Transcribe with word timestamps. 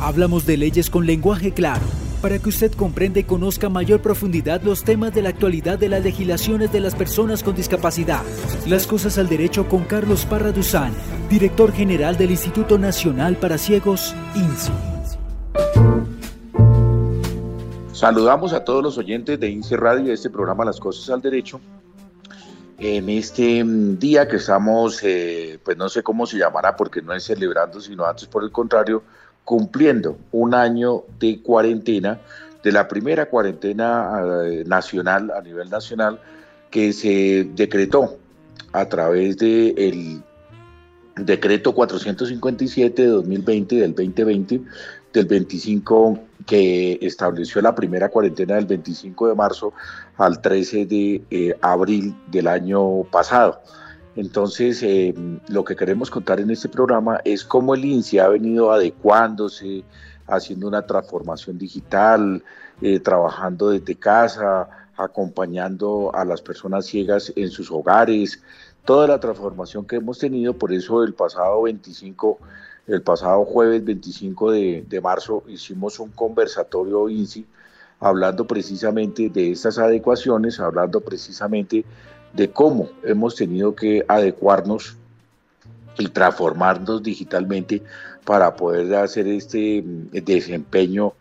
Hablamos 0.00 0.46
de 0.46 0.56
leyes 0.56 0.90
con 0.90 1.06
lenguaje 1.06 1.52
claro, 1.52 1.84
para 2.22 2.38
que 2.38 2.48
usted 2.48 2.72
comprenda 2.72 3.18
y 3.18 3.24
conozca 3.24 3.68
mayor 3.68 4.00
profundidad 4.00 4.62
los 4.62 4.84
temas 4.84 5.12
de 5.12 5.22
la 5.22 5.30
actualidad 5.30 5.76
de 5.76 5.88
las 5.88 6.04
legislaciones 6.04 6.70
de 6.70 6.78
las 6.78 6.94
personas 6.94 7.42
con 7.42 7.56
discapacidad. 7.56 8.22
Las 8.68 8.86
cosas 8.86 9.18
al 9.18 9.28
derecho 9.28 9.68
con 9.68 9.82
Carlos 9.84 10.24
Parra 10.24 10.52
Duzán, 10.52 10.92
director 11.28 11.72
general 11.72 12.16
del 12.16 12.30
Instituto 12.30 12.78
Nacional 12.78 13.36
para 13.38 13.58
Ciegos, 13.58 14.14
INSI. 14.36 14.72
Saludamos 17.92 18.52
a 18.52 18.62
todos 18.62 18.84
los 18.84 18.98
oyentes 18.98 19.40
de 19.40 19.50
INSI 19.50 19.74
Radio 19.74 20.04
de 20.04 20.12
este 20.12 20.30
programa 20.30 20.64
Las 20.64 20.78
Cosas 20.78 21.10
al 21.10 21.20
Derecho. 21.20 21.60
En 22.78 23.08
este 23.08 23.64
mm, 23.64 23.98
día 23.98 24.28
que 24.28 24.36
estamos, 24.36 25.00
eh, 25.02 25.58
pues 25.64 25.76
no 25.76 25.88
sé 25.88 26.04
cómo 26.04 26.24
se 26.24 26.38
llamará 26.38 26.76
porque 26.76 27.02
no 27.02 27.12
es 27.12 27.24
celebrando, 27.24 27.80
sino 27.80 28.04
antes 28.04 28.28
por 28.28 28.44
el 28.44 28.52
contrario, 28.52 29.02
cumpliendo 29.48 30.18
un 30.30 30.52
año 30.52 31.04
de 31.18 31.40
cuarentena, 31.40 32.20
de 32.62 32.70
la 32.70 32.86
primera 32.86 33.30
cuarentena 33.30 34.20
eh, 34.44 34.62
nacional, 34.66 35.30
a 35.30 35.40
nivel 35.40 35.70
nacional, 35.70 36.20
que 36.70 36.92
se 36.92 37.48
decretó 37.54 38.18
a 38.74 38.84
través 38.90 39.38
del 39.38 40.22
decreto 41.16 41.74
457 41.74 43.00
de 43.00 43.08
2020 43.08 43.76
del 43.76 43.94
2020 43.94 44.60
del 45.14 45.24
25 45.24 46.20
que 46.44 46.98
estableció 47.00 47.62
la 47.62 47.74
primera 47.74 48.10
cuarentena 48.10 48.56
del 48.56 48.66
25 48.66 49.28
de 49.28 49.34
marzo 49.34 49.72
al 50.18 50.42
13 50.42 50.84
de 50.84 51.22
eh, 51.30 51.56
abril 51.62 52.14
del 52.30 52.48
año 52.48 53.04
pasado. 53.04 53.62
Entonces, 54.18 54.82
eh, 54.82 55.14
lo 55.46 55.62
que 55.62 55.76
queremos 55.76 56.10
contar 56.10 56.40
en 56.40 56.50
este 56.50 56.68
programa 56.68 57.20
es 57.24 57.44
cómo 57.44 57.76
el 57.76 57.84
INSI 57.84 58.18
ha 58.18 58.26
venido 58.26 58.72
adecuándose, 58.72 59.84
haciendo 60.26 60.66
una 60.66 60.84
transformación 60.84 61.56
digital, 61.56 62.42
eh, 62.82 62.98
trabajando 62.98 63.70
desde 63.70 63.94
casa, 63.94 64.68
acompañando 64.96 66.10
a 66.12 66.24
las 66.24 66.42
personas 66.42 66.86
ciegas 66.86 67.32
en 67.36 67.48
sus 67.48 67.70
hogares, 67.70 68.42
toda 68.84 69.06
la 69.06 69.20
transformación 69.20 69.86
que 69.86 69.94
hemos 69.94 70.18
tenido, 70.18 70.52
por 70.52 70.72
eso 70.72 71.04
el 71.04 71.14
pasado 71.14 71.62
25 71.62 72.38
el 72.88 73.02
pasado 73.02 73.44
jueves 73.44 73.84
25 73.84 74.50
de, 74.50 75.00
marzo 75.00 75.44
hicimos 75.46 76.00
un 76.00 76.10
conversatorio 76.10 77.08
INSI 77.08 77.46
hablando 78.00 78.48
precisamente 78.48 79.28
de 79.28 79.52
estas 79.52 79.78
adecuaciones, 79.78 80.58
hablando 80.58 81.00
precisamente 81.02 81.84
de 82.32 82.50
cómo 82.50 82.88
hemos 83.02 83.34
tenido 83.34 83.74
que 83.74 84.04
adecuarnos 84.08 84.96
y 85.98 86.08
transformarnos 86.08 87.02
digitalmente 87.02 87.82
para 88.24 88.54
poder 88.54 88.94
hacer 88.94 89.26
este 89.26 89.82
mm, 89.82 90.10
desempeño 90.24 91.14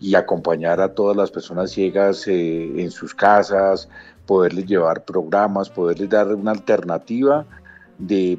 y 0.00 0.14
acompañar 0.14 0.80
a 0.80 0.94
todas 0.94 1.16
las 1.16 1.30
personas 1.30 1.70
ciegas 1.70 2.26
eh, 2.26 2.82
en 2.82 2.90
sus 2.90 3.14
casas, 3.14 3.88
poderles 4.26 4.66
llevar 4.66 5.04
programas, 5.04 5.70
poderles 5.70 6.08
dar 6.10 6.34
una 6.34 6.50
alternativa 6.52 7.46
de, 7.98 8.38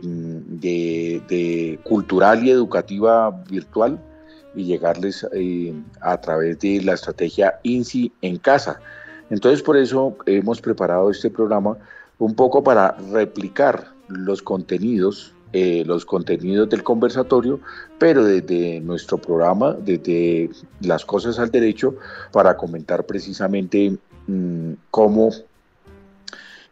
cultural 1.84 2.46
y 2.46 2.52
educativa 2.52 3.32
virtual 3.50 4.00
y 4.54 4.66
llegarles 4.66 5.26
eh, 5.34 5.74
a 6.02 6.20
través 6.20 6.60
de 6.60 6.82
la 6.84 6.94
estrategia 6.94 7.60
INSI 7.64 8.12
en 8.22 8.38
casa. 8.38 8.80
Entonces 9.30 9.62
por 9.62 9.78
eso 9.78 10.16
hemos 10.26 10.62
preparado 10.62 11.10
este 11.10 11.30
programa 11.30 11.78
un 12.20 12.36
poco 12.36 12.64
para 12.64 12.92
replicar 13.12 13.92
los 14.08 14.42
contenidos, 14.42 15.34
eh, 15.54 15.84
los 15.86 16.06
contenidos 16.06 16.70
del 16.70 16.84
conversatorio, 16.84 17.60
pero 17.98 18.24
desde 18.24 18.80
nuestro 18.82 19.18
programa, 19.18 19.74
desde 19.74 20.50
las 20.82 21.06
cosas 21.06 21.40
al 21.40 21.52
derecho, 21.52 21.96
para 22.32 22.58
comentar 22.58 23.06
precisamente 23.06 23.98
mm, 24.28 24.74
cómo 24.92 25.32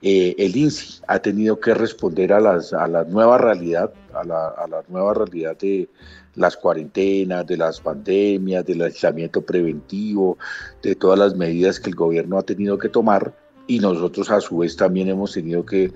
eh, 0.02 0.36
el 0.38 0.56
INSI 0.56 1.02
ha 1.08 1.20
tenido 1.20 1.60
que 1.60 1.74
responder 1.74 2.34
a, 2.34 2.42
las, 2.42 2.74
a 2.74 2.88
la 2.88 3.06
nueva 3.06 3.38
realidad, 3.38 3.94
a 4.14 4.24
la, 4.26 4.50
a 4.50 4.68
la, 4.68 4.84
nueva 4.90 5.14
realidad 5.14 5.58
de 5.58 5.88
las 6.36 6.58
cuarentenas, 6.58 7.48
de 7.48 7.56
las 7.56 7.80
pandemias, 7.80 8.66
del 8.66 8.82
aislamiento 8.82 9.42
preventivo, 9.42 10.38
de 10.82 10.96
todas 10.96 11.18
las 11.18 11.36
medidas 11.36 11.80
que 11.80 11.90
el 11.90 11.96
gobierno 11.96 12.38
ha 12.38 12.44
tenido 12.44 12.78
que 12.78 12.90
tomar 12.90 13.34
y 13.68 13.80
nosotros 13.80 14.30
a 14.30 14.42
su 14.42 14.58
vez 14.58 14.76
también 14.76 15.10
hemos 15.10 15.34
tenido 15.34 15.66
que 15.66 15.92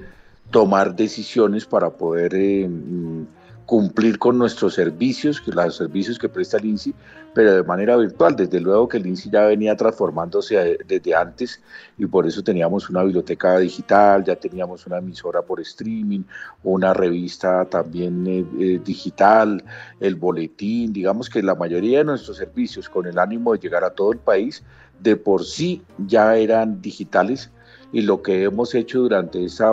tomar 0.51 0.95
decisiones 0.95 1.65
para 1.65 1.89
poder 1.89 2.33
eh, 2.33 2.67
mm, 2.67 3.25
cumplir 3.65 4.17
con 4.17 4.37
nuestros 4.37 4.75
servicios, 4.75 5.43
los 5.45 5.75
servicios 5.75 6.17
que 6.17 6.29
presta 6.29 6.55
el 6.55 6.65
INSI, 6.65 6.95
pero 7.33 7.53
de 7.53 7.63
manera 7.63 7.97
virtual. 7.97 8.33
Desde 8.33 8.61
luego 8.61 8.87
que 8.87 8.95
el 8.95 9.05
INSI 9.05 9.29
ya 9.29 9.41
venía 9.45 9.75
transformándose 9.75 10.77
desde 10.87 11.13
antes 11.13 11.61
y 11.97 12.05
por 12.05 12.25
eso 12.25 12.41
teníamos 12.41 12.89
una 12.89 13.03
biblioteca 13.03 13.59
digital, 13.59 14.23
ya 14.23 14.37
teníamos 14.37 14.87
una 14.87 14.99
emisora 14.99 15.41
por 15.41 15.59
streaming, 15.59 16.21
una 16.63 16.93
revista 16.93 17.65
también 17.65 18.25
eh, 18.25 18.45
eh, 18.57 18.79
digital, 18.83 19.61
el 19.99 20.15
boletín, 20.15 20.93
digamos 20.93 21.29
que 21.29 21.43
la 21.43 21.53
mayoría 21.53 21.99
de 21.99 22.05
nuestros 22.05 22.37
servicios 22.37 22.87
con 22.87 23.05
el 23.05 23.19
ánimo 23.19 23.51
de 23.51 23.59
llegar 23.59 23.83
a 23.83 23.89
todo 23.89 24.13
el 24.13 24.19
país, 24.19 24.63
de 25.01 25.17
por 25.17 25.43
sí 25.43 25.81
ya 25.97 26.37
eran 26.37 26.81
digitales 26.81 27.51
y 27.97 28.03
lo 28.03 28.21
que 28.21 28.43
hemos 28.43 28.75
hecho 28.75 28.99
durante 28.99 29.43
esa 29.43 29.71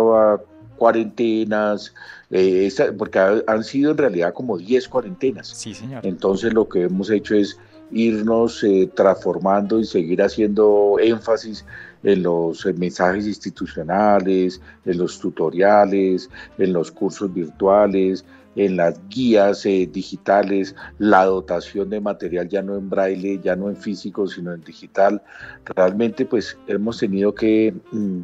cuarentenas, 0.79 1.93
eh, 2.31 2.73
porque 2.97 3.19
han 3.47 3.63
sido 3.65 3.91
en 3.91 3.99
realidad 3.99 4.33
como 4.33 4.57
10 4.57 4.89
cuarentenas. 4.89 5.49
Sí, 5.49 5.75
señor. 5.75 6.07
Entonces 6.07 6.55
lo 6.55 6.67
que 6.67 6.85
hemos 6.85 7.11
hecho 7.11 7.35
es 7.35 7.59
irnos 7.91 8.65
eh, 8.65 8.91
transformando 8.95 9.79
y 9.79 9.85
seguir 9.85 10.23
haciendo 10.23 10.97
énfasis 11.03 11.67
en 12.03 12.23
los 12.23 12.65
mensajes 12.79 13.27
institucionales, 13.27 14.59
en 14.87 14.97
los 14.97 15.19
tutoriales, 15.19 16.31
en 16.57 16.73
los 16.73 16.91
cursos 16.91 17.33
virtuales, 17.33 18.25
en 18.57 18.77
las 18.77 19.01
guías 19.09 19.65
eh, 19.67 19.89
digitales, 19.91 20.75
la 20.99 21.25
dotación 21.25 21.91
de 21.91 22.01
material 22.01 22.49
ya 22.49 22.63
no 22.63 22.77
en 22.77 22.89
braille, 22.89 23.41
ya 23.43 23.57
no 23.57 23.69
en 23.69 23.77
físico, 23.77 24.27
sino 24.27 24.53
en 24.53 24.63
digital. 24.63 25.23
Realmente 25.65 26.25
pues 26.25 26.57
hemos 26.67 26.99
tenido 26.99 27.35
que... 27.35 27.75
Mm, 27.93 28.23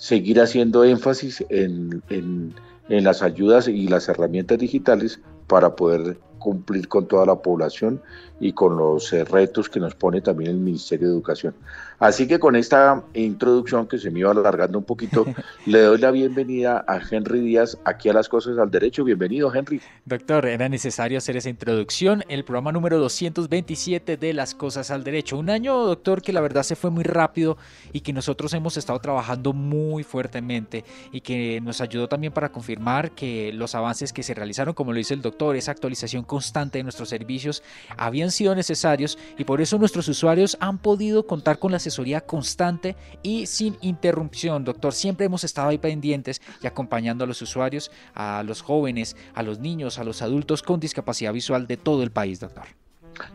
seguir 0.00 0.40
haciendo 0.40 0.82
énfasis 0.82 1.44
en, 1.50 2.02
en, 2.08 2.54
en 2.88 3.04
las 3.04 3.22
ayudas 3.22 3.68
y 3.68 3.86
las 3.86 4.08
herramientas 4.08 4.58
digitales 4.58 5.20
para 5.46 5.76
poder 5.76 6.18
cumplir 6.38 6.88
con 6.88 7.06
toda 7.06 7.26
la 7.26 7.36
población 7.36 8.00
y 8.40 8.52
con 8.52 8.76
los 8.76 9.12
eh, 9.12 9.24
retos 9.24 9.68
que 9.68 9.78
nos 9.78 9.94
pone 9.94 10.22
también 10.22 10.50
el 10.50 10.56
Ministerio 10.56 11.08
de 11.08 11.14
Educación. 11.14 11.54
Así 11.98 12.26
que 12.26 12.38
con 12.38 12.56
esta 12.56 13.02
introducción 13.12 13.86
que 13.86 13.98
se 13.98 14.10
me 14.10 14.20
iba 14.20 14.30
alargando 14.30 14.78
un 14.78 14.84
poquito, 14.84 15.26
le 15.66 15.82
doy 15.82 15.98
la 15.98 16.10
bienvenida 16.10 16.82
a 16.88 16.98
Henry 16.98 17.40
Díaz 17.40 17.76
aquí 17.84 18.08
a 18.08 18.14
las 18.14 18.30
cosas 18.30 18.56
al 18.56 18.70
derecho. 18.70 19.04
Bienvenido, 19.04 19.54
Henry. 19.54 19.82
Doctor, 20.06 20.46
era 20.46 20.70
necesario 20.70 21.18
hacer 21.18 21.36
esa 21.36 21.50
introducción. 21.50 22.24
El 22.28 22.44
programa 22.44 22.72
número 22.72 22.98
227 22.98 24.16
de 24.16 24.32
las 24.32 24.54
cosas 24.54 24.90
al 24.90 25.04
derecho. 25.04 25.36
Un 25.36 25.50
año, 25.50 25.76
doctor, 25.76 26.22
que 26.22 26.32
la 26.32 26.40
verdad 26.40 26.62
se 26.62 26.74
fue 26.74 26.90
muy 26.90 27.04
rápido 27.04 27.58
y 27.92 28.00
que 28.00 28.14
nosotros 28.14 28.54
hemos 28.54 28.78
estado 28.78 28.98
trabajando 29.00 29.52
muy 29.52 30.02
fuertemente 30.02 30.84
y 31.12 31.20
que 31.20 31.60
nos 31.60 31.82
ayudó 31.82 32.08
también 32.08 32.32
para 32.32 32.50
confirmar 32.50 33.10
que 33.10 33.52
los 33.52 33.74
avances 33.74 34.14
que 34.14 34.22
se 34.22 34.32
realizaron, 34.32 34.72
como 34.72 34.92
lo 34.92 34.96
dice 34.96 35.12
el 35.12 35.20
doctor, 35.20 35.54
esa 35.54 35.72
actualización 35.72 36.24
constante 36.24 36.78
de 36.78 36.84
nuestros 36.84 37.10
servicios, 37.10 37.62
habían 37.98 38.29
sido 38.30 38.54
necesarios 38.54 39.18
y 39.36 39.44
por 39.44 39.60
eso 39.60 39.78
nuestros 39.78 40.08
usuarios 40.08 40.56
han 40.60 40.78
podido 40.78 41.26
contar 41.26 41.58
con 41.58 41.70
la 41.70 41.78
asesoría 41.78 42.20
constante 42.20 42.96
y 43.22 43.46
sin 43.46 43.76
interrupción. 43.80 44.64
Doctor, 44.64 44.92
siempre 44.92 45.26
hemos 45.26 45.44
estado 45.44 45.68
ahí 45.68 45.78
pendientes 45.78 46.40
y 46.62 46.66
acompañando 46.66 47.24
a 47.24 47.26
los 47.26 47.42
usuarios, 47.42 47.90
a 48.14 48.42
los 48.42 48.62
jóvenes, 48.62 49.16
a 49.34 49.42
los 49.42 49.58
niños, 49.58 49.98
a 49.98 50.04
los 50.04 50.22
adultos 50.22 50.62
con 50.62 50.80
discapacidad 50.80 51.32
visual 51.32 51.66
de 51.66 51.76
todo 51.76 52.02
el 52.02 52.10
país, 52.10 52.40
doctor. 52.40 52.64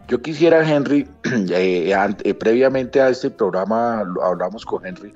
Yo 0.07 0.22
quisiera, 0.22 0.67
Henry, 0.67 1.08
eh, 1.52 1.93
eh, 2.23 2.34
previamente 2.34 3.02
a 3.02 3.09
este 3.09 3.29
programa 3.29 4.03
hablamos 4.23 4.66
con 4.66 4.85
Henry 4.85 5.14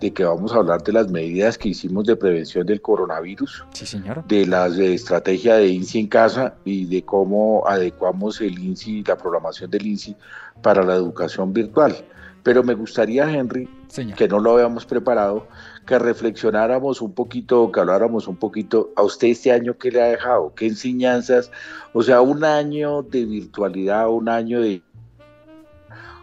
de 0.00 0.12
que 0.12 0.24
vamos 0.24 0.52
a 0.52 0.56
hablar 0.56 0.82
de 0.82 0.92
las 0.92 1.10
medidas 1.10 1.58
que 1.58 1.68
hicimos 1.68 2.06
de 2.06 2.16
prevención 2.16 2.66
del 2.66 2.80
coronavirus, 2.80 3.64
sí, 3.72 3.86
señor. 3.86 4.24
de 4.26 4.46
la 4.46 4.66
estrategia 4.66 5.56
de 5.56 5.68
INSI 5.68 6.00
en 6.00 6.06
casa 6.08 6.54
y 6.64 6.86
de 6.86 7.02
cómo 7.04 7.64
adecuamos 7.66 8.40
el 8.40 8.58
INSI, 8.58 9.04
la 9.04 9.16
programación 9.16 9.70
del 9.70 9.86
INSI 9.86 10.16
para 10.62 10.82
la 10.82 10.94
educación 10.94 11.52
virtual. 11.52 11.94
Pero 12.42 12.62
me 12.64 12.72
gustaría, 12.72 13.30
Henry, 13.30 13.68
que 14.16 14.26
no 14.26 14.40
lo 14.40 14.52
habíamos 14.52 14.86
preparado, 14.86 15.46
que 15.86 15.98
reflexionáramos 15.98 17.02
un 17.02 17.12
poquito, 17.12 17.70
que 17.70 17.80
habláramos 17.80 18.28
un 18.28 18.36
poquito 18.36 18.90
a 18.96 19.02
usted 19.02 19.28
este 19.28 19.52
año 19.52 19.76
que 19.76 19.90
le 19.90 20.00
ha 20.00 20.06
dejado, 20.06 20.54
qué 20.54 20.66
enseñanzas, 20.68 21.50
o 21.92 22.02
sea, 22.02 22.22
un 22.22 22.44
año 22.44 23.02
de 23.02 23.26
virtualidad, 23.26 24.08
un 24.08 24.30
año 24.30 24.62
de 24.62 24.82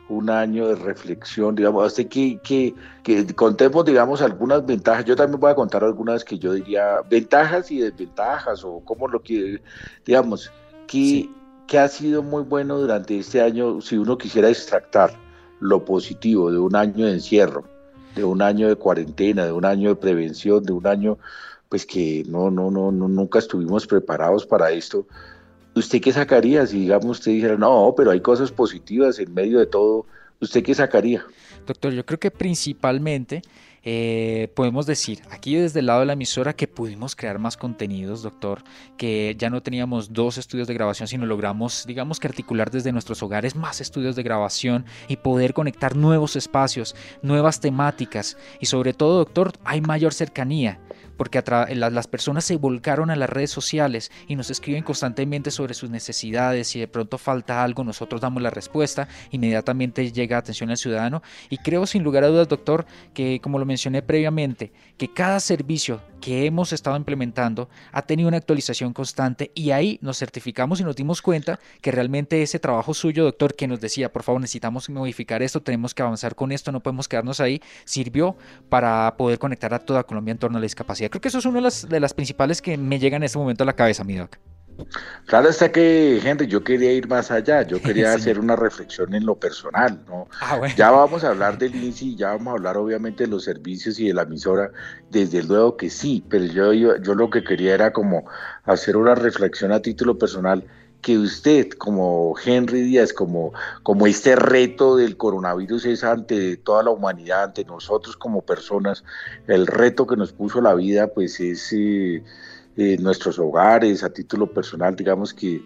un 0.10 0.30
año 0.30 0.68
de 0.68 0.76
reflexión, 0.76 1.56
digamos, 1.56 1.86
hasta 1.86 2.04
que, 2.06 2.40
que, 2.40 2.74
que, 3.04 3.26
contemos, 3.36 3.86
digamos, 3.86 4.22
algunas 4.22 4.66
ventajas. 4.66 5.06
Yo 5.06 5.16
también 5.16 5.40
voy 5.40 5.52
a 5.52 5.56
contar 5.56 5.84
algunas 5.84 6.24
que 6.24 6.40
yo 6.40 6.54
diría 6.54 7.02
ventajas 7.10 7.72
y 7.72 7.80
desventajas, 7.80 8.64
o 8.64 8.82
cómo 8.86 9.08
lo 9.08 9.22
que, 9.22 9.62
digamos, 10.06 10.52
que, 10.88 11.30
¿qué 11.68 11.80
ha 11.80 11.88
sido 11.88 12.24
muy 12.24 12.44
bueno 12.44 12.78
durante 12.78 13.20
este 13.20 13.42
año 13.42 13.82
si 13.82 13.98
uno 13.98 14.18
quisiera 14.18 14.50
extractar 14.50 15.12
lo 15.60 15.84
positivo 15.84 16.52
de 16.52 16.60
un 16.60 16.76
año 16.76 17.06
de 17.06 17.14
encierro, 17.14 17.66
de 18.16 18.24
un 18.24 18.42
año 18.42 18.70
de 18.70 18.76
cuarentena, 18.76 19.46
de 19.46 19.52
un 19.52 19.66
año 19.66 19.90
de 19.90 19.96
prevención, 19.96 20.64
de 20.64 20.74
un 20.74 20.88
año 20.88 21.18
pues 21.70 21.86
que 21.86 22.24
no, 22.30 22.50
no, 22.50 22.72
no, 22.72 22.94
no 22.94 23.10
nunca 23.10 23.40
estuvimos 23.40 23.86
preparados 23.86 24.46
para 24.46 24.72
esto? 24.72 25.06
¿Usted 25.78 26.02
qué 26.02 26.12
sacaría 26.12 26.66
si 26.66 26.80
digamos 26.80 27.20
usted 27.20 27.34
dijera, 27.34 27.56
no, 27.56 27.94
pero 27.96 28.10
hay 28.10 28.20
cosas 28.20 28.52
positivas 28.52 29.20
en 29.20 29.32
medio 29.32 29.60
de 29.60 29.68
todo? 29.68 30.08
¿Usted 30.40 30.64
qué 30.64 30.74
sacaría? 30.74 31.24
Doctor, 31.68 31.94
yo 31.94 32.04
creo 32.04 32.20
que 32.20 32.32
principalmente 32.32 33.44
eh, 33.84 34.52
podemos 34.56 34.86
decir 34.86 35.22
aquí 35.30 35.56
desde 35.56 35.80
el 35.80 35.86
lado 35.88 36.02
de 36.02 36.06
la 36.08 36.14
emisora 36.14 36.54
que 36.54 36.68
pudimos 36.68 37.16
crear 37.16 37.40
más 37.40 37.58
contenidos, 37.58 38.24
doctor, 38.24 38.64
que 38.98 39.36
ya 39.38 39.50
no 39.50 39.62
teníamos 39.62 40.14
dos 40.14 40.38
estudios 40.38 40.68
de 40.68 40.74
grabación, 40.74 41.08
sino 41.08 41.26
logramos, 41.26 41.86
digamos 41.88 42.20
que 42.20 42.28
articular 42.28 42.72
desde 42.72 42.92
nuestros 42.92 43.24
hogares 43.24 43.56
más 43.56 43.82
estudios 43.82 44.16
de 44.16 44.24
grabación 44.24 44.86
y 45.08 45.18
poder 45.18 45.54
conectar 45.54 45.96
nuevos 45.96 46.36
espacios, 46.36 46.96
nuevas 47.22 47.60
temáticas 47.60 48.38
y 48.60 48.66
sobre 48.66 48.94
todo, 48.94 49.18
doctor, 49.18 49.54
hay 49.64 49.82
mayor 49.82 50.14
cercanía 50.14 50.80
porque 51.18 51.44
las 51.76 52.08
personas 52.08 52.46
se 52.46 52.56
volcaron 52.56 53.10
a 53.10 53.16
las 53.16 53.30
redes 53.30 53.50
sociales 53.50 54.12
y 54.28 54.36
nos 54.36 54.50
escriben 54.52 54.84
constantemente 54.84 55.52
sobre 55.52 55.74
sus 55.74 55.90
necesidades. 55.90 56.68
Si 56.68 56.80
de 56.80 56.88
pronto 56.88 57.18
falta 57.18 57.64
algo, 57.64 57.84
nosotros 57.84 58.22
damos 58.22 58.44
la 58.44 58.52
respuesta, 58.52 59.08
inmediatamente 59.32 60.12
llega 60.12 60.38
atención 60.38 60.70
al 60.70 60.78
ciudadano. 60.78 61.24
Y 61.50 61.58
creo 61.58 61.88
sin 61.88 62.04
lugar 62.04 62.24
a 62.24 62.28
dudas, 62.28 62.48
doctor, 62.48 62.86
que 63.14 63.40
como 63.42 63.58
lo 63.58 63.66
mencioné 63.68 64.02
previamente, 64.02 64.72
que 64.98 65.14
cada 65.14 65.40
servicio 65.40 66.02
que 66.20 66.46
hemos 66.46 66.74
estado 66.74 66.98
implementando 66.98 67.70
ha 67.92 68.02
tenido 68.02 68.28
una 68.28 68.38
actualización 68.38 68.94
constante 68.94 69.52
y 69.54 69.72
ahí 69.72 70.00
nos 70.02 70.18
certificamos 70.18 70.80
y 70.80 70.84
nos 70.84 70.96
dimos 70.96 71.22
cuenta 71.22 71.60
que 71.82 71.92
realmente 71.92 72.42
ese 72.42 72.58
trabajo 72.58 72.96
suyo, 72.96 73.24
doctor, 73.24 73.54
que 73.56 73.68
nos 73.68 73.80
decía, 73.80 74.12
por 74.12 74.24
favor, 74.24 74.42
necesitamos 74.42 74.90
modificar 74.90 75.44
esto, 75.44 75.62
tenemos 75.62 75.94
que 75.94 76.02
avanzar 76.02 76.34
con 76.34 76.52
esto, 76.52 76.72
no 76.72 76.80
podemos 76.80 77.08
quedarnos 77.08 77.40
ahí, 77.40 77.62
sirvió 77.86 78.36
para 78.70 79.16
poder 79.18 79.38
conectar 79.38 79.74
a 79.74 79.80
toda 79.80 80.04
Colombia 80.04 80.32
en 80.32 80.40
torno 80.40 80.58
a 80.58 80.62
la 80.62 80.66
discapacidad. 80.66 81.12
Creo 81.12 81.22
que 81.22 81.28
eso 81.28 81.38
es 81.38 81.46
una 81.46 81.58
de 81.58 81.62
las, 81.62 81.88
de 81.88 82.00
las 82.00 82.14
principales 82.14 82.62
que 82.62 82.78
me 82.78 82.98
llegan 82.98 83.22
en 83.22 83.26
este 83.26 83.38
momento 83.38 83.64
a 83.64 83.68
la 83.68 83.74
cabeza, 83.74 84.04
mi 84.04 84.16
doc. 84.16 84.38
Claro 85.26 85.50
está 85.50 85.72
que, 85.72 86.22
Henry, 86.24 86.48
yo 86.48 86.64
quería 86.64 86.92
ir 86.94 87.08
más 87.08 87.32
allá, 87.32 87.64
yo 87.64 87.82
quería 87.82 88.14
hacer 88.14 88.40
una 88.40 88.56
reflexión 88.56 89.14
en 89.14 89.26
lo 89.26 89.36
personal, 89.36 90.00
¿no? 90.08 90.28
Ah, 90.40 90.60
ya 90.76 90.92
vamos 90.92 91.24
a 91.24 91.30
hablar 91.30 91.58
del 91.58 91.76
INSI, 91.76 92.16
ya 92.16 92.30
vamos 92.30 92.48
a 92.48 92.52
hablar 92.52 92.78
obviamente 92.78 93.24
de 93.26 93.30
los 93.30 93.44
servicios 93.44 94.00
y 94.00 94.08
de 94.08 94.14
la 94.14 94.24
emisora, 94.24 94.72
desde 95.10 95.44
luego 95.44 95.78
que 95.78 95.90
sí, 95.90 96.24
pero 96.30 96.46
yo, 96.46 96.74
yo, 96.74 97.16
lo 97.16 97.30
que 97.30 97.44
quería 97.44 97.74
era 97.74 97.92
como 97.92 98.26
hacer 98.64 98.98
una 98.98 99.16
reflexión 99.16 99.72
a 99.72 99.82
título 99.82 100.18
personal 100.18 100.64
que 101.02 101.18
usted 101.18 101.70
como 101.70 102.36
Henry 102.44 102.82
Díaz, 102.82 103.14
como, 103.14 103.54
como 103.84 104.08
este 104.08 104.36
reto 104.36 104.96
del 104.96 105.16
coronavirus 105.16 105.86
es 105.86 106.04
ante 106.04 106.58
toda 106.58 106.84
la 106.84 106.90
humanidad, 106.90 107.44
ante 107.44 107.64
nosotros 107.66 108.18
como 108.18 108.42
personas, 108.42 109.04
el 109.48 109.68
reto 109.68 110.08
que 110.08 110.16
nos 110.16 110.34
puso 110.34 110.62
la 110.62 110.74
vida 110.74 111.08
pues 111.08 111.40
es... 111.40 111.72
Eh, 111.74 112.24
en 112.78 113.04
nuestros 113.04 113.40
hogares, 113.40 114.04
a 114.04 114.10
título 114.10 114.52
personal, 114.52 114.96
digamos 114.96 115.34
que, 115.34 115.62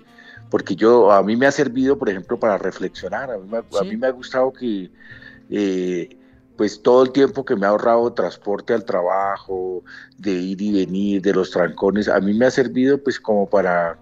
porque 0.49 0.75
yo, 0.75 1.11
a 1.11 1.21
mí 1.21 1.35
me 1.35 1.45
ha 1.45 1.51
servido, 1.51 1.97
por 1.97 2.09
ejemplo, 2.09 2.39
para 2.39 2.57
reflexionar, 2.57 3.29
a 3.31 3.37
mí 3.37 3.47
me, 3.49 3.57
a 3.57 3.83
mí 3.83 3.97
me 3.97 4.07
ha 4.07 4.11
gustado 4.11 4.51
que, 4.53 4.89
eh, 5.49 6.17
pues 6.55 6.81
todo 6.81 7.03
el 7.03 7.11
tiempo 7.11 7.43
que 7.43 7.55
me 7.55 7.65
ha 7.65 7.69
ahorrado 7.69 8.13
transporte 8.13 8.73
al 8.73 8.85
trabajo, 8.85 9.83
de 10.17 10.31
ir 10.31 10.61
y 10.61 10.71
venir, 10.85 11.21
de 11.21 11.33
los 11.33 11.51
trancones, 11.51 12.07
a 12.07 12.19
mí 12.19 12.33
me 12.33 12.45
ha 12.45 12.51
servido 12.51 12.97
pues 13.01 13.19
como 13.19 13.49
para 13.49 13.97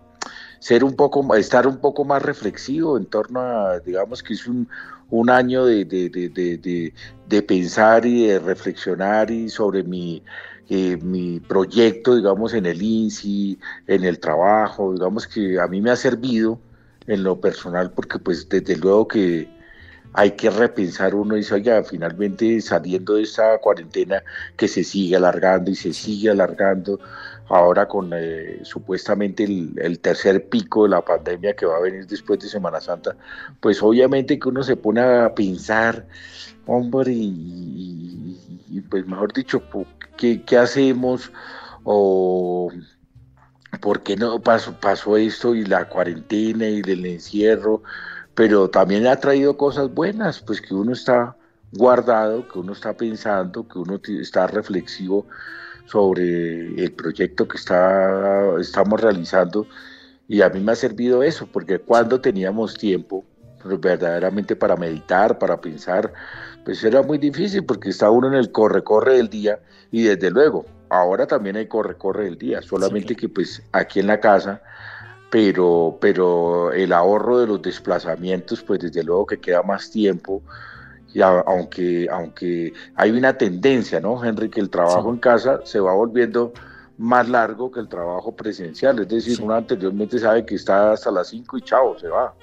ser 0.60 0.84
un 0.84 0.96
poco, 0.96 1.36
estar 1.36 1.68
un 1.68 1.78
poco 1.78 2.04
más 2.04 2.22
reflexivo 2.22 2.98
en 2.98 3.06
torno 3.06 3.40
a, 3.40 3.80
digamos 3.80 4.22
que 4.22 4.34
es 4.34 4.46
un, 4.46 4.68
un 5.10 5.30
año 5.30 5.66
de, 5.66 5.86
de, 5.86 6.10
de, 6.10 6.94
de, 7.28 7.42
pensar 7.42 8.06
y 8.06 8.28
de 8.28 8.40
reflexionar 8.40 9.32
y 9.32 9.50
sobre 9.50 9.84
mi 9.84 10.22
mi 10.70 11.40
proyecto, 11.40 12.16
digamos, 12.16 12.54
en 12.54 12.66
el 12.66 12.82
INSI, 12.82 13.60
en 13.88 14.04
el 14.04 14.20
trabajo, 14.20 14.94
digamos 14.94 15.28
que 15.28 15.60
a 15.60 15.68
mí 15.68 15.82
me 15.82 15.92
ha 15.92 15.96
servido 15.96 16.60
en 17.08 17.24
lo 17.24 17.42
personal 17.42 17.92
porque 17.92 18.20
pues 18.20 18.48
desde 18.48 18.78
luego 18.78 19.08
que 19.08 19.50
hay 20.14 20.32
que 20.32 20.50
repensar 20.50 21.14
uno 21.16 21.38
y 21.38 21.46
oiga, 21.52 21.84
finalmente 21.84 22.62
saliendo 22.62 23.16
de 23.16 23.24
esta 23.24 23.58
cuarentena 23.60 24.24
que 24.58 24.68
se 24.68 24.84
sigue 24.84 25.16
alargando 25.16 25.72
y 25.72 25.76
se 25.76 25.94
sigue 25.94 26.30
alargando, 26.30 27.00
ahora 27.50 27.88
con 27.88 28.12
eh, 28.14 28.60
supuestamente 28.64 29.44
el, 29.44 30.00
tercer 30.00 30.48
pico 30.50 30.84
de 30.84 30.90
la 30.90 31.02
pandemia 31.04 31.56
que 31.56 31.66
va 31.66 31.78
a 31.78 31.82
venir 31.82 32.06
después 32.08 32.40
de 32.40 32.48
Semana 32.48 32.80
Santa, 32.80 33.16
pues 33.60 33.82
obviamente 33.82 34.40
que 34.40 34.50
uno 34.50 34.64
se 34.64 34.76
pone 34.76 35.02
a 35.02 35.34
pensar, 35.34 36.08
hombre, 36.68 37.12
y, 37.12 38.82
pues 38.90 39.06
mejor 39.08 39.34
dicho, 39.34 39.64
¿qué, 40.16 40.58
hacemos? 40.58 41.32
O 41.84 42.72
por 43.82 44.04
qué 44.04 44.16
no 44.16 44.40
pasó, 44.42 44.74
pasó 44.80 45.18
esto 45.18 45.56
y 45.56 45.66
la 45.66 45.90
cuarentena 45.90 46.68
y 46.68 46.82
el 46.82 47.06
encierro, 47.06 47.82
pero 48.36 48.70
también 48.70 49.08
ha 49.08 49.16
traído 49.16 49.58
cosas 49.58 49.94
buenas, 49.94 50.40
pues 50.40 50.62
que 50.62 50.74
uno 50.74 50.94
está 50.94 51.36
guardado, 51.72 52.48
que 52.48 52.60
uno 52.60 52.74
está 52.74 52.94
pensando, 52.94 53.68
que 53.68 53.80
uno 53.80 54.00
está 54.22 54.48
reflexivo 54.48 55.26
sobre 55.90 56.68
el 56.82 56.92
proyecto 56.92 57.48
que 57.48 57.58
está, 57.58 58.60
estamos 58.60 59.02
realizando 59.02 59.66
y 60.28 60.42
a 60.42 60.50
mí 60.50 60.60
me 60.60 60.74
ha 60.74 60.76
servido 60.76 61.24
eso, 61.24 61.48
porque 61.52 61.80
cuando 61.80 62.22
teníamos 62.22 62.76
tiempo 62.76 63.26
pues, 63.64 63.80
verdaderamente 63.80 64.56
para 64.56 64.76
meditar, 64.76 65.40
para 65.40 65.60
pensar, 65.60 66.14
pues 66.64 66.84
era 66.84 67.02
muy 67.02 67.18
difícil 67.18 67.66
porque 67.66 67.90
está 67.90 68.12
uno 68.12 68.28
en 68.28 68.36
el 68.36 68.52
corre-corre 68.52 69.18
del 69.18 69.30
día 69.30 69.60
y 69.92 70.04
desde 70.04 70.30
luego, 70.30 70.66
ahora 70.90 71.26
también 71.26 71.56
hay 71.56 71.68
corre-corre 71.68 72.26
del 72.26 72.38
día, 72.38 72.62
solamente 72.62 73.16
que 73.16 73.28
pues 73.28 73.64
aquí 73.72 74.00
en 74.00 74.08
la 74.08 74.20
casa, 74.20 74.62
pero, 75.32 75.98
pero 76.00 76.72
el 76.72 76.94
ahorro 76.94 77.40
de 77.40 77.48
los 77.48 77.62
desplazamientos, 77.64 78.62
pues 78.62 78.80
desde 78.80 79.04
luego 79.04 79.26
que 79.26 79.40
queda 79.40 79.64
más 79.64 79.90
tiempo, 79.90 80.44
y 81.14 81.22
aunque, 81.22 82.08
aunque 82.12 82.74
hay 82.96 83.12
una 83.12 83.38
tendencia, 83.38 84.00
¿no, 84.00 84.24
Henry, 84.24 84.50
que 84.50 84.60
el 84.60 84.70
trabajo 84.70 85.10
en 85.10 85.18
casa 85.18 85.62
se 85.64 85.80
va 85.80 85.94
volviendo 85.94 86.54
más 86.98 87.28
largo 87.30 87.72
que 87.72 87.80
el 87.80 87.88
trabajo 87.88 88.36
presencial, 88.36 89.00
es 89.00 89.08
decir, 89.08 89.40
uno 89.42 89.56
anteriormente 89.56 90.20
sabe 90.20 90.46
que 90.46 90.56
está 90.56 90.92
hasta 90.92 91.10
las 91.12 91.30
5 91.30 91.58
y 91.58 91.62
chao, 91.62 91.98
se 91.98 92.08
va. 92.08 92.34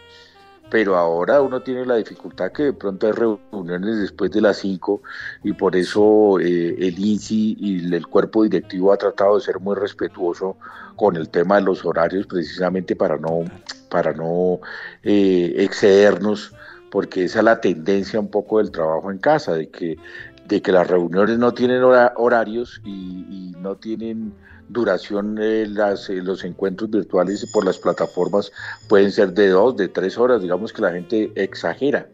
Pero 0.69 0.97
ahora 0.97 1.41
uno 1.43 1.63
tiene 1.63 1.87
la 1.87 1.95
dificultad 1.95 2.50
que 2.50 2.64
de 2.64 2.73
pronto 2.73 3.07
hay 3.07 3.12
reuniones 3.12 4.00
después 4.00 4.33
de 4.33 4.40
las 4.40 4.57
5 4.57 5.00
y 5.45 5.52
por 5.52 5.76
eso 5.76 6.40
eh, 6.40 6.75
el 6.79 6.99
INSI 6.99 7.57
y 7.61 7.95
el 7.95 8.07
cuerpo 8.09 8.43
directivo 8.43 8.93
ha 8.93 8.97
tratado 8.97 9.37
de 9.37 9.43
ser 9.43 9.61
muy 9.61 9.76
respetuoso 9.76 10.57
con 10.97 11.14
el 11.14 11.29
tema 11.29 11.57
de 11.57 11.62
los 11.62 11.85
horarios 11.85 12.26
precisamente 12.26 12.97
para 12.97 13.17
no, 13.17 13.45
para 13.90 14.12
no 14.12 14.59
eh, 15.05 15.55
excedernos 15.59 16.52
porque 16.97 17.25
esa 17.25 17.41
es 17.41 17.45
la 17.45 17.61
tendencia 17.61 18.19
un 18.19 18.31
poco 18.31 18.57
del 18.57 18.71
trabajo 18.71 19.11
en 19.11 19.19
casa, 19.19 19.53
de 19.53 19.69
que, 19.69 19.99
de 20.47 20.62
que 20.62 20.73
las 20.73 20.88
reuniones 20.88 21.37
no 21.37 21.53
tienen 21.53 21.83
horarios 21.83 22.81
y 22.87 23.53
no 23.59 23.76
tienen 23.76 24.33
duración 24.71 25.37
eh, 25.38 25.67
las, 25.69 26.09
eh, 26.09 26.23
los 26.23 26.43
encuentros 26.43 26.88
virtuales 26.88 27.45
por 27.53 27.67
las 27.67 27.76
plataformas 27.76 28.50
pueden 28.88 29.12
ser 29.12 29.35
de 29.35 29.49
dos, 29.49 29.76
de 29.76 29.88
tres 29.88 30.17
horas, 30.17 30.41
digamos 30.41 30.73
que 30.73 30.81
la 30.81 30.93
gente 30.93 31.31
exagera. 31.35 32.09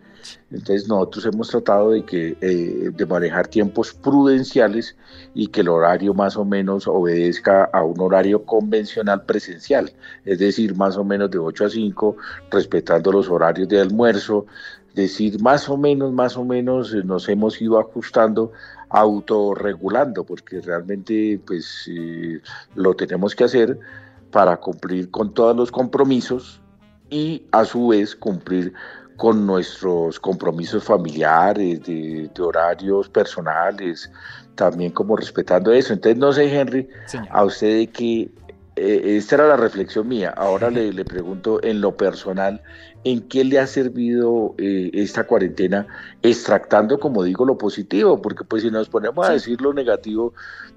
Entonces 0.51 0.89
nosotros 0.89 1.27
hemos 1.27 1.49
tratado 1.49 1.91
de 1.91 2.05
que 2.05 2.37
eh, 2.41 2.91
de 2.95 3.07
manejar 3.07 3.49
tiempos 3.49 3.93
prudenciales 3.93 4.97
y 5.35 5.49
que 5.49 5.63
el 5.63 5.69
horario 5.69 6.15
más 6.15 6.37
o 6.37 6.45
menos 6.45 6.87
obedezca 6.87 7.65
a 7.65 7.83
un 7.83 8.01
horario 8.01 8.45
convencional 8.45 9.25
presencial, 9.25 9.93
es 10.25 10.39
decir, 10.39 10.77
más 10.77 10.97
o 10.97 11.05
menos 11.05 11.31
de 11.31 11.39
8 11.39 11.67
a 11.67 11.71
5, 11.71 12.17
respetando 12.51 13.13
los 13.13 13.29
horarios 13.29 13.69
de 13.69 13.81
almuerzo, 13.81 14.47
decir, 14.95 15.41
más 15.41 15.69
o 15.69 15.77
menos, 15.77 16.13
más 16.13 16.37
o 16.37 16.45
menos 16.45 16.95
nos 17.05 17.29
hemos 17.29 17.61
ido 17.61 17.81
ajustando 17.81 18.53
autorregulando, 18.91 20.25
porque 20.25 20.61
realmente 20.61 21.41
pues 21.47 21.89
eh, 21.91 22.41
lo 22.75 22.95
tenemos 22.95 23.35
que 23.35 23.45
hacer 23.45 23.79
para 24.31 24.59
cumplir 24.59 25.11
con 25.11 25.33
todos 25.33 25.57
los 25.57 25.71
compromisos 25.71 26.61
y 27.09 27.47
a 27.53 27.65
su 27.65 27.89
vez 27.89 28.15
cumplir 28.15 28.75
con 29.17 29.47
nuestros 29.47 30.19
compromisos 30.19 30.85
familiares, 30.85 31.83
de, 31.83 32.31
horarios 32.39 33.09
personales, 33.09 34.11
también 34.55 34.93
como 34.93 35.17
respetando 35.17 35.73
eso. 35.73 35.93
Entonces, 35.93 36.19
no 36.19 36.33
sé, 36.33 36.55
Henry, 36.55 36.89
a 37.31 37.45
usted 37.45 37.79
de 37.79 37.87
que 37.89 38.31
eh, 38.77 39.17
esta 39.17 39.37
era 39.37 39.49
la 39.49 39.57
reflexión 39.57 40.09
mía. 40.09 40.33
Ahora 40.37 40.71
le, 40.71 40.93
le, 40.93 41.05
pregunto 41.05 41.63
en 41.63 41.81
lo 41.81 41.97
personal, 41.97 42.63
en 43.05 43.21
qué 43.29 43.45
le 43.45 43.59
ha 43.59 43.67
servido 43.67 44.55
eh, 44.59 44.91
esta 44.95 45.25
cuarentena, 45.25 45.87
extractando, 46.23 46.99
como 46.99 47.23
digo, 47.23 47.45
lo 47.45 47.59
positivo, 47.59 48.23
porque 48.23 48.45
pues 48.45 48.63
si 48.63 48.71
nos 48.71 48.89
ponemos 48.89 49.29
a 49.29 49.33
decir 49.33 49.61
lo 49.61 49.75
negativo, 49.75 50.33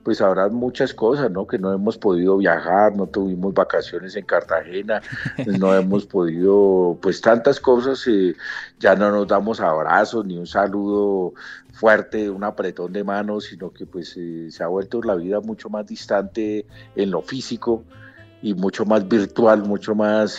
pues 0.06 0.22
habrá 0.22 0.50
muchas 0.50 0.94
cosas, 0.94 1.32
¿no? 1.32 1.48
Que 1.48 1.58
no 1.58 1.74
hemos 1.74 1.98
podido 1.98 2.38
viajar, 2.38 2.96
no 2.96 3.08
tuvimos 3.08 3.56
vacaciones 3.56 4.16
en 4.16 4.24
Cartagena, 4.24 5.02
no 5.48 5.74
hemos 5.74 6.06
podido, 6.16 6.96
pues 7.02 7.22
tantas 7.22 7.60
cosas, 7.60 8.06
eh, 8.06 8.36
ya 8.80 8.96
no 8.96 9.10
nos 9.10 9.28
damos 9.28 9.60
abrazos 9.60 10.24
ni 10.24 10.38
un 10.38 10.46
saludo 10.46 11.34
fuerte, 11.74 12.30
un 12.30 12.44
apretón 12.44 12.94
de 12.94 13.04
manos, 13.04 13.46
sino 13.46 13.74
que 13.74 13.88
pues 13.88 14.16
eh, 14.16 14.52
se 14.52 14.64
ha 14.64 14.68
vuelto 14.68 15.02
la 15.02 15.16
vida 15.16 15.42
mucho 15.42 15.70
más 15.72 15.88
distante 15.88 16.68
en 16.96 17.10
lo 17.10 17.24
físico 17.24 17.84
y 18.44 18.54
mucho 18.54 18.86
más 18.86 19.08
virtual, 19.08 19.64
mucho 19.64 19.96
más 19.96 20.38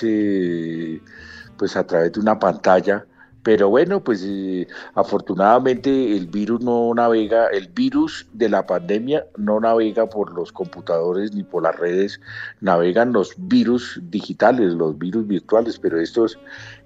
pues 1.56 1.76
a 1.76 1.84
través 1.84 2.12
de 2.12 2.20
una 2.20 2.38
pantalla. 2.38 3.04
Pero 3.46 3.68
bueno, 3.68 4.02
pues 4.02 4.24
eh, 4.26 4.66
afortunadamente 4.96 6.16
el 6.16 6.26
virus 6.26 6.62
no 6.62 6.92
navega, 6.92 7.46
el 7.46 7.68
virus 7.68 8.26
de 8.32 8.48
la 8.48 8.66
pandemia 8.66 9.24
no 9.36 9.60
navega 9.60 10.08
por 10.08 10.32
los 10.34 10.50
computadores 10.50 11.32
ni 11.32 11.44
por 11.44 11.62
las 11.62 11.76
redes, 11.76 12.20
navegan 12.60 13.12
los 13.12 13.34
virus 13.38 14.00
digitales, 14.10 14.72
los 14.72 14.98
virus 14.98 15.28
virtuales, 15.28 15.78
pero 15.78 16.00
estos, 16.00 16.40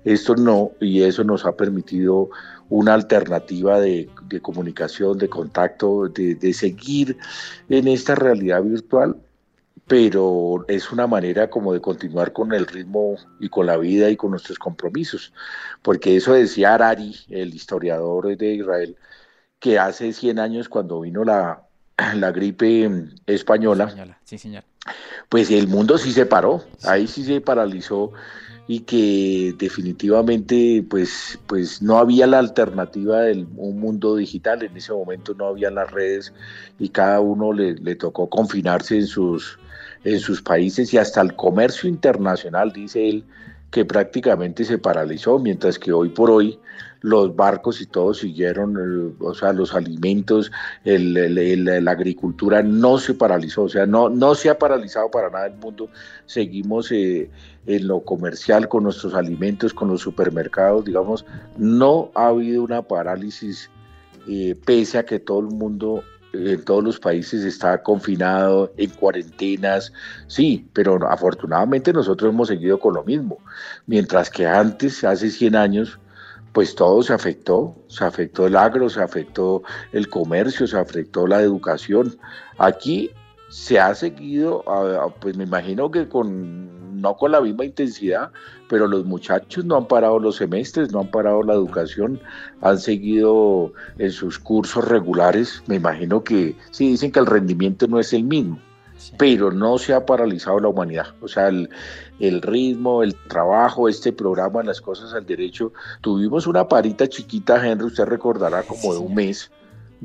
estos 0.05 0.39
no, 0.39 0.73
y 0.81 1.03
eso 1.03 1.25
nos 1.25 1.47
ha 1.47 1.57
permitido 1.57 2.29
una 2.69 2.93
alternativa 2.93 3.81
de, 3.81 4.11
comunicación, 4.43 5.17
de 5.17 5.31
contacto, 5.31 6.11
de, 6.11 6.35
de 6.35 6.53
seguir 6.53 7.17
en 7.71 7.89
esta 7.89 8.17
realidad 8.17 8.63
virtual 8.63 9.17
pero 9.91 10.65
es 10.69 10.93
una 10.93 11.09
manera 11.09 11.51
como 11.51 11.73
de 11.73 11.81
continuar 11.81 12.33
con 12.33 12.53
el 12.53 12.65
ritmo 12.69 13.17
y 13.41 13.49
con 13.49 13.67
la 13.67 13.77
vida 13.77 14.09
y 14.09 14.17
con 14.17 14.31
nuestros 14.31 14.57
compromisos, 14.57 15.33
porque 15.83 16.15
eso 16.15 16.33
decía 16.33 16.75
Arari, 16.75 17.17
el 17.29 17.53
historiador 17.53 18.37
de 18.37 18.55
Israel, 18.55 18.97
que 19.59 19.81
hace 19.81 20.13
100 20.13 20.39
años 20.39 20.69
cuando 20.69 21.01
vino 21.01 21.25
la, 21.25 21.65
la 22.15 22.31
gripe 22.31 22.89
española, 23.27 24.17
pues 25.29 25.51
el 25.51 25.67
mundo 25.67 25.99
sí 25.99 26.13
se 26.13 26.25
paró, 26.25 26.63
ahí 26.85 27.09
sí 27.09 27.25
se 27.25 27.41
paralizó 27.41 28.13
y 28.69 28.83
que 28.83 29.57
definitivamente 29.59 30.87
pues, 30.89 31.37
pues 31.49 31.83
no 31.83 31.99
había 31.99 32.29
la 32.29 32.39
alternativa 32.39 33.23
de 33.23 33.45
un 33.57 33.81
mundo 33.81 34.15
digital, 34.15 34.63
en 34.63 34.77
ese 34.77 34.93
momento 34.93 35.35
no 35.35 35.47
había 35.47 35.69
las 35.73 35.91
redes 35.91 36.33
y 36.79 36.91
cada 36.91 37.19
uno 37.19 37.53
le, 37.53 37.75
le 37.75 37.97
tocó 37.97 38.31
confinarse 38.31 38.95
en 38.95 39.09
sus 39.09 39.59
en 40.05 40.19
sus 40.19 40.43
países 40.43 40.93
y 40.95 40.99
hasta 40.99 41.21
el 41.21 41.35
comercio 41.35 41.89
internacional, 41.89 42.73
dice 42.73 43.09
él, 43.09 43.25
que 43.71 43.85
prácticamente 43.85 44.65
se 44.65 44.79
paralizó, 44.79 45.39
mientras 45.39 45.79
que 45.79 45.93
hoy 45.93 46.09
por 46.09 46.31
hoy 46.31 46.59
los 47.03 47.35
barcos 47.35 47.81
y 47.81 47.87
todo 47.87 48.13
siguieron, 48.13 48.77
eh, 48.77 49.15
o 49.21 49.35
sea, 49.35 49.53
los 49.53 49.75
alimentos, 49.75 50.51
la 50.85 51.91
agricultura 51.91 52.63
no 52.63 52.99
se 52.99 53.15
paralizó, 53.15 53.63
o 53.63 53.69
sea, 53.69 53.87
no, 53.87 54.09
no 54.09 54.35
se 54.35 54.51
ha 54.51 54.59
paralizado 54.59 55.11
para 55.11 55.31
nada 55.31 55.47
el 55.47 55.57
mundo, 55.57 55.89
seguimos 56.27 56.91
eh, 56.93 57.31
en 57.67 57.87
lo 57.87 58.01
comercial 58.01 58.69
con 58.69 58.85
nuestros 58.85 59.15
alimentos, 59.15 59.73
con 59.73 59.89
los 59.89 60.03
supermercados, 60.03 60.85
digamos, 60.85 61.25
no 61.57 62.11
ha 62.15 62.27
habido 62.29 62.63
una 62.63 62.83
parálisis 62.83 63.71
eh, 64.29 64.55
pese 64.67 64.99
a 64.99 65.05
que 65.05 65.19
todo 65.19 65.41
el 65.41 65.47
mundo 65.47 66.03
en 66.33 66.65
todos 66.65 66.85
los 66.85 66.99
países 66.99 67.45
está 67.45 67.83
confinado, 67.83 68.73
en 68.77 68.91
cuarentenas, 68.91 69.93
sí, 70.27 70.69
pero 70.73 70.99
afortunadamente 71.11 71.93
nosotros 71.93 72.33
hemos 72.33 72.49
seguido 72.49 72.79
con 72.79 72.95
lo 72.95 73.05
mismo, 73.05 73.39
mientras 73.87 74.31
que 74.31 74.47
antes, 74.47 75.05
hace 75.05 75.31
100 75.31 75.57
años, 75.57 75.99
pues 76.53 76.75
todo 76.75 77.03
se 77.03 77.13
afectó, 77.13 77.77
se 77.89 78.05
afectó 78.05 78.47
el 78.47 78.57
agro, 78.57 78.89
se 78.91 79.01
afectó 79.01 79.63
el 79.93 80.09
comercio, 80.09 80.67
se 80.67 80.79
afectó 80.79 81.27
la 81.27 81.41
educación. 81.41 82.19
Aquí 82.59 83.11
se 83.51 83.79
ha 83.79 83.95
seguido, 83.95 84.65
pues 85.21 85.37
me 85.37 85.45
imagino 85.45 85.91
que 85.91 86.09
con 86.09 86.81
no 87.01 87.17
con 87.17 87.33
la 87.33 87.41
misma 87.41 87.65
intensidad, 87.65 88.31
pero 88.69 88.87
los 88.87 89.05
muchachos 89.05 89.65
no 89.65 89.77
han 89.77 89.87
parado 89.87 90.19
los 90.19 90.37
semestres, 90.37 90.93
no 90.93 91.01
han 91.01 91.11
parado 91.11 91.43
la 91.43 91.55
educación, 91.55 92.21
han 92.61 92.79
seguido 92.79 93.73
en 93.99 94.11
sus 94.13 94.39
cursos 94.39 94.87
regulares. 94.87 95.63
Me 95.67 95.77
imagino 95.77 96.23
que 96.23 96.57
sí 96.71 96.89
dicen 96.89 97.11
que 97.11 97.19
el 97.19 97.27
rendimiento 97.27 97.87
no 97.87 97.99
es 97.99 98.13
el 98.13 98.25
mismo, 98.25 98.59
pero 99.17 99.51
no 99.51 99.79
se 99.79 99.95
ha 99.95 100.05
paralizado 100.05 100.61
la 100.61 100.69
humanidad. 100.69 101.07
O 101.21 101.29
sea, 101.29 101.49
el, 101.49 101.71
el, 102.19 102.43
ritmo, 102.43 103.03
el 103.03 103.15
trabajo, 103.29 103.89
este 103.89 104.13
programa, 104.13 104.63
las 104.63 104.81
cosas 104.81 105.15
al 105.15 105.27
derecho, 105.27 105.73
tuvimos 106.03 106.47
una 106.47 106.69
parita 106.69 107.09
chiquita, 107.09 107.67
Henry, 107.67 107.87
usted 107.87 108.05
recordará, 108.05 108.63
como 108.63 108.93
de 108.93 109.01
un 109.01 109.15
mes 109.15 109.51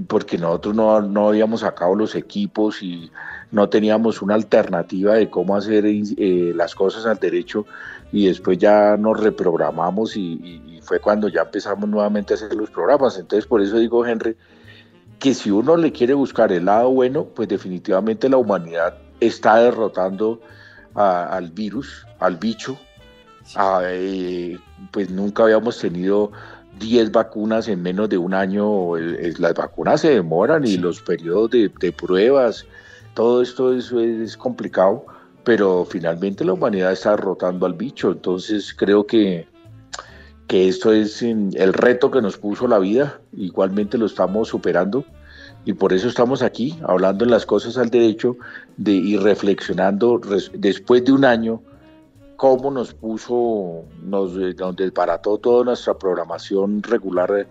porque 0.08 0.38
nosotros 0.38 0.76
no, 0.76 1.02
no, 1.02 1.30
habíamos 1.30 1.62
sacado 1.62 1.96
los 1.96 2.16
equipos 2.16 2.84
y 2.84 3.12
no 3.56 3.70
teníamos 3.70 4.22
una 4.22 4.36
alternativa 4.36 5.14
de 5.14 5.30
cómo 5.30 5.56
hacer 5.56 5.86
eh, 5.86 6.52
las 6.54 6.76
cosas 6.76 7.06
al 7.06 7.18
derecho 7.20 7.66
y 8.12 8.28
después 8.28 8.58
ya 8.58 8.98
nos 8.98 9.18
reprogramamos 9.18 10.18
y, 10.18 10.62
fue 10.84 11.00
cuando 11.00 11.30
ya 11.30 11.42
empezamos 11.42 11.90
nuevamente 11.90 12.34
a 12.34 12.36
hacer 12.36 12.54
los 12.54 12.70
programas. 12.70 13.18
Entonces 13.18 13.48
por 13.48 13.62
eso 13.62 13.78
digo, 13.78 14.06
Henry, 14.06 14.36
que 15.18 15.34
si 15.34 15.50
uno 15.50 15.78
le 15.78 15.94
quiere 15.94 16.14
buscar 16.14 16.52
el 16.52 16.66
lado 16.66 16.92
bueno, 16.92 17.24
pues 17.24 17.48
definitivamente 17.48 18.30
la 18.30 18.38
humanidad 18.38 18.98
está 19.22 19.56
derrotando 19.56 20.42
al 20.94 21.50
virus, 21.52 22.06
al 22.20 22.36
bicho. 22.36 22.78
Eh, 23.84 24.60
pues 24.92 25.10
nunca 25.10 25.44
habíamos 25.44 25.80
tenido 25.80 26.32
10 26.78 27.12
vacunas 27.12 27.70
en 27.70 27.82
menos 27.82 28.10
de 28.10 28.18
un 28.18 28.34
año, 28.34 28.98
las 28.98 29.54
vacunas 29.54 30.02
se 30.02 30.10
demoran 30.10 30.66
y 30.66 30.78
los 30.78 31.02
periodos 31.02 31.52
de, 31.52 31.92
pruebas, 31.94 32.66
todo 33.16 33.42
esto 33.42 33.74
es, 33.74 34.38
complicado, 34.38 35.06
pero 35.44 35.86
finalmente 35.86 36.46
la 36.46 36.54
humanidad 36.54 36.92
está 36.92 37.12
derrotando 37.12 37.66
al 37.66 37.74
bicho, 37.74 38.12
entonces 38.12 38.74
creo 38.78 39.08
que, 39.08 39.48
que 40.48 40.68
esto 40.68 40.94
es 40.94 41.24
el 41.24 41.74
reto 41.74 42.12
que 42.12 42.22
nos 42.22 42.38
puso 42.38 42.68
la 42.68 42.78
vida, 42.78 43.20
igualmente 43.34 43.98
lo 43.98 44.06
estamos 44.06 44.50
superando 44.50 45.04
y 45.66 45.74
por 45.74 45.94
eso 45.94 46.08
estamos 46.08 46.44
aquí 46.44 46.78
hablando 46.88 47.26
en 47.26 47.32
las 47.32 47.46
cosas 47.46 47.78
al 47.78 47.90
derecho 47.90 48.38
de, 48.78 48.92
y 48.92 49.18
reflexionando 49.18 50.22
después 50.54 51.04
de 51.06 51.12
un 51.12 51.26
año 51.26 51.62
cómo 52.36 52.70
nos 52.70 52.94
puso, 52.94 53.86
nos, 54.04 54.34
nos 54.34 54.76
desbarató 54.76 55.38
toda 55.38 55.64
nuestra 55.64 55.98
programación 55.98 56.84
regular 56.84 57.48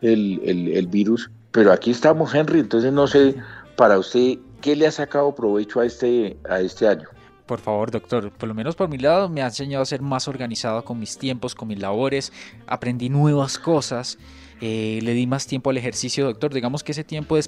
el, 0.00 0.40
el, 0.42 0.86
virus. 0.86 1.30
Pero 1.50 1.72
aquí 1.72 1.90
estamos, 1.90 2.34
Henry, 2.34 2.60
entonces 2.60 2.92
no 2.92 3.06
sé, 3.06 3.34
para 3.76 3.98
usted, 3.98 4.38
¿qué 4.60 4.76
le 4.76 4.86
ha 4.86 4.92
sacado 4.92 5.34
provecho 5.34 5.80
a 5.80 5.86
este, 5.86 6.38
a 6.48 6.60
este 6.60 6.88
año? 6.88 7.08
Por 7.46 7.60
favor, 7.60 7.90
doctor, 7.90 8.30
por 8.30 8.48
lo 8.48 8.54
menos 8.54 8.76
por 8.76 8.88
mi 8.88 8.98
lado 8.98 9.28
me 9.28 9.40
ha 9.40 9.46
enseñado 9.46 9.82
a 9.82 9.86
ser 9.86 10.02
más 10.02 10.28
organizado 10.28 10.84
con 10.84 10.98
mis 10.98 11.16
tiempos, 11.16 11.54
con 11.54 11.68
mis 11.68 11.78
labores, 11.78 12.32
aprendí 12.66 13.08
nuevas 13.08 13.58
cosas 13.58 14.18
eh, 14.60 14.98
le 15.02 15.12
di 15.12 15.26
más 15.26 15.46
tiempo 15.46 15.70
al 15.70 15.76
ejercicio, 15.76 16.24
doctor. 16.24 16.52
Digamos 16.52 16.82
que 16.82 16.92
ese 16.92 17.04
tiempo 17.04 17.36
de 17.36 17.42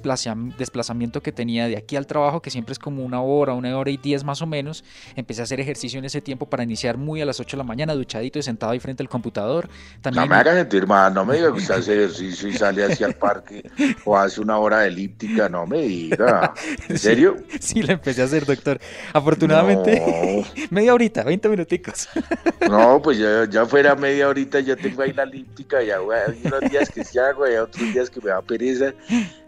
desplazamiento 0.59 1.23
que 1.23 1.33
tenía 1.33 1.67
de 1.67 1.77
aquí 1.77 1.97
al 1.97 2.07
trabajo, 2.07 2.41
que 2.41 2.51
siempre 2.51 2.73
es 2.73 2.79
como 2.79 3.05
una 3.05 3.21
hora, 3.21 3.55
una 3.55 3.77
hora 3.77 3.91
y 3.91 3.97
diez 3.97 4.23
más 4.23 4.43
o 4.43 4.47
menos, 4.47 4.85
empecé 5.17 5.41
a 5.41 5.45
hacer 5.45 5.61
ejercicio 5.61 5.99
en 5.99 6.05
ese 6.05 6.21
tiempo 6.21 6.47
para 6.47 6.63
iniciar 6.63 6.97
muy 6.97 7.21
a 7.21 7.27
las 7.27 7.41
8 7.41 7.57
de 7.57 7.59
la 7.59 7.65
mañana, 7.65 7.95
duchadito 7.95 8.39
y 8.39 8.43
sentado 8.43 8.73
ahí 8.73 8.81
frente 8.81 9.03
al 9.03 9.09
computador. 9.09 9.69
También... 10.01 10.25
No 10.25 10.31
me 10.31 10.37
haga 10.37 10.55
sentir 10.55 10.87
mal, 10.87 11.13
no 11.13 11.25
me 11.25 11.37
diga 11.37 11.53
que 11.53 11.59
usted 11.59 11.75
hace 11.75 11.95
ejercicio 11.95 12.49
y 12.49 12.53
sale 12.53 12.85
hacia 12.85 13.09
el 13.09 13.15
parque 13.15 13.69
o 14.05 14.17
hace 14.17 14.41
una 14.41 14.59
hora 14.59 14.81
de 14.81 14.89
elíptica, 14.89 15.49
no 15.49 15.67
me 15.67 15.83
diga. 15.83 16.55
¿En 16.89 16.99
serio? 16.99 17.37
Sí, 17.59 17.83
la 17.83 17.95
empecé 17.95 18.23
a 18.23 18.25
hacer, 18.27 18.47
doctor. 18.47 18.81
Afortunadamente, 19.13 20.45
media 20.71 20.95
horita, 20.95 21.25
20 21.25 21.49
minuticos. 21.49 22.09
no, 22.69 23.01
pues 23.03 23.19
ya, 23.19 23.49
ya, 23.49 23.67
fuera 23.67 23.95
media 23.97 24.29
horita, 24.29 24.61
ya 24.61 24.77
tengo 24.77 25.03
ahí 25.03 25.13
la 25.13 25.25
elíptica, 25.25 25.83
ya 25.83 25.99
voy 25.99 26.17
a 26.17 26.35
unos 26.45 26.71
días 26.71 26.91
que 26.91 27.00
hago, 27.19 27.45
hay 27.45 27.57
otros 27.57 27.93
días 27.93 28.11
que 28.11 28.21
me 28.21 28.31
da 28.31 28.43
pereza. 28.43 28.95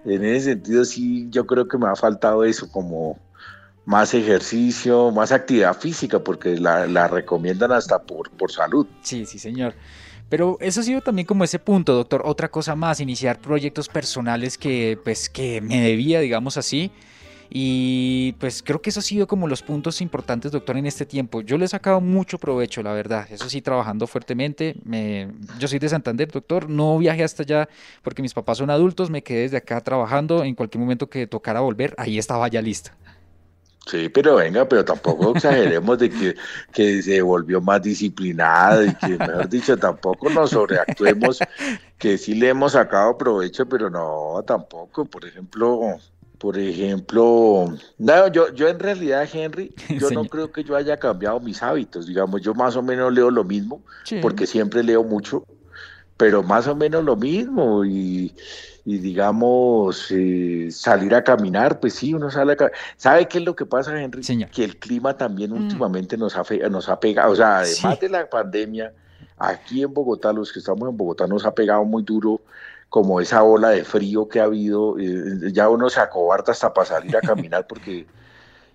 En 0.05 0.25
ese 0.25 0.51
sentido, 0.51 0.85
sí, 0.85 1.27
yo 1.31 1.47
creo 1.47 1.69
que 1.69 1.79
me 1.79 1.89
ha 1.89 1.97
faltado 1.97 2.45
eso, 2.45 2.71
como 2.71 3.19
más 3.85 4.15
ejercicio, 4.15 5.11
más 5.11 5.33
actividad 5.33 5.77
física, 5.77 6.19
porque 6.19 6.57
la, 6.57 6.87
la 6.87 7.09
recomiendan 7.09 7.73
hasta 7.73 8.01
por, 8.01 8.31
por 8.31 8.53
salud. 8.53 8.87
Sí, 9.03 9.27
sí, 9.27 9.39
señor. 9.39 9.75
Pero 10.29 10.57
eso 10.61 10.81
ha 10.81 10.83
sido 10.83 11.03
también 11.03 11.27
como 11.27 11.45
ese 11.45 11.59
punto, 11.59 11.95
doctor. 11.95 12.23
Otra 12.25 12.51
cosa 12.51 12.75
más, 12.75 13.01
iniciar 13.01 13.39
proyectos 13.41 13.89
personales 13.89 14.57
que, 14.57 14.99
pues, 15.05 15.29
que 15.29 15.61
me 15.61 15.83
debía, 15.83 16.21
digamos 16.21 16.57
así. 16.57 16.91
Y 17.55 18.33
pues 18.39 18.63
creo 18.63 18.81
que 18.81 18.89
eso 18.89 19.01
ha 19.01 19.03
sido 19.03 19.27
como 19.27 19.47
los 19.47 19.63
puntos 19.63 20.01
importantes, 20.01 20.53
doctor, 20.53 20.79
en 20.79 20.87
este 20.87 21.05
tiempo. 21.05 21.43
Yo 21.43 21.59
le 21.59 21.67
he 21.67 21.69
sacado 21.69 22.01
mucho 22.01 22.39
provecho, 22.39 22.83
la 22.83 22.95
verdad. 22.95 23.27
Eso 23.31 23.51
sí, 23.51 23.61
trabajando 23.61 24.07
fuertemente. 24.07 24.75
Me... 24.85 25.31
Yo 25.59 25.69
soy 25.69 25.79
de 25.79 25.91
Santander, 25.91 26.31
doctor. 26.33 26.71
No 26.71 26.97
viajé 26.97 27.25
hasta 27.25 27.43
allá 27.43 27.69
porque 28.03 28.23
mis 28.23 28.33
papás 28.33 28.57
son 28.57 28.71
adultos. 28.71 29.11
Me 29.11 29.23
quedé 29.23 29.43
desde 29.43 29.59
acá 29.59 29.83
trabajando. 29.83 30.45
En 30.45 30.55
cualquier 30.55 30.81
momento 30.81 31.11
que 31.11 31.27
tocara 31.27 31.61
volver, 31.61 31.95
ahí 31.99 32.19
estaba 32.19 32.49
ya 32.49 32.63
lista. 32.63 32.97
Sí, 33.87 34.09
pero 34.09 34.37
venga, 34.37 34.67
pero 34.67 34.83
tampoco 34.83 35.33
exageremos 35.37 35.99
de 35.99 36.09
que, 36.09 36.35
que 36.73 37.03
se 37.03 37.21
volvió 37.21 37.61
más 37.61 37.83
disciplinada 37.83 38.87
y 38.87 38.95
que, 38.95 39.19
mejor 39.19 39.49
dicho, 39.51 39.77
tampoco 39.77 40.31
nos 40.31 40.51
sobreactuemos, 40.51 41.41
que 41.99 42.17
sí 42.17 42.35
le 42.35 42.49
hemos 42.49 42.73
sacado 42.73 43.19
provecho, 43.19 43.67
pero 43.69 43.91
no, 43.91 44.43
tampoco. 44.47 45.05
Por 45.05 45.27
ejemplo, 45.27 45.99
por 46.43 46.59
ejemplo, 46.59 47.73
no, 47.99 48.27
yo, 48.27 48.53
yo 48.53 48.67
en 48.67 48.81
realidad, 48.81 49.29
Henry, 49.33 49.73
yo 50.01 50.11
no 50.11 50.25
creo 50.25 50.51
que 50.51 50.65
yo 50.65 50.75
haya 50.75 50.97
cambiado 50.97 51.39
mis 51.39 51.63
hábitos. 51.63 52.09
Digamos, 52.09 52.43
yo 52.43 52.53
más 52.53 52.75
o 52.75 52.83
menos 52.83 53.13
leo 53.13 53.31
lo 53.31 53.45
mismo, 53.45 53.81
porque 54.21 54.49
siempre 54.49 54.83
leo 54.83 55.05
mucho, 55.05 55.45
pero 56.17 56.43
más 56.43 56.67
o 56.67 56.75
menos 56.75 57.05
lo 57.05 57.15
mismo. 57.15 57.85
Y 57.85 58.35
y 58.85 58.99
digamos 58.99 60.11
eh, 60.11 60.67
salir 60.73 61.15
a 61.15 61.23
caminar, 61.23 61.79
pues 61.79 61.95
sí, 61.95 62.13
uno 62.13 62.29
sale 62.29 62.55
a 62.55 62.57
caminar. 62.57 62.79
¿Sabe 62.97 63.29
qué 63.29 63.39
es 63.39 63.45
lo 63.45 63.55
que 63.55 63.65
pasa, 63.65 63.97
Henry? 64.03 64.23
Que 64.51 64.65
el 64.65 64.79
clima 64.79 65.17
también 65.17 65.53
mm. 65.53 65.63
últimamente 65.63 66.17
nos, 66.17 66.37
ha, 66.37 66.43
nos 66.69 66.89
ha 66.89 66.99
pegado, 66.99 67.31
o 67.31 67.37
sea, 67.37 67.59
además 67.59 68.01
de 68.01 68.09
la 68.09 68.29
pandemia, 68.29 68.93
aquí 69.39 69.85
en 69.85 69.95
Bogotá, 69.95 70.33
los 70.33 70.53
que 70.53 70.59
estamos 70.59 70.89
en 70.89 70.97
Bogotá, 70.97 71.29
nos 71.29 71.47
ha 71.47 71.55
pegado 71.55 71.85
muy 71.85 72.03
duro 72.03 72.41
como 72.93 73.23
esa 73.23 73.43
ola 73.43 73.71
de 73.71 73.85
frío 73.85 74.29
que 74.29 74.39
ha 74.39 74.45
habido, 74.45 74.99
eh, 74.99 75.51
ya 75.51 75.71
uno 75.71 75.89
se 75.89 75.99
acobarda 75.99 76.53
hasta 76.53 76.75
para 76.75 76.89
salir 76.89 77.17
a 77.17 77.21
caminar 77.23 77.67
porque 77.67 78.07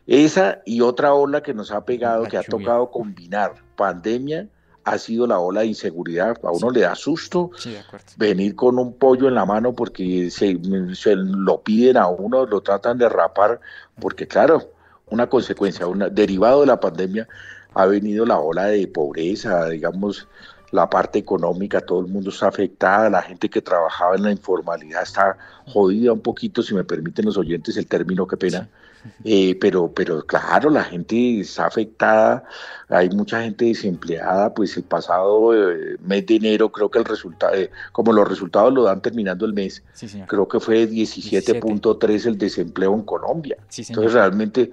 esa 0.08 0.60
y 0.66 0.82
otra 0.82 1.14
ola 1.14 1.44
que 1.44 1.54
nos 1.54 1.72
ha 1.72 1.86
pegado, 1.86 2.24
que 2.24 2.36
ha 2.36 2.42
tocado 2.42 2.90
combinar 2.90 3.54
pandemia 3.76 4.48
ha 4.86 4.98
sido 4.98 5.28
la 5.28 5.38
ola 5.38 5.62
de 5.62 5.68
inseguridad. 5.68 6.36
A 6.42 6.50
uno 6.50 6.72
le 6.72 6.80
da 6.80 6.96
susto 6.96 7.52
venir 8.18 8.56
con 8.56 8.80
un 8.80 8.94
pollo 8.94 9.28
en 9.28 9.36
la 9.36 9.46
mano 9.46 9.74
porque 9.74 10.32
se, 10.32 10.58
lo 11.14 11.62
piden 11.62 11.98
a 11.98 12.08
uno, 12.08 12.48
lo 12.48 12.62
tratan 12.62 12.98
de 12.98 13.10
rapar, 13.10 13.60
porque 14.02 14.28
claro, 14.28 14.72
una 15.12 15.30
consecuencia, 15.30 15.86
una, 15.86 16.10
derivado 16.10 16.62
de 16.62 16.68
la 16.68 16.80
pandemia, 16.80 17.28
ha 17.76 17.86
venido 17.86 18.26
la 18.26 18.40
ola 18.40 18.66
de 18.66 18.88
pobreza, 18.88 19.70
digamos, 19.70 20.28
la 20.72 20.90
parte 20.90 21.20
económica, 21.20 21.82
todo 21.82 22.02
el 22.02 22.08
mundo 22.08 22.30
está 22.30 22.48
afectada, 22.48 23.10
la 23.10 23.22
gente 23.22 23.50
que 23.50 23.62
trabajaba 23.62 24.16
en 24.16 24.24
la 24.24 24.32
informalidad 24.32 25.04
está 25.04 25.38
jodida 25.66 26.14
un 26.14 26.22
poquito, 26.22 26.62
si 26.62 26.74
me 26.74 26.84
permiten 26.84 27.26
los 27.26 27.38
oyentes 27.38 27.78
el 27.78 27.88
término, 27.88 28.28
qué 28.28 28.38
pena. 28.38 28.68
Eh, 29.24 29.58
pero, 29.60 29.92
pero 29.94 30.26
claro, 30.26 30.70
la 30.70 30.84
gente 30.84 31.40
está 31.40 31.68
afectada, 31.68 32.44
hay 32.90 33.10
mucha 33.10 33.42
gente 33.42 33.66
desempleada, 33.66 34.54
pues 34.54 34.76
el 34.78 34.84
pasado 34.84 35.54
eh, 35.54 35.98
mes 36.02 36.26
de 36.26 36.36
enero 36.36 36.72
creo 36.72 36.90
que 36.90 37.00
el 37.00 37.06
resultado, 37.06 37.54
eh, 37.56 37.72
como 37.92 38.12
los 38.12 38.28
resultados 38.28 38.74
lo 38.74 38.84
dan 38.84 39.02
terminando 39.02 39.46
el 39.46 39.54
mes, 39.54 39.84
creo 40.28 40.48
que 40.48 40.60
fue 40.60 40.90
17.3 40.90 42.26
el 42.26 42.38
desempleo 42.38 42.94
en 42.94 43.04
Colombia. 43.04 43.58
Entonces 43.78 44.14
realmente 44.14 44.72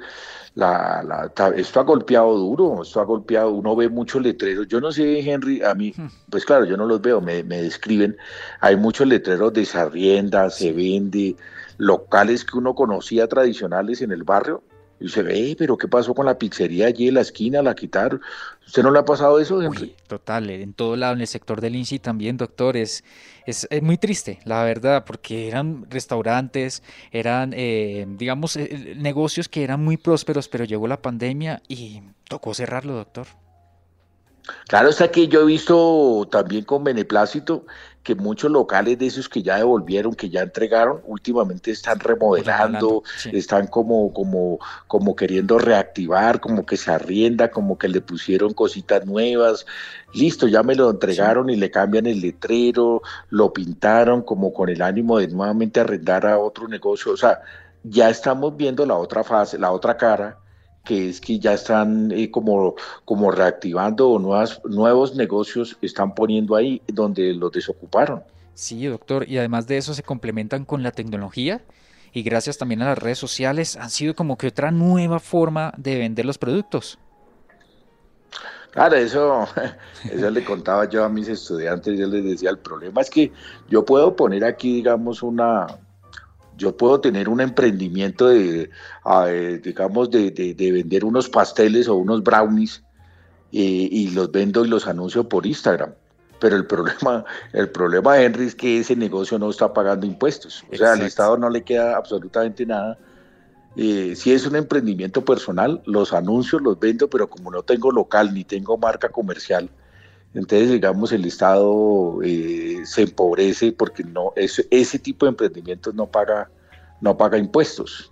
la, 0.54 1.02
la, 1.02 1.48
esto 1.56 1.80
ha 1.80 1.82
golpeado 1.82 2.36
duro, 2.36 2.82
esto 2.82 3.00
ha 3.00 3.04
golpeado, 3.04 3.50
uno 3.50 3.74
ve 3.74 3.88
muchos 3.88 4.22
letreros, 4.22 4.68
yo 4.68 4.80
no 4.80 4.92
sé 4.92 5.18
Henry, 5.18 5.62
a 5.62 5.74
mí, 5.74 5.92
hmm. 5.96 6.06
pues 6.30 6.44
claro, 6.44 6.64
yo 6.64 6.76
no 6.76 6.86
los 6.86 7.00
veo, 7.00 7.20
me, 7.20 7.42
me 7.42 7.60
describen, 7.60 8.16
hay 8.60 8.76
muchos 8.76 9.06
letreros 9.06 9.52
de 9.52 9.64
se 9.64 9.78
arrienda, 9.78 10.48
se 10.50 10.72
vende, 10.72 11.36
locales 11.78 12.44
que 12.44 12.56
uno 12.56 12.74
conocía 12.74 13.26
tradicionales 13.26 14.00
en 14.00 14.12
el 14.12 14.22
barrio, 14.22 14.62
y 15.00 15.08
se 15.08 15.22
ve, 15.22 15.54
pero 15.58 15.76
¿qué 15.76 15.88
pasó 15.88 16.14
con 16.14 16.26
la 16.26 16.38
pizzería 16.38 16.86
allí 16.86 17.08
en 17.08 17.14
la 17.14 17.20
esquina? 17.20 17.62
¿La 17.62 17.74
quitaron? 17.74 18.20
¿Usted 18.66 18.82
no 18.82 18.90
le 18.90 19.00
ha 19.00 19.04
pasado 19.04 19.38
eso, 19.38 19.60
Henry? 19.60 19.94
total, 20.06 20.50
en 20.50 20.72
todo 20.72 20.96
lado, 20.96 21.14
en 21.14 21.20
el 21.20 21.26
sector 21.26 21.60
del 21.60 21.76
INSI 21.76 21.98
también, 21.98 22.36
doctor, 22.36 22.76
es, 22.76 23.04
es, 23.46 23.66
muy 23.82 23.98
triste, 23.98 24.40
la 24.44 24.64
verdad, 24.64 25.04
porque 25.04 25.48
eran 25.48 25.86
restaurantes, 25.90 26.82
eran, 27.10 27.52
eh, 27.54 28.06
digamos, 28.08 28.56
eh, 28.56 28.94
negocios 28.96 29.48
que 29.48 29.64
eran 29.64 29.82
muy 29.84 29.96
prósperos, 29.96 30.48
pero 30.48 30.64
llegó 30.64 30.86
la 30.86 31.02
pandemia 31.02 31.62
y 31.68 32.02
tocó 32.28 32.54
cerrarlo, 32.54 32.94
doctor. 32.94 33.26
Claro, 34.68 34.90
está 34.90 35.10
que 35.10 35.28
yo 35.28 35.42
he 35.42 35.46
visto 35.46 36.28
también 36.30 36.64
con 36.64 36.84
beneplácito 36.84 37.64
que 38.04 38.14
muchos 38.14 38.50
locales 38.50 38.98
de 38.98 39.06
esos 39.06 39.28
que 39.28 39.42
ya 39.42 39.56
devolvieron, 39.56 40.14
que 40.14 40.28
ya 40.28 40.42
entregaron, 40.42 41.00
últimamente 41.06 41.70
están 41.70 41.98
remodelando, 41.98 43.02
están 43.32 43.66
como, 43.66 44.12
como, 44.12 44.58
como 44.86 45.16
queriendo 45.16 45.58
reactivar, 45.58 46.38
como 46.38 46.66
que 46.66 46.76
se 46.76 46.92
arrienda, 46.92 47.50
como 47.50 47.78
que 47.78 47.88
le 47.88 48.02
pusieron 48.02 48.52
cositas 48.52 49.06
nuevas. 49.06 49.64
Listo, 50.12 50.46
ya 50.46 50.62
me 50.62 50.76
lo 50.76 50.90
entregaron 50.90 51.48
y 51.48 51.56
le 51.56 51.70
cambian 51.70 52.06
el 52.06 52.20
letrero, 52.20 53.00
lo 53.30 53.52
pintaron 53.52 54.22
como 54.22 54.52
con 54.52 54.68
el 54.68 54.82
ánimo 54.82 55.18
de 55.18 55.28
nuevamente 55.28 55.80
arrendar 55.80 56.26
a 56.26 56.38
otro 56.38 56.68
negocio. 56.68 57.12
O 57.12 57.16
sea, 57.16 57.40
ya 57.82 58.10
estamos 58.10 58.54
viendo 58.54 58.84
la 58.84 58.96
otra 58.96 59.24
fase, 59.24 59.58
la 59.58 59.72
otra 59.72 59.96
cara 59.96 60.43
que 60.84 61.08
es 61.08 61.20
que 61.20 61.38
ya 61.38 61.54
están 61.54 62.12
eh, 62.12 62.30
como, 62.30 62.74
como 63.04 63.30
reactivando 63.30 64.18
nuevas, 64.18 64.60
nuevos 64.64 65.16
negocios, 65.16 65.76
están 65.80 66.14
poniendo 66.14 66.54
ahí 66.54 66.82
donde 66.86 67.32
los 67.34 67.50
desocuparon. 67.50 68.22
Sí, 68.54 68.86
doctor, 68.86 69.28
y 69.28 69.38
además 69.38 69.66
de 69.66 69.78
eso 69.78 69.94
se 69.94 70.02
complementan 70.02 70.64
con 70.64 70.82
la 70.82 70.92
tecnología 70.92 71.62
y 72.12 72.22
gracias 72.22 72.58
también 72.58 72.82
a 72.82 72.86
las 72.86 72.98
redes 72.98 73.18
sociales 73.18 73.76
han 73.76 73.90
sido 73.90 74.14
como 74.14 74.38
que 74.38 74.46
otra 74.46 74.70
nueva 74.70 75.18
forma 75.18 75.74
de 75.76 75.98
vender 75.98 76.24
los 76.24 76.38
productos. 76.38 76.98
Claro, 78.70 78.96
eso, 78.96 79.48
eso 80.12 80.30
le 80.30 80.44
contaba 80.44 80.88
yo 80.88 81.04
a 81.04 81.08
mis 81.08 81.28
estudiantes, 81.28 81.98
yo 81.98 82.06
les 82.06 82.24
decía, 82.24 82.50
el 82.50 82.58
problema 82.58 83.00
es 83.00 83.10
que 83.10 83.32
yo 83.68 83.84
puedo 83.84 84.14
poner 84.14 84.44
aquí, 84.44 84.74
digamos, 84.76 85.22
una, 85.22 85.66
yo 86.56 86.76
puedo 86.76 87.00
tener 87.00 87.28
un 87.28 87.40
emprendimiento 87.40 88.28
de, 88.28 88.70
digamos, 89.62 90.10
de, 90.10 90.54
vender 90.72 91.04
unos 91.04 91.28
pasteles 91.28 91.88
o 91.88 91.96
unos 91.96 92.22
brownies 92.22 92.82
eh, 93.52 93.88
y 93.90 94.10
los 94.10 94.30
vendo 94.30 94.64
y 94.64 94.68
los 94.68 94.86
anuncio 94.86 95.28
por 95.28 95.46
Instagram. 95.46 95.94
Pero 96.40 96.56
el 96.56 96.66
problema, 96.66 97.24
el 97.52 97.70
problema, 97.70 98.20
Henry, 98.20 98.46
es 98.46 98.54
que 98.54 98.80
ese 98.80 98.96
negocio 98.96 99.38
no 99.38 99.50
está 99.50 99.72
pagando 99.72 100.06
impuestos. 100.06 100.64
O 100.72 100.76
sea, 100.76 100.92
al 100.92 101.02
Estado 101.02 101.36
no 101.36 101.50
le 101.50 101.62
queda 101.62 101.96
absolutamente 101.96 102.66
nada. 102.66 102.98
Eh, 103.76 104.14
si 104.14 104.32
es 104.32 104.46
un 104.46 104.54
emprendimiento 104.54 105.24
personal, 105.24 105.82
los 105.84 106.12
anuncio, 106.12 106.60
los 106.60 106.78
vendo, 106.78 107.10
pero 107.10 107.28
como 107.28 107.50
no 107.50 107.62
tengo 107.62 107.90
local 107.90 108.32
ni 108.32 108.44
tengo 108.44 108.78
marca 108.78 109.08
comercial, 109.08 109.68
entonces, 110.34 110.70
digamos, 110.70 111.12
el 111.12 111.24
Estado 111.24 112.18
eh, 112.24 112.82
se 112.84 113.02
empobrece 113.02 113.70
porque 113.70 114.02
no 114.02 114.32
ese, 114.34 114.66
ese 114.70 114.98
tipo 114.98 115.26
de 115.26 115.30
emprendimientos 115.30 115.94
no 115.94 116.06
paga, 116.06 116.50
no 117.00 117.16
paga 117.16 117.38
impuestos. 117.38 118.10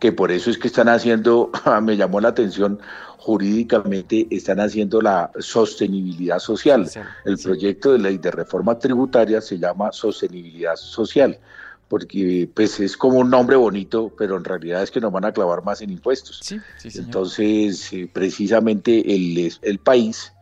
Que 0.00 0.10
por 0.10 0.32
eso 0.32 0.50
es 0.50 0.58
que 0.58 0.66
están 0.66 0.88
haciendo, 0.88 1.52
me 1.82 1.96
llamó 1.96 2.20
la 2.20 2.28
atención, 2.28 2.80
jurídicamente 3.18 4.26
están 4.30 4.58
haciendo 4.58 5.00
la 5.00 5.30
sostenibilidad 5.38 6.40
social. 6.40 6.90
El 7.24 7.38
proyecto 7.38 7.92
de 7.92 8.00
ley 8.00 8.18
de 8.18 8.32
reforma 8.32 8.76
tributaria 8.76 9.40
se 9.40 9.56
llama 9.56 9.92
sostenibilidad 9.92 10.74
social 10.76 11.38
porque 11.86 12.50
pues 12.52 12.80
es 12.80 12.96
como 12.96 13.18
un 13.18 13.30
nombre 13.30 13.54
bonito, 13.54 14.12
pero 14.18 14.36
en 14.36 14.42
realidad 14.42 14.82
es 14.82 14.90
que 14.90 15.00
nos 15.00 15.12
van 15.12 15.26
a 15.26 15.32
clavar 15.32 15.62
más 15.62 15.80
en 15.80 15.90
impuestos. 15.90 16.40
Entonces, 16.82 17.92
eh, 17.92 18.10
precisamente 18.12 19.14
el, 19.14 19.52
el 19.62 19.78
país 19.78 20.32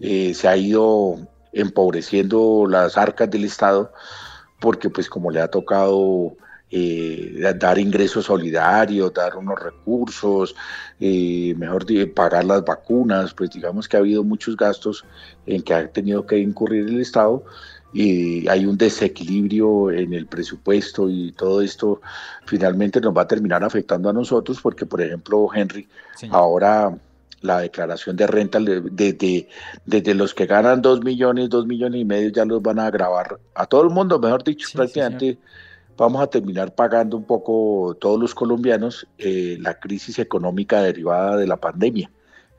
eh, 0.00 0.34
se 0.34 0.48
ha 0.48 0.56
ido 0.56 1.18
empobreciendo 1.52 2.66
las 2.68 2.96
arcas 2.98 3.30
del 3.30 3.44
Estado 3.44 3.92
porque 4.60 4.90
pues 4.90 5.08
como 5.08 5.30
le 5.30 5.40
ha 5.40 5.48
tocado 5.48 6.36
eh, 6.70 7.54
dar 7.56 7.78
ingresos 7.78 8.24
solidarios, 8.24 9.12
dar 9.14 9.36
unos 9.36 9.60
recursos, 9.60 10.56
eh, 10.98 11.54
mejor 11.56 11.86
pagar 12.14 12.44
las 12.44 12.64
vacunas, 12.64 13.32
pues 13.34 13.50
digamos 13.50 13.86
que 13.86 13.96
ha 13.96 14.00
habido 14.00 14.24
muchos 14.24 14.56
gastos 14.56 15.04
en 15.46 15.62
que 15.62 15.74
ha 15.74 15.88
tenido 15.88 16.26
que 16.26 16.38
incurrir 16.38 16.88
el 16.88 17.00
Estado 17.00 17.44
y 17.92 18.48
hay 18.48 18.66
un 18.66 18.76
desequilibrio 18.76 19.92
en 19.92 20.12
el 20.12 20.26
presupuesto 20.26 21.08
y 21.08 21.30
todo 21.32 21.62
esto 21.62 22.00
finalmente 22.44 23.00
nos 23.00 23.16
va 23.16 23.22
a 23.22 23.28
terminar 23.28 23.62
afectando 23.62 24.10
a 24.10 24.12
nosotros 24.12 24.60
porque 24.60 24.84
por 24.84 25.00
ejemplo 25.00 25.48
Henry 25.54 25.86
ahora 26.30 26.92
la 27.44 27.60
declaración 27.60 28.16
de 28.16 28.26
renta 28.26 28.58
desde, 28.58 29.48
desde 29.84 30.14
los 30.14 30.34
que 30.34 30.46
ganan 30.46 30.80
dos 30.80 31.04
millones, 31.04 31.50
dos 31.50 31.66
millones 31.66 32.00
y 32.00 32.04
medio 32.04 32.30
ya 32.30 32.44
los 32.44 32.62
van 32.62 32.78
a 32.78 32.90
grabar 32.90 33.38
a 33.54 33.66
todo 33.66 33.82
el 33.82 33.90
mundo, 33.90 34.18
mejor 34.18 34.42
dicho, 34.42 34.66
prácticamente 34.72 35.38
vamos 35.96 36.22
a 36.22 36.26
terminar 36.26 36.74
pagando 36.74 37.16
un 37.16 37.24
poco 37.24 37.96
todos 38.00 38.18
los 38.18 38.34
colombianos 38.34 39.06
eh, 39.18 39.58
la 39.60 39.78
crisis 39.78 40.18
económica 40.18 40.82
derivada 40.82 41.36
de 41.36 41.46
la 41.46 41.56
pandemia. 41.56 42.10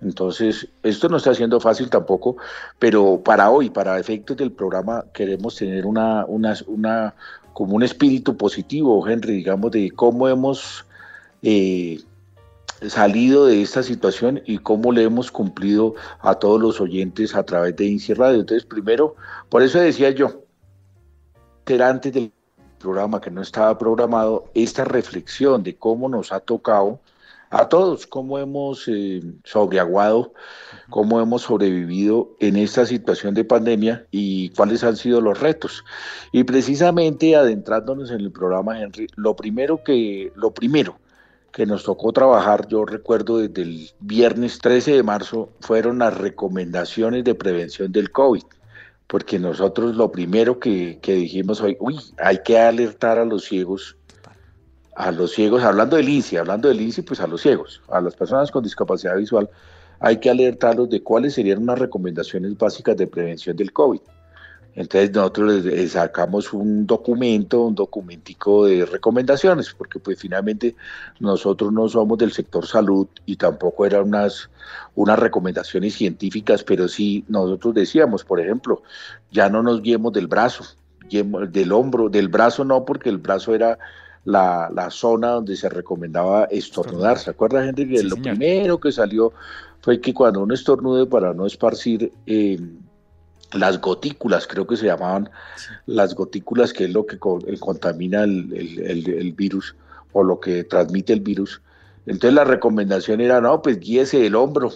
Entonces, 0.01 0.67
esto 0.83 1.09
no 1.09 1.17
está 1.17 1.33
siendo 1.33 1.59
fácil 1.59 1.89
tampoco, 1.89 2.37
pero 2.77 3.21
para 3.23 3.49
hoy, 3.49 3.71
para 3.71 3.99
efectos 3.99 4.37
del 4.37 4.51
programa, 4.51 5.03
queremos 5.13 5.55
tener 5.55 5.85
una, 5.85 6.25
una, 6.25 6.53
una 6.67 7.15
como 7.53 7.75
un 7.75 7.83
espíritu 7.83 8.37
positivo, 8.37 9.07
Henry, 9.07 9.33
digamos, 9.37 9.71
de 9.71 9.89
cómo 9.91 10.27
hemos 10.27 10.85
eh, 11.41 11.99
salido 12.89 13.45
de 13.45 13.61
esta 13.61 13.83
situación 13.83 14.41
y 14.45 14.57
cómo 14.59 14.91
le 14.91 15.03
hemos 15.03 15.31
cumplido 15.31 15.95
a 16.19 16.35
todos 16.35 16.61
los 16.61 16.81
oyentes 16.81 17.35
a 17.35 17.43
través 17.43 17.75
de 17.75 17.85
INSI 17.85 18.13
Radio. 18.13 18.41
Entonces, 18.41 18.65
primero, 18.65 19.15
por 19.49 19.63
eso 19.63 19.79
decía 19.79 20.09
yo, 20.11 20.43
era 21.65 21.89
antes 21.89 22.13
del 22.13 22.31
programa 22.79 23.21
que 23.21 23.31
no 23.31 23.41
estaba 23.41 23.77
programado, 23.77 24.45
esta 24.53 24.83
reflexión 24.83 25.63
de 25.63 25.75
cómo 25.75 26.09
nos 26.09 26.31
ha 26.31 26.39
tocado 26.39 26.99
a 27.49 27.69
todos 27.69 28.05
cómo 28.05 28.37
hemos 28.37 28.87
eh, 28.87 29.21
sobreaguado, 29.43 30.33
cómo 30.89 31.21
hemos 31.21 31.43
sobrevivido 31.43 32.35
en 32.39 32.57
esta 32.57 32.85
situación 32.85 33.33
de 33.33 33.45
pandemia 33.45 34.05
y 34.11 34.49
cuáles 34.49 34.83
han 34.83 34.97
sido 34.97 35.21
los 35.21 35.39
retos. 35.39 35.85
Y 36.31 36.43
precisamente 36.43 37.35
adentrándonos 37.35 38.11
en 38.11 38.21
el 38.21 38.31
programa, 38.31 38.81
Henry, 38.81 39.07
lo 39.15 39.35
primero 39.35 39.83
que, 39.83 40.33
lo 40.35 40.51
primero 40.51 40.99
que 41.55 41.65
nos 41.65 41.85
tocó 41.85 42.11
trabajar, 42.11 42.67
yo 42.67 42.83
recuerdo 42.83 43.37
desde 43.37 43.61
el 43.61 43.89
viernes 44.01 44.59
13 44.59 44.91
de 44.91 45.03
marzo, 45.03 45.53
fueron 45.61 45.99
las 45.99 46.17
recomendaciones 46.17 47.23
de 47.23 47.33
prevención 47.33 47.93
del 47.93 48.11
COVID 48.11 48.43
porque 49.07 49.39
nosotros 49.39 49.95
lo 49.95 50.11
primero 50.11 50.59
que, 50.59 50.99
que 51.01 51.13
dijimos 51.13 51.61
hoy, 51.61 51.77
uy, 51.79 51.97
hay 52.17 52.39
que 52.43 52.59
alertar 52.59 53.19
a 53.19 53.25
los 53.25 53.45
ciegos 53.45 53.95
a 54.97 55.11
los 55.11 55.31
ciegos, 55.31 55.63
hablando 55.63 55.95
del 55.95 56.09
INSI, 56.09 56.37
hablando 56.37 56.67
del 56.67 56.81
INSI, 56.81 57.03
pues 57.03 57.21
a 57.21 57.27
los 57.27 57.41
ciegos, 57.41 57.81
a 57.89 58.01
las 58.01 58.15
personas 58.15 58.51
con 58.51 58.63
discapacidad 58.63 59.15
visual, 59.15 59.49
hay 59.99 60.17
que 60.17 60.29
alertarlos 60.29 60.89
de 60.89 61.03
cuáles 61.03 61.35
serían 61.35 61.63
unas 61.63 61.79
recomendaciones 61.79 62.57
básicas 62.57 62.97
de 62.97 63.07
prevención 63.07 63.55
del 63.55 63.71
COVID. 63.71 63.99
Entonces 64.75 65.11
nosotros 65.13 65.63
les 65.63 65.93
sacamos 65.93 66.51
un 66.51 66.85
documento, 66.85 67.61
un 67.61 67.75
documentico 67.75 68.65
de 68.65 68.85
recomendaciones, 68.85 69.73
porque 69.73 69.99
pues 69.99 70.19
finalmente 70.19 70.75
nosotros 71.19 71.71
no 71.71 71.87
somos 71.87 72.17
del 72.17 72.33
sector 72.33 72.67
salud 72.67 73.07
y 73.25 73.37
tampoco 73.37 73.85
eran 73.85 74.03
unas, 74.03 74.49
unas 74.95 75.17
recomendaciones 75.17 75.95
científicas, 75.95 76.63
pero 76.63 76.89
sí 76.89 77.23
nosotros 77.29 77.73
decíamos, 77.73 78.25
por 78.25 78.41
ejemplo, 78.41 78.83
ya 79.31 79.49
no 79.49 79.63
nos 79.63 79.81
guiemos 79.81 80.11
del 80.11 80.27
brazo, 80.27 80.65
del 81.09 81.71
hombro, 81.71 82.09
del 82.09 82.27
brazo 82.27 82.65
no, 82.65 82.83
porque 82.83 83.09
el 83.09 83.19
brazo 83.19 83.55
era 83.55 83.77
la, 84.25 84.69
la, 84.73 84.89
zona 84.89 85.29
donde 85.29 85.55
se 85.55 85.69
recomendaba 85.69 86.45
estornudar. 86.45 87.17
¿Se 87.17 87.29
acuerda, 87.29 87.63
gente, 87.63 87.87
que 87.87 88.03
lo 88.03 88.17
primero 88.17 88.79
que 88.79 88.91
salió 88.91 89.31
fue 89.81 90.01
que 90.01 90.13
cuando 90.13 90.41
uno 90.41 90.53
estornude 90.53 91.05
para 91.05 91.33
no 91.33 91.45
esparcir 91.45 92.11
eh, 92.25 92.59
las 93.55 93.79
gotículas, 93.79 94.47
creo 94.47 94.67
que 94.67 94.77
se 94.77 94.85
llamaban 94.85 95.29
las 95.85 96.15
gotículas, 96.15 96.73
que 96.73 96.85
es 96.85 96.93
lo 96.93 97.05
que 97.05 97.15
eh, 97.15 97.59
contamina 97.59 98.23
el, 98.23 98.53
el, 98.53 99.33
virus 99.33 99.75
o 100.13 100.23
lo 100.23 100.39
que 100.39 100.63
transmite 100.63 101.13
el 101.13 101.21
virus. 101.21 101.61
Entonces 102.05 102.33
la 102.33 102.43
recomendación 102.43 103.21
era, 103.21 103.41
no, 103.41 103.61
pues 103.61 103.79
guíese 103.79 104.25
el 104.25 104.35
hombro, 104.35 104.71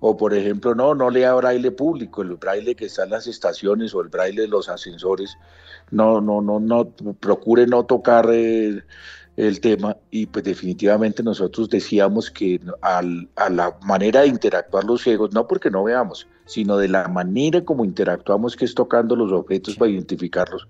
o 0.00 0.16
por 0.16 0.34
ejemplo, 0.34 0.74
no, 0.74 0.94
no 0.94 1.10
lea 1.10 1.34
braille 1.34 1.70
público, 1.70 2.22
el 2.22 2.36
braille 2.36 2.74
que 2.74 2.86
está 2.86 3.04
en 3.04 3.10
las 3.10 3.26
estaciones 3.26 3.94
o 3.94 4.00
el 4.00 4.08
braille 4.08 4.42
de 4.42 4.48
los 4.48 4.68
ascensores, 4.68 5.36
no, 5.90 6.20
no, 6.20 6.40
no, 6.40 6.58
no, 6.58 6.90
procure 7.20 7.66
no 7.66 7.84
tocar 7.84 8.30
el, 8.30 8.84
tema 9.62 9.96
y 10.10 10.26
pues 10.26 10.44
definitivamente 10.44 11.22
nosotros 11.22 11.70
decíamos 11.70 12.30
que 12.30 12.60
al, 12.82 13.26
a 13.36 13.48
la 13.48 13.74
manera 13.82 14.20
de 14.20 14.28
interactuar 14.28 14.84
los 14.84 15.00
ciegos, 15.02 15.32
no 15.32 15.46
porque 15.46 15.70
no 15.70 15.84
veamos, 15.84 16.26
sino 16.50 16.76
de 16.76 16.88
la 16.88 17.08
manera 17.08 17.64
como 17.64 17.84
interactuamos 17.84 18.56
que 18.56 18.64
es 18.64 18.74
tocando 18.74 19.14
los 19.14 19.32
objetos 19.32 19.76
para 19.76 19.90
identificarlos, 19.90 20.66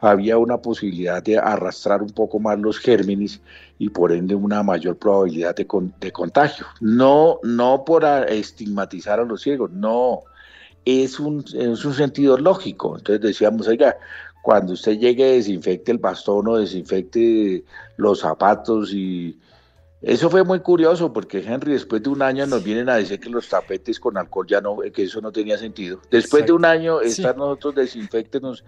había 0.00 0.36
una 0.36 0.58
posibilidad 0.58 1.22
de 1.22 1.38
arrastrar 1.38 2.02
un 2.02 2.10
poco 2.10 2.38
más 2.38 2.58
los 2.58 2.78
gérmenes 2.78 3.40
y 3.78 3.88
por 3.88 4.12
ende 4.12 4.34
una 4.34 4.62
mayor 4.62 4.96
probabilidad 4.96 5.56
de, 5.56 5.66
de 6.00 6.12
contagio. 6.12 6.66
No, 6.80 7.40
no 7.42 7.84
por 7.84 8.04
estigmatizar 8.04 9.20
a 9.20 9.24
los 9.24 9.40
ciegos, 9.40 9.70
no, 9.72 10.22
es 10.84 11.18
un, 11.18 11.44
es 11.54 11.84
un 11.84 11.94
sentido 11.94 12.36
lógico. 12.36 12.96
Entonces 12.98 13.22
decíamos, 13.22 13.68
oiga, 13.68 13.96
cuando 14.42 14.74
usted 14.74 14.98
llegue 14.98 15.32
desinfecte 15.32 15.92
el 15.92 15.98
bastón 15.98 16.46
o 16.48 16.56
desinfecte 16.56 17.64
los 17.96 18.20
zapatos 18.20 18.92
y 18.92 19.36
eso 20.02 20.28
fue 20.28 20.44
muy 20.44 20.60
curioso 20.60 21.12
porque 21.12 21.38
Henry 21.38 21.72
después 21.72 22.02
de 22.02 22.10
un 22.10 22.20
año 22.20 22.46
nos 22.46 22.62
vienen 22.62 22.88
a 22.90 22.96
decir 22.96 23.18
que 23.18 23.30
los 23.30 23.48
tapetes 23.48 23.98
con 23.98 24.18
alcohol 24.18 24.46
ya 24.46 24.60
no, 24.60 24.78
que 24.92 25.04
eso 25.04 25.20
no 25.22 25.32
tenía 25.32 25.56
sentido. 25.56 26.00
Después 26.10 26.44
de 26.44 26.52
un 26.52 26.64
año 26.66 27.00
estar 27.00 27.36
nosotros 27.36 27.76
desinfectenos 27.76 28.62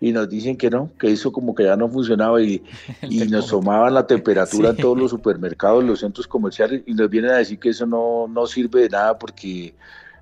y 0.00 0.10
nos 0.10 0.28
dicen 0.28 0.56
que 0.56 0.70
no, 0.70 0.90
que 0.98 1.12
eso 1.12 1.30
como 1.30 1.54
que 1.54 1.64
ya 1.64 1.76
no 1.76 1.88
funcionaba 1.88 2.42
y, 2.42 2.62
y 3.02 3.20
nos 3.28 3.46
tomaban 3.46 3.94
la 3.94 4.06
temperatura 4.06 4.70
en 4.70 4.76
todos 4.76 4.98
los 4.98 5.10
supermercados, 5.10 5.84
los 5.84 6.00
centros 6.00 6.26
comerciales 6.26 6.82
y 6.84 6.94
nos 6.94 7.08
vienen 7.08 7.30
a 7.30 7.36
decir 7.36 7.60
que 7.60 7.68
eso 7.68 7.86
no, 7.86 8.26
no 8.28 8.46
sirve 8.46 8.82
de 8.82 8.88
nada 8.88 9.18
porque 9.18 9.74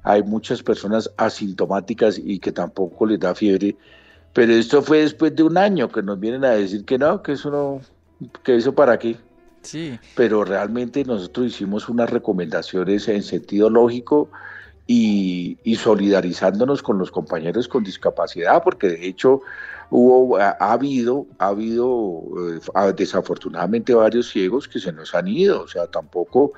hay 0.03 0.23
muchas 0.23 0.63
personas 0.63 1.11
asintomáticas 1.17 2.21
y 2.23 2.39
que 2.39 2.53
tampoco 2.53 3.07
les 3.07 3.19
da 3.19 3.35
fiebre. 3.35 3.77
Pero 4.35 4.53
esto 4.53 4.83
fue 4.83 4.99
después 4.99 5.35
de 5.35 5.43
un 5.43 5.59
año 5.59 5.91
que 5.91 6.03
nos 6.03 6.21
vienen 6.21 6.45
a 6.45 6.51
decir 6.51 6.85
que 6.85 6.99
no, 6.99 7.23
que 7.23 7.33
eso 7.33 7.51
no, 7.51 7.81
que 8.45 8.57
eso 8.57 8.75
para 8.75 8.99
qué. 8.99 9.17
Sí. 9.63 9.99
Pero 10.17 10.45
realmente 10.45 11.05
nosotros 11.05 11.47
hicimos 11.47 11.89
unas 11.89 12.11
recomendaciones 12.11 13.09
en 13.09 13.23
sentido 13.23 13.69
lógico 13.71 14.31
y, 14.87 15.77
solidarizándonos 15.77 16.83
con 16.83 16.99
los 16.99 17.13
compañeros 17.13 17.69
con 17.69 17.85
discapacidad, 17.85 18.63
porque 18.65 18.89
de 18.89 19.07
hecho 19.07 19.41
hubo, 19.89 20.37
ha, 20.39 20.51
habido, 20.59 21.27
ha 21.39 21.49
habido 21.49 22.23
eh, 22.57 22.93
desafortunadamente 22.97 23.95
varios 23.95 24.31
ciegos 24.31 24.67
que 24.67 24.81
se 24.81 24.93
nos 24.93 25.15
han 25.15 25.29
ido, 25.29 25.63
o 25.63 25.69
sea, 25.69 25.87
tampoco 25.87 26.53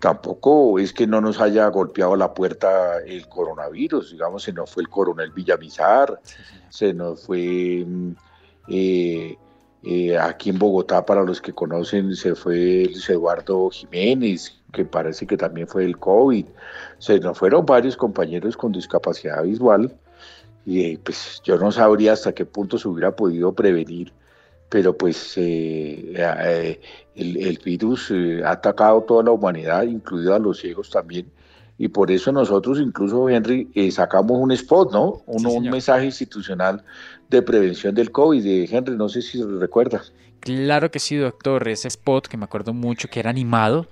tampoco 0.00 0.78
es 0.78 0.92
que 0.92 1.06
no 1.06 1.20
nos 1.20 1.40
haya 1.40 1.66
golpeado 1.68 2.16
la 2.16 2.34
puerta 2.34 2.98
el 3.06 3.26
coronavirus, 3.28 4.12
digamos, 4.12 4.42
se 4.42 4.52
nos 4.52 4.70
fue 4.70 4.82
el 4.82 4.88
coronel 4.88 5.30
Villamizar, 5.32 6.20
se 6.68 6.92
nos 6.92 7.24
fue 7.24 7.84
mm, 7.86 8.10
eh, 8.68 9.36
eh, 9.84 10.18
aquí 10.18 10.50
en 10.50 10.58
Bogotá, 10.58 11.04
para 11.04 11.22
los 11.22 11.40
que 11.40 11.52
conocen, 11.52 12.14
se 12.16 12.34
fue 12.34 12.84
Eduardo 12.84 13.70
Jiménez, 13.70 14.60
que 14.72 14.84
parece 14.84 15.26
que 15.26 15.36
también 15.36 15.68
fue 15.68 15.84
el 15.84 15.98
COVID, 15.98 16.46
se 16.98 17.20
nos 17.20 17.38
fueron 17.38 17.66
varios 17.66 17.96
compañeros 17.96 18.56
con 18.56 18.72
discapacidad 18.72 19.42
visual 19.42 19.94
y 20.66 20.96
pues 20.96 21.40
yo 21.44 21.58
no 21.58 21.70
sabría 21.70 22.14
hasta 22.14 22.32
qué 22.32 22.46
punto 22.46 22.78
se 22.78 22.88
hubiera 22.88 23.14
podido 23.14 23.52
prevenir 23.52 24.12
pero 24.74 24.96
pues 24.96 25.36
eh, 25.36 26.14
eh, 26.16 26.80
el, 27.14 27.60
virus 27.64 28.10
eh, 28.10 28.42
ha 28.44 28.50
atacado 28.50 29.02
toda 29.02 29.22
la 29.22 29.30
humanidad, 29.30 29.84
incluido 29.84 30.34
a 30.34 30.40
los 30.40 30.58
ciegos 30.58 30.90
también, 30.90 31.30
y 31.78 31.86
por 31.86 32.10
eso 32.10 32.32
nosotros 32.32 32.80
incluso, 32.80 33.28
Henry, 33.28 33.70
sacamos 33.92 34.36
un 34.36 34.50
spot, 34.50 34.92
¿no? 34.92 35.22
Un, 35.26 35.46
un, 35.46 35.70
mensaje 35.70 36.06
institucional 36.06 36.82
de 37.36 37.42
prevención 37.42 37.94
del 37.94 38.10
COVID, 38.10 38.42
de 38.42 38.68
Henry, 38.70 38.96
no 38.96 39.08
sé 39.08 39.22
si 39.22 39.42
recuerda. 39.42 40.02
Claro 40.40 40.90
que 40.90 40.98
sí, 40.98 41.16
doctor, 41.16 41.66
ese 41.68 41.88
spot 41.88 42.26
que 42.26 42.36
me 42.36 42.44
acuerdo 42.44 42.72
mucho, 42.72 43.08
que 43.08 43.20
era 43.20 43.30
animado, 43.30 43.88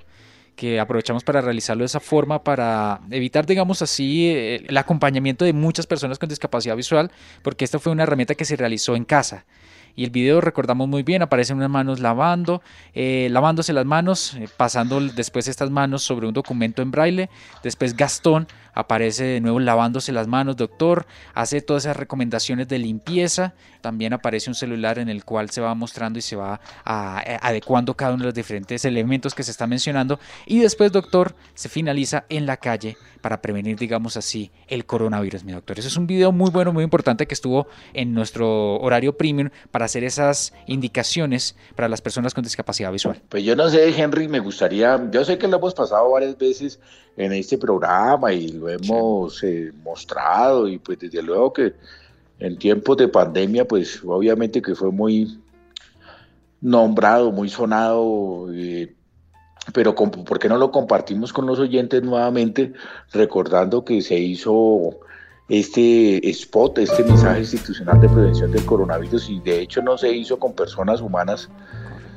que 0.57 0.79
aprovechamos 0.79 1.25
para 1.25 1.41
realizarlo 1.41 1.83
de 1.83 1.87
esa 1.87 2.01
forma 2.01 2.45
para 2.45 3.01
evitar, 3.11 3.47
digamos 3.47 3.81
así, 3.83 4.29
el 4.29 4.77
acompañamiento 4.77 5.45
de 5.45 5.53
muchas 5.53 5.87
personas 5.87 6.19
con 6.19 6.29
discapacidad 6.29 6.77
visual, 6.77 7.11
porque 7.43 7.65
esta 7.65 7.79
fue 7.79 7.93
una 7.93 8.03
herramienta 8.03 8.35
que 8.35 8.45
se 8.45 8.57
realizó 8.57 8.97
en 8.97 9.05
casa. 9.05 9.47
Y 9.95 10.05
el 10.05 10.11
video 10.11 10.41
recordamos 10.41 10.89
muy 10.89 11.03
bien, 11.03 11.23
aparecen 11.23 11.57
unas 11.59 11.69
manos 11.69 12.01
lavando, 12.01 12.63
eh, 12.95 13.29
lavándose 13.31 13.73
las 13.73 13.85
manos, 13.85 14.35
eh, 14.35 14.49
pasando 14.57 15.01
después 15.01 15.49
estas 15.49 15.71
manos 15.71 16.03
sobre 16.03 16.27
un 16.27 16.33
documento 16.33 16.81
en 16.81 16.91
braille. 16.91 17.29
Después 17.63 17.95
Gastón 17.97 18.47
aparece 18.73 19.25
de 19.25 19.41
nuevo 19.41 19.61
lavándose 19.61 20.13
las 20.13 20.27
manos, 20.27 20.57
doctor, 20.57 21.07
hace 21.35 21.61
todas 21.61 21.85
esas 21.85 21.97
recomendaciones 21.97 22.69
de 22.69 22.79
limpieza. 22.79 23.55
También 23.81 24.13
aparece 24.13 24.49
un 24.49 24.55
celular 24.55 24.99
en 24.99 25.09
el 25.09 25.25
cual 25.25 25.51
se 25.51 25.61
va 25.61 25.75
mostrando 25.75 26.19
y 26.19 26.23
se 26.23 26.37
va 26.37 26.61
eh, 27.27 27.39
adecuando 27.41 27.95
cada 27.95 28.15
uno 28.15 28.21
de 28.23 28.27
los 28.27 28.35
diferentes 28.35 28.85
elementos 28.85 29.35
que 29.35 29.43
se 29.43 29.51
está 29.51 29.67
mencionando. 29.67 30.19
Y 30.47 30.61
después, 30.61 30.93
doctor, 30.93 31.35
se 31.55 31.69
finaliza 31.69 32.25
en 32.29 32.47
la 32.47 32.57
calle 32.57 32.97
para 33.21 33.41
prevenir, 33.41 33.79
digamos 33.79 34.17
así, 34.17 34.51
el 34.69 34.85
coronavirus, 34.85 35.45
mi 35.45 35.53
doctor. 35.53 35.79
Eso 35.79 35.89
es 35.89 35.97
un 35.97 36.07
video 36.07 36.33
muy 36.33 36.51
bueno, 36.51 36.73
muy 36.73 36.85
importante 36.85 37.27
que 37.27 37.35
estuvo 37.35 37.67
en 37.95 38.15
nuestro 38.15 38.77
horario 38.81 39.17
premium 39.17 39.51
para 39.71 39.85
hacer 39.87 40.05
esas 40.05 40.53
indicaciones 40.67 41.57
para 41.75 41.89
las 41.89 42.01
personas 42.01 42.35
con 42.35 42.45
discapacidad 42.45 42.93
visual. 42.93 43.21
Pues 43.29 43.45
yo 43.45 43.57
no 43.57 43.69
sé, 43.69 43.89
Henry, 44.01 44.29
me 44.29 44.41
gustaría, 44.41 45.01
yo 45.11 45.25
sé 45.25 45.39
que 45.39 45.49
lo 45.49 45.59
hemos 45.59 45.75
pasado 45.75 46.11
varias 46.11 46.37
veces 46.37 46.81
en 47.17 47.33
este 47.33 47.59
programa 47.59 48.33
y 48.33 48.49
lo 48.63 48.69
hemos 48.69 49.43
eh, 49.43 49.73
mostrado 49.83 50.69
y 50.69 50.79
pues 50.79 50.99
desde 50.99 51.23
luego 51.23 51.53
que 51.53 51.75
en 52.39 52.57
tiempos 52.59 52.97
de 52.97 53.09
pandemia, 53.09 53.67
pues 53.67 54.01
obviamente 54.05 54.63
que 54.63 54.75
fue 54.75 54.91
muy 54.91 55.41
nombrado, 56.61 57.33
muy 57.33 57.49
sonado. 57.49 58.49
Eh, 58.53 58.95
pero 59.73 59.95
¿por 59.95 60.39
qué 60.39 60.49
no 60.49 60.59
lo 60.59 60.73
compartimos 60.73 61.33
con 61.33 61.47
los 61.47 61.59
oyentes 61.59 62.03
nuevamente, 62.03 62.73
recordando 63.13 63.85
que 63.85 64.03
se 64.03 64.19
hizo 64.19 64.91
este 65.49 66.29
spot, 66.31 66.79
este 66.79 67.05
mensaje 67.05 67.41
institucional 67.41 68.01
de 68.01 68.09
prevención 68.09 68.51
del 68.51 68.65
coronavirus 68.65 69.29
y 69.29 69.41
de 69.41 69.61
hecho 69.61 69.83
no 69.83 69.97
se 69.99 70.13
hizo 70.13 70.39
con 70.39 70.55
personas 70.55 71.01
humanas, 71.01 71.49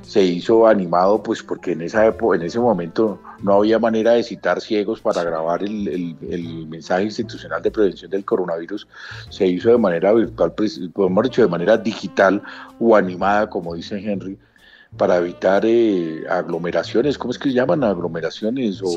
se 0.07 0.23
hizo 0.23 0.67
animado 0.67 1.21
pues 1.23 1.41
porque 1.41 1.71
en 1.71 1.81
esa 1.81 2.05
época, 2.05 2.37
en 2.37 2.43
ese 2.43 2.59
momento 2.59 3.19
no 3.41 3.55
había 3.55 3.79
manera 3.79 4.11
de 4.11 4.23
citar 4.23 4.61
ciegos 4.61 5.01
para 5.01 5.23
grabar 5.23 5.63
el, 5.63 6.15
el, 6.29 6.67
mensaje 6.67 7.05
institucional 7.05 7.61
de 7.61 7.71
prevención 7.71 8.11
del 8.11 8.23
coronavirus, 8.23 8.87
se 9.29 9.47
hizo 9.47 9.69
de 9.69 9.77
manera 9.77 10.13
virtual, 10.13 10.53
hemos 10.57 11.23
dicho 11.23 11.41
de 11.41 11.47
manera 11.47 11.77
digital 11.77 12.41
o 12.79 12.95
animada, 12.95 13.49
como 13.49 13.73
dice 13.73 13.97
Henry, 13.97 14.37
para 14.97 15.17
evitar 15.17 15.63
eh, 15.65 16.23
aglomeraciones, 16.29 17.17
¿cómo 17.17 17.31
es 17.31 17.39
que 17.39 17.49
se 17.49 17.55
llaman? 17.55 17.83
Aglomeraciones 17.83 18.81
o 18.81 18.93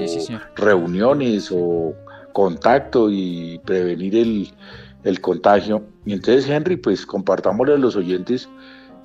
reuniones 0.57 1.51
o 1.51 1.95
contacto 2.33 3.11
y 3.11 3.61
prevenir 3.65 4.15
el, 4.15 4.49
el, 5.03 5.21
contagio. 5.21 5.83
Y 6.05 6.13
entonces, 6.13 6.49
Henry, 6.49 6.77
pues 6.77 7.05
compartámosle 7.05 7.75
a 7.75 7.79
los 7.79 7.97
oyentes 7.97 8.49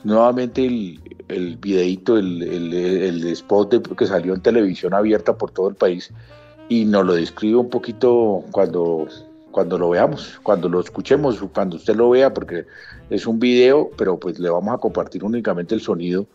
nuevamente 0.04 0.66
el, 0.66 1.00
el 1.34 1.58
videíto, 1.58 2.17
el, 2.17 2.41
el, 2.43 2.74
el 2.74 3.28
spot 3.28 3.96
que 3.96 4.06
salió 4.06 4.34
en 4.34 4.41
televisión 4.41 4.93
abierta 4.93 5.38
por 5.38 5.52
todo 5.52 5.69
el 5.69 5.76
país 5.76 6.12
y 6.69 6.86
nos 6.86 7.06
lo 7.06 7.13
describe 7.13 7.58
un 7.58 7.69
poquito 7.69 8.43
cuando, 8.52 9.08
cuando 9.52 9.78
lo 9.78 9.89
veamos, 9.89 10.39
cuando 10.43 10.69
lo 10.69 10.80
escuchemos, 10.80 11.39
cuando 11.54 11.76
usted 11.78 11.96
lo 11.96 12.10
vea, 12.10 12.34
porque 12.34 12.65
es 13.10 13.28
un 13.28 13.39
video, 13.39 13.91
pero 13.98 14.19
pues 14.19 14.39
le 14.39 14.50
vamos 14.50 14.74
a 14.74 14.78
compartir 14.78 15.24
únicamente 15.24 15.76
el 15.76 15.82
sonido, 15.82 16.26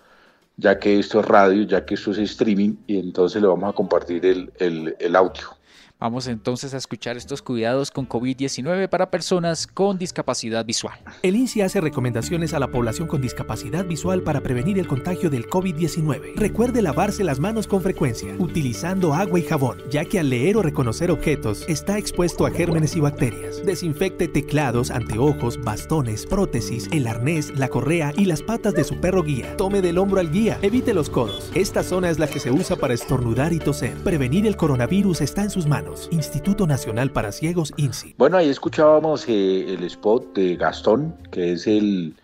ya 0.56 0.78
que 0.78 0.98
esto 0.98 1.20
es 1.20 1.26
radio, 1.26 1.62
ya 1.62 1.84
que 1.84 1.94
esto 1.94 2.12
es 2.12 2.18
streaming, 2.18 2.74
y 2.86 2.98
entonces 2.98 3.40
le 3.40 3.48
vamos 3.48 3.70
a 3.70 3.72
compartir 3.72 4.24
el, 4.26 4.52
el, 4.58 4.96
el 4.98 5.16
audio. 5.16 5.57
Vamos 6.00 6.28
entonces 6.28 6.74
a 6.74 6.76
escuchar 6.76 7.16
estos 7.16 7.42
cuidados 7.42 7.90
con 7.90 8.08
COVID-19 8.08 8.88
para 8.88 9.10
personas 9.10 9.66
con 9.66 9.98
discapacidad 9.98 10.64
visual. 10.64 10.96
El 11.22 11.34
INSI 11.34 11.62
hace 11.62 11.80
recomendaciones 11.80 12.54
a 12.54 12.60
la 12.60 12.68
población 12.68 13.08
con 13.08 13.20
discapacidad 13.20 13.84
visual 13.84 14.22
para 14.22 14.40
prevenir 14.40 14.78
el 14.78 14.86
contagio 14.86 15.28
del 15.28 15.48
COVID-19. 15.48 16.36
Recuerde 16.36 16.82
lavarse 16.82 17.24
las 17.24 17.40
manos 17.40 17.66
con 17.66 17.82
frecuencia, 17.82 18.32
utilizando 18.38 19.12
agua 19.12 19.40
y 19.40 19.42
jabón, 19.42 19.78
ya 19.90 20.04
que 20.04 20.20
al 20.20 20.30
leer 20.30 20.56
o 20.56 20.62
reconocer 20.62 21.10
objetos 21.10 21.64
está 21.66 21.98
expuesto 21.98 22.46
a 22.46 22.52
gérmenes 22.52 22.94
y 22.94 23.00
bacterias. 23.00 23.66
Desinfecte 23.66 24.28
teclados, 24.28 24.92
anteojos, 24.92 25.60
bastones, 25.64 26.26
prótesis, 26.26 26.88
el 26.92 27.08
arnés, 27.08 27.58
la 27.58 27.70
correa 27.70 28.12
y 28.16 28.26
las 28.26 28.42
patas 28.42 28.72
de 28.74 28.84
su 28.84 29.00
perro 29.00 29.24
guía. 29.24 29.56
Tome 29.56 29.82
del 29.82 29.98
hombro 29.98 30.20
al 30.20 30.30
guía, 30.30 30.60
evite 30.62 30.94
los 30.94 31.10
codos. 31.10 31.50
Esta 31.56 31.82
zona 31.82 32.08
es 32.08 32.20
la 32.20 32.28
que 32.28 32.38
se 32.38 32.52
usa 32.52 32.76
para 32.76 32.94
estornudar 32.94 33.52
y 33.52 33.58
toser. 33.58 33.96
Prevenir 34.04 34.46
el 34.46 34.56
coronavirus 34.56 35.22
está 35.22 35.42
en 35.42 35.50
sus 35.50 35.66
manos. 35.66 35.87
Instituto 36.10 36.66
Nacional 36.66 37.10
para 37.10 37.32
Ciegos, 37.32 37.72
INSI. 37.76 38.14
Bueno, 38.18 38.36
ahí 38.36 38.48
escuchábamos 38.48 39.28
eh, 39.28 39.74
el 39.74 39.84
spot 39.84 40.34
de 40.34 40.56
Gastón, 40.56 41.14
que 41.30 41.52
es 41.52 41.66
el, 41.66 42.14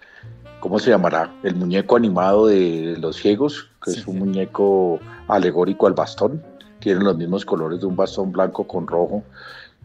¿cómo 0.61 0.79
se 0.79 0.91
llamará? 0.91 1.33
El 1.43 1.57
muñeco 1.57 1.97
animado 1.97 2.47
de 2.47 2.97
los 2.99 3.17
ciegos, 3.17 3.71
que 3.85 3.93
es 3.93 4.07
un 4.07 4.19
muñeco 4.19 4.99
alegórico 5.29 5.87
al 5.87 5.93
bastón. 5.93 6.43
Tiene 6.81 7.01
los 7.01 7.17
mismos 7.17 7.45
colores 7.45 7.81
de 7.81 7.87
un 7.87 7.97
bastón 7.97 8.33
blanco 8.33 8.67
con 8.67 8.87
rojo. 8.87 9.23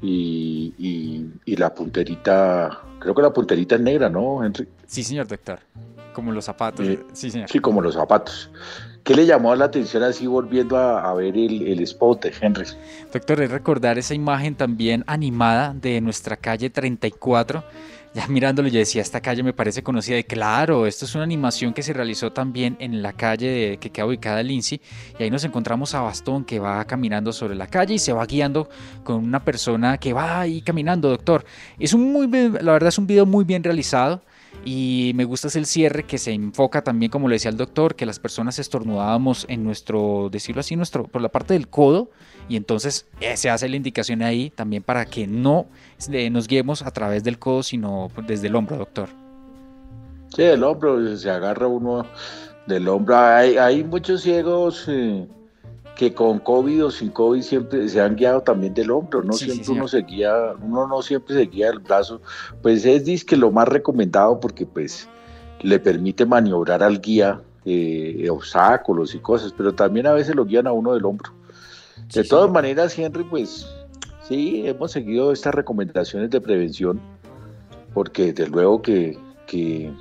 Y, 0.02 0.74
y, 1.46 1.56
la 1.58 1.74
punterita, 1.74 2.82
creo 3.00 3.14
que 3.14 3.22
la 3.22 3.34
punterita 3.34 3.76
es 3.76 3.82
negra, 3.82 4.10
¿no, 4.10 4.42
Henry? 4.44 4.66
Sí, 4.88 5.04
señor 5.04 5.28
doctor. 5.28 5.60
Como 6.14 6.32
los 6.32 6.46
zapatos. 6.46 6.88
Eh, 6.88 7.04
sí, 7.12 7.30
señor. 7.30 7.50
Sí, 7.50 7.60
como 7.60 7.82
los 7.82 7.96
zapatos. 7.96 8.50
¿Qué 9.04 9.16
le 9.16 9.26
llamó 9.26 9.56
la 9.56 9.66
atención 9.66 10.04
así 10.04 10.28
volviendo 10.28 10.78
a, 10.78 11.14
ver 11.14 11.36
el, 11.36 11.80
spot 11.82 12.24
de 12.24 12.34
Henry? 12.40 12.66
Doctor, 13.12 13.42
es 13.42 13.52
recordar 13.52 13.98
esa 13.98 14.14
imagen 14.14 14.56
también 14.56 15.04
animada 15.08 15.74
de 15.74 16.02
nuestra 16.02 16.36
calle 16.36 16.70
34. 16.70 17.64
Ya 18.14 18.28
mirándolo, 18.28 18.68
yo 18.70 18.80
decía, 18.80 19.04
esta 19.04 19.22
calle 19.22 19.44
me 19.44 19.54
parece 19.54 19.84
conocida. 19.84 20.18
Y 20.18 20.24
claro, 20.24 20.88
esto 20.88 21.06
es 21.06 21.14
una 21.14 21.24
animación 21.24 21.74
que 21.74 21.84
se 21.84 21.94
realizó 21.94 22.32
también 22.32 22.76
en 22.80 23.04
la 23.04 23.14
calle 23.14 23.78
que 23.80 23.92
queda 23.92 24.08
ubicada 24.08 24.42
Lindsay. 24.42 24.82
Y 25.20 25.24
ahí 25.24 25.30
nos 25.30 25.44
encontramos 25.44 25.94
a 25.94 26.02
Bastón 26.02 26.44
que 26.44 26.60
va 26.60 26.84
caminando 26.86 27.32
sobre 27.32 27.56
la 27.56 27.68
calle 27.68 27.94
y 27.94 28.00
se 28.00 28.12
va 28.12 28.26
guiando 28.26 28.68
con 29.04 29.24
una 29.24 29.44
persona 29.44 30.00
que 30.00 30.14
va 30.14 30.42
ahí 30.42 30.62
caminando, 30.62 31.10
doctor. 31.10 31.46
Es 31.78 31.94
un 31.94 32.12
muy, 32.12 32.28
la 32.28 32.74
verdad 32.74 32.90
es 32.90 32.98
un 32.98 33.06
video 33.06 33.28
muy 33.28 33.46
bien 33.46 33.64
realizado. 33.64 34.22
Y 34.66 35.14
me 35.16 35.24
gusta 35.24 35.48
el 35.58 35.66
cierre 35.66 36.04
que 36.04 36.18
se 36.18 36.32
enfoca 36.32 36.84
también, 36.84 37.12
como 37.12 37.28
le 37.28 37.36
decía 37.36 37.50
el 37.50 37.58
doctor, 37.58 37.96
que 37.96 38.06
las 38.06 38.20
personas 38.20 38.60
estornudábamos 38.60 39.46
en 39.50 39.64
nuestro, 39.64 40.30
decirlo 40.32 40.60
así, 40.60 40.76
nuestro, 40.76 41.06
por 41.06 41.22
la 41.22 41.30
parte 41.30 41.54
del 41.54 41.68
codo. 41.70 42.10
Y 42.50 42.56
entonces 42.56 43.08
eh, 43.22 43.38
se 43.38 43.50
hace 43.50 43.70
la 43.70 43.76
indicación 43.76 44.22
ahí 44.22 44.50
también 44.50 44.84
para 44.84 45.06
que 45.06 45.28
no 45.28 45.68
eh, 46.12 46.30
nos 46.30 46.48
guiemos 46.48 46.82
a 46.82 46.92
través 46.92 47.24
del 47.24 47.40
codo, 47.40 47.64
sino 47.64 48.10
desde 48.28 48.48
el 48.48 48.56
hombro, 48.56 48.78
doctor. 48.78 49.10
Sí, 50.36 50.44
el 50.44 50.64
hombro, 50.64 51.16
se 51.16 51.30
agarra 51.30 51.68
uno 51.68 52.06
del 52.68 52.88
hombro. 52.88 53.18
Hay, 53.18 53.58
hay 53.58 53.84
muchos 53.84 54.22
ciegos 54.22 54.86
eh, 54.88 55.28
que 56.00 56.14
con 56.14 56.40
COVID 56.40 56.86
o 56.86 56.92
sin 56.92 57.10
COVID 57.10 57.42
siempre 57.42 57.90
se 57.90 58.00
han 58.00 58.16
guiado 58.16 58.40
también 58.40 58.74
del 58.74 58.90
hombro, 58.90 59.22
no 59.22 59.34
siempre 59.34 59.70
uno 59.74 59.86
se 59.86 60.02
guía, 60.04 60.34
uno 60.62 60.88
no 60.88 61.02
siempre 61.02 61.36
se 61.36 61.42
guía 61.42 61.68
del 61.68 61.80
brazo, 61.80 62.22
pues 62.62 62.86
es 62.86 63.04
disque 63.04 63.36
lo 63.36 63.52
más 63.52 63.68
recomendado 63.68 64.40
porque 64.40 64.66
pues 64.66 65.10
le 65.60 65.78
permite 65.78 66.26
maniobrar 66.26 66.84
al 66.84 67.02
guía 67.02 67.42
eh, 67.66 68.30
obstáculos 68.32 69.14
y 69.14 69.20
cosas, 69.20 69.54
pero 69.58 69.76
también 69.76 70.08
a 70.08 70.14
veces 70.14 70.38
lo 70.38 70.46
guían 70.46 70.68
a 70.68 70.72
uno 70.72 70.94
del 70.94 71.04
hombro. 71.04 71.34
De 72.14 72.24
todas 72.24 72.50
maneras, 72.50 72.98
Henry, 72.98 73.26
pues 73.26 73.68
sí, 74.26 74.66
hemos 74.66 74.94
seguido 74.94 75.34
estas 75.34 75.54
recomendaciones 75.54 76.30
de 76.30 76.40
prevención, 76.40 77.02
porque 77.94 78.32
desde 78.32 78.50
luego 78.50 78.82
que, 78.82 79.18
que 79.48 79.92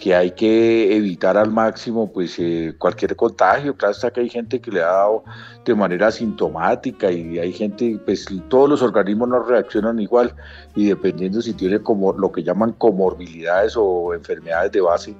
que 0.00 0.14
hay 0.14 0.30
que 0.30 0.96
evitar 0.96 1.36
al 1.36 1.50
máximo 1.50 2.10
pues 2.10 2.38
eh, 2.38 2.74
cualquier 2.78 3.14
contagio. 3.16 3.76
Claro 3.76 3.92
está 3.92 4.10
que 4.10 4.22
hay 4.22 4.30
gente 4.30 4.58
que 4.58 4.70
le 4.70 4.80
ha 4.80 4.86
dado 4.86 5.24
de 5.62 5.74
manera 5.74 6.10
sintomática 6.10 7.12
y 7.12 7.38
hay 7.38 7.52
gente, 7.52 8.00
pues 8.06 8.26
todos 8.48 8.70
los 8.70 8.80
organismos 8.82 9.28
no 9.28 9.42
reaccionan 9.42 10.00
igual 10.00 10.34
y 10.74 10.86
dependiendo 10.86 11.42
si 11.42 11.52
tiene 11.52 11.80
como 11.80 12.14
lo 12.14 12.32
que 12.32 12.42
llaman 12.42 12.72
comorbilidades 12.72 13.74
o 13.76 14.14
enfermedades 14.14 14.72
de 14.72 14.80
base. 14.80 15.14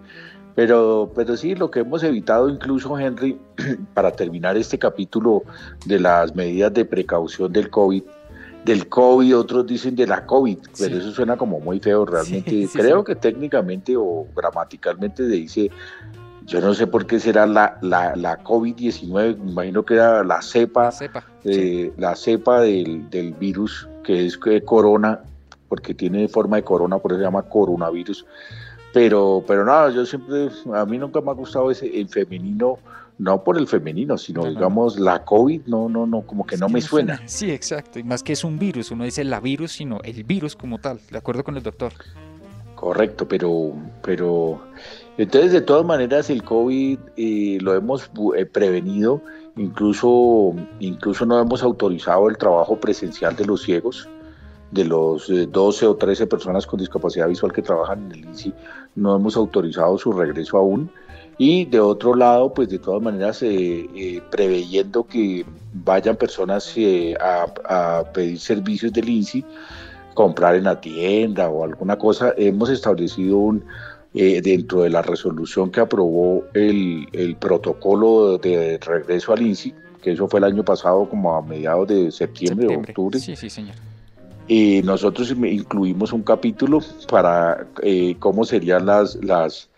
Pero, 0.55 1.13
pero 1.15 1.37
sí, 1.37 1.55
lo 1.55 1.71
que 1.71 1.81
hemos 1.81 2.03
evitado 2.03 2.49
incluso, 2.49 2.99
Henry, 2.99 3.39
para 3.95 4.11
terminar 4.11 4.57
este 4.57 4.79
capítulo 4.79 5.43
de 5.85 6.01
las 6.01 6.35
medidas 6.35 6.73
de 6.73 6.87
precaución 6.87 7.53
del 7.53 7.69
COVID, 7.69 8.03
del 8.65 8.89
COVID, 8.89 9.37
otros 9.37 9.67
dicen 9.67 9.97
de 9.97 10.07
la 10.07 10.27
COVID, 10.27 10.59
pero 10.79 10.99
eso 10.99 11.13
suena 11.13 11.37
como 11.37 11.61
muy 11.61 11.81
feo 11.81 12.05
realmente. 12.05 12.69
Creo 12.73 13.05
que 13.05 13.17
técnicamente 13.17 13.97
o 13.97 14.27
gramaticalmente 14.35 15.25
se 15.25 15.31
dice, 15.31 15.71
yo 16.47 16.61
no 16.61 16.75
sé 16.75 16.87
por 16.87 17.07
qué 17.07 17.21
será 17.21 17.47
la, 17.47 17.79
la, 17.81 18.15
la 18.17 18.43
COVID-19, 18.43 19.39
me 19.39 19.51
imagino 19.51 19.85
que 19.85 19.95
era 19.95 20.25
la 20.25 20.43
cepa, 20.43 20.85
la 20.85 20.93
cepa, 20.93 21.25
la 21.97 22.17
cepa 22.17 22.61
del, 22.61 23.09
del, 23.09 23.33
virus, 23.35 23.89
que 24.05 24.27
es 24.27 24.37
que 24.37 24.63
corona, 24.63 25.21
porque 25.69 25.95
tiene 25.95 26.29
forma 26.29 26.57
de 26.57 26.65
corona, 26.65 26.99
por 26.99 27.13
eso 27.13 27.21
se 27.21 27.25
llama 27.25 27.43
coronavirus. 27.43 28.27
Pero, 28.93 29.45
pero 29.47 29.65
nada, 29.65 29.91
yo 29.91 30.05
siempre, 30.05 30.49
a 30.75 30.85
mí 30.85 30.99
nunca 30.99 31.21
me 31.21 31.31
ha 31.31 31.35
gustado 31.35 31.71
ese, 31.71 31.87
el 32.01 32.09
femenino 32.09 32.79
no 33.21 33.45
por 33.45 33.59
el 33.59 33.69
femenino, 33.69 34.17
sino 34.17 34.47
digamos 34.47 34.99
la 34.99 35.25
COVID, 35.27 35.67
no, 35.67 35.91
no, 35.91 36.07
no, 36.07 36.23
como 36.23 36.47
que 36.47 36.57
no 36.57 36.71
me 36.71 36.81
suena. 36.81 37.21
Sí, 37.27 37.51
exacto, 37.51 37.99
y 37.99 38.03
más 38.03 38.23
que 38.23 38.33
es 38.33 38.45
un 38.45 38.59
virus, 38.59 38.91
uno 38.91 39.05
dice 39.05 39.23
la 39.25 39.41
virus, 39.41 39.73
sino 39.73 40.01
el 40.05 40.25
virus 40.25 40.57
como 40.57 40.79
tal, 40.79 41.01
de 41.11 41.19
acuerdo 41.19 41.45
con 41.45 41.55
el 41.59 41.63
doctor. 41.63 41.93
Correcto, 42.75 43.29
pero, 43.29 43.75
pero 44.03 44.63
entonces 45.19 45.53
de 45.53 45.61
todas 45.61 45.85
maneras 45.85 46.31
el 46.31 46.43
COVID 46.43 46.99
eh, 47.19 47.59
lo 47.61 47.75
hemos 47.75 48.11
eh, 48.35 48.47
prevenido, 48.47 49.21
incluso, 49.57 50.55
incluso 50.79 51.27
no 51.27 51.39
hemos 51.39 51.63
autorizado 51.63 52.27
el 52.31 52.39
trabajo 52.39 52.81
presencial 52.81 53.37
de 53.37 53.45
los 53.45 53.63
ciegos, 53.63 54.09
de 54.71 54.87
los 54.87 55.29
12 55.29 55.85
eh, 55.85 55.89
o 55.89 55.95
13 55.95 56.27
personas 56.27 56.67
con 56.67 56.81
discapacidad 56.81 57.29
visual 57.29 57.53
que 57.53 57.61
trabajan 57.61 58.07
en 58.07 58.13
el 58.13 58.25
INSI, 58.25 58.55
no 58.95 59.15
hemos 59.15 59.37
autorizado 59.37 59.99
su 59.99 60.11
regreso 60.11 60.57
aún 60.57 60.91
y 61.41 61.65
de 61.65 61.81
otro 61.81 62.15
lado, 62.15 62.53
pues 62.53 62.69
de 62.69 62.79
todas 62.79 63.01
maneras, 63.01 63.43
eh, 63.43 63.89
eh, 63.97 64.21
preveyendo 64.31 65.05
que 65.05 65.47
vayan 65.73 66.15
personas 66.15 66.71
eh, 66.77 67.15
a, 67.19 68.05
pedir 68.13 68.39
servicios 68.39 68.93
del 68.93 69.09
INSI, 69.09 69.43
comprar 70.13 70.57
en 70.57 70.65
la 70.65 70.79
tienda 70.79 71.49
o 71.49 71.65
alguna 71.65 71.97
cosa, 71.97 72.35
hemos 72.37 72.69
establecido 72.69 73.39
un, 73.39 73.65
dentro 74.13 74.83
de 74.83 74.91
la 74.91 75.01
resolución 75.01 75.71
que 75.71 75.81
aprobó 75.81 76.45
el, 76.53 77.37
protocolo 77.41 78.37
de 78.37 78.77
regreso 78.77 79.33
al 79.33 79.41
INSI, 79.41 79.73
que 80.03 80.13
eso 80.13 80.29
fue 80.29 80.41
el 80.41 80.45
año 80.45 80.63
pasado 80.63 81.09
como 81.09 81.35
a 81.35 81.41
mediados 81.41 81.89
de 81.89 82.11
septiembre, 82.13 82.67
o 82.69 82.81
octubre. 82.81 83.19
Sí, 83.19 83.35
sí, 83.35 83.49
señor. 83.49 83.77
Y 84.47 84.83
nosotros 84.83 85.31
incluimos 85.31 86.13
un 86.13 86.23
capítulo 86.23 86.81
para 87.09 87.67
cómo 88.19 88.45
serían 88.45 88.85
las, 88.85 89.15
las 89.25 89.70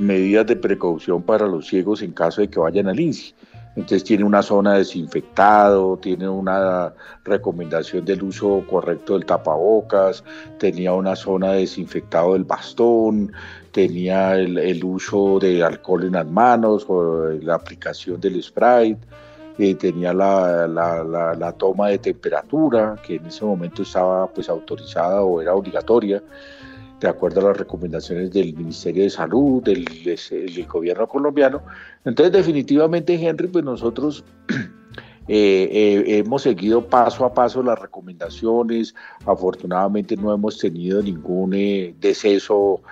medidas 0.00 0.46
de 0.46 0.56
precaución 0.56 1.22
para 1.22 1.46
los 1.46 1.66
ciegos 1.68 2.02
en 2.02 2.12
caso 2.12 2.40
de 2.40 2.48
que 2.48 2.58
vayan 2.58 2.88
al 2.88 2.98
INSI. 2.98 3.34
Entonces 3.76 4.02
tiene 4.02 4.24
una 4.24 4.42
zona 4.42 4.74
desinfectado, 4.74 5.96
tiene 5.98 6.28
una 6.28 6.92
recomendación 7.24 8.04
del 8.04 8.22
uso 8.22 8.64
correcto 8.68 9.12
del 9.12 9.24
tapabocas, 9.24 10.24
tenía 10.58 10.92
una 10.92 11.14
zona 11.14 11.52
desinfectado 11.52 12.32
del 12.32 12.44
bastón, 12.44 13.32
tenía 13.70 14.36
el, 14.36 14.84
uso 14.84 15.38
de 15.38 15.62
alcohol 15.62 16.04
en 16.04 16.12
las 16.12 16.26
manos, 16.26 16.84
o 16.88 17.28
la 17.42 17.54
aplicación 17.54 18.20
del 18.20 18.42
spray, 18.42 18.96
eh, 19.56 19.74
tenía 19.76 20.12
la, 20.12 20.66
la, 20.66 21.52
toma 21.52 21.88
de 21.88 21.98
temperatura, 21.98 22.96
que 23.06 23.16
en 23.16 23.26
ese 23.26 23.44
momento 23.44 23.82
estaba 23.82 24.26
pues 24.26 24.48
autorizada 24.48 25.22
o 25.22 25.40
era 25.40 25.54
obligatoria 25.54 26.20
de 27.00 27.08
acuerdo 27.08 27.40
a 27.40 27.44
las 27.44 27.56
recomendaciones 27.56 28.30
del 28.30 28.54
Ministerio 28.54 29.04
de 29.04 29.10
Salud, 29.10 29.62
del, 29.62 29.86
gobierno 30.68 31.08
colombiano. 31.08 31.62
Entonces, 32.04 32.32
definitivamente, 32.32 33.14
Henry, 33.14 33.48
pues 33.48 33.64
nosotros 33.64 34.22
eh, 35.28 35.68
eh, 35.72 36.18
hemos 36.18 36.42
seguido 36.42 36.86
paso 36.86 37.24
a 37.24 37.32
paso 37.32 37.62
las 37.62 37.78
recomendaciones. 37.78 38.94
Afortunadamente 39.24 40.16
no 40.16 40.32
hemos 40.32 40.58
tenido 40.58 41.02
ningún 41.02 41.54
eh, 41.54 41.94
deceso 42.00 42.82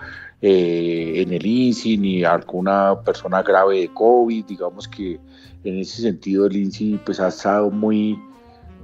en 0.41 1.33
el 1.33 1.45
INSI 1.45 1.99
ni 1.99 2.23
alguna 2.23 3.01
persona 3.05 3.43
grave 3.43 3.81
de 3.81 3.89
COVID. 3.89 4.45
Digamos 4.47 4.87
que 4.87 5.19
en 5.65 5.79
ese 5.79 6.01
sentido 6.03 6.47
el 6.47 6.57
INSI 6.57 7.01
pues, 7.05 7.21
ha 7.21 7.29
estado 7.29 7.71
muy, 7.71 8.19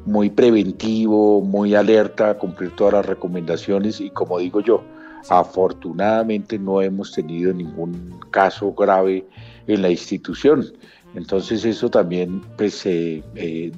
muy 0.04 0.28
preventivo, 0.30 1.40
muy 1.40 1.74
alerta 1.74 2.30
a 2.30 2.34
cumplir 2.34 2.74
todas 2.74 2.94
las 2.94 3.06
recomendaciones 3.06 4.00
y 4.00 4.10
como 4.10 4.40
digo 4.40 4.60
yo, 4.60 4.82
afortunadamente 5.28 6.58
no 6.58 6.82
hemos 6.82 7.12
tenido 7.12 7.52
ningún 7.52 8.18
caso 8.30 8.72
grave 8.72 9.26
en 9.66 9.82
la 9.82 9.90
institución. 9.90 10.72
Entonces 11.14 11.64
eso 11.64 11.90
también 11.90 12.42
pues, 12.56 12.84
eh, 12.86 13.72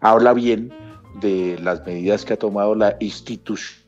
habla 0.00 0.32
bien 0.32 0.72
de 1.20 1.58
las 1.62 1.84
medidas 1.86 2.24
que 2.24 2.34
ha 2.34 2.38
tomado 2.38 2.74
la 2.74 2.96
institución. 3.00 3.80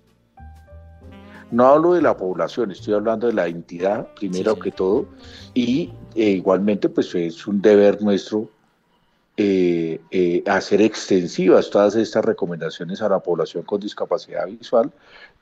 No 1.50 1.66
hablo 1.66 1.92
de 1.92 2.02
la 2.02 2.16
población, 2.16 2.72
estoy 2.72 2.94
hablando 2.94 3.28
de 3.28 3.34
la 3.34 3.46
entidad 3.46 4.08
primero 4.14 4.58
que 4.58 4.72
todo 4.72 5.06
y 5.52 5.92
eh, 6.16 6.30
igualmente 6.30 6.88
pues 6.88 7.14
es 7.14 7.46
un 7.46 7.60
deber 7.60 8.02
nuestro 8.02 8.50
eh, 9.36 10.42
hacer 10.46 10.80
extensivas 10.80 11.68
todas 11.70 11.94
estas 11.96 12.24
recomendaciones 12.24 13.02
a 13.02 13.08
la 13.08 13.20
población 13.20 13.62
con 13.64 13.80
discapacidad 13.80 14.46
visual, 14.46 14.92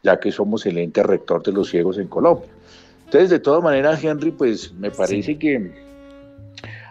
ya 0.03 0.19
que 0.19 0.33
somos 0.33 0.67
el 0.67 0.79
ente 0.79 1.03
rector 1.03 1.43
de 1.43 1.53
los 1.53 1.71
ciegos 1.71 1.99
en 1.99 2.09
Colombia. 2.09 2.49
Entonces, 3.05 3.31
de 3.31 3.41
todas 3.41 3.63
maneras, 3.63 4.03
Henry, 4.03 4.31
pues 4.31 4.73
me 4.75 4.91
parece 4.91 5.39
que 5.39 5.71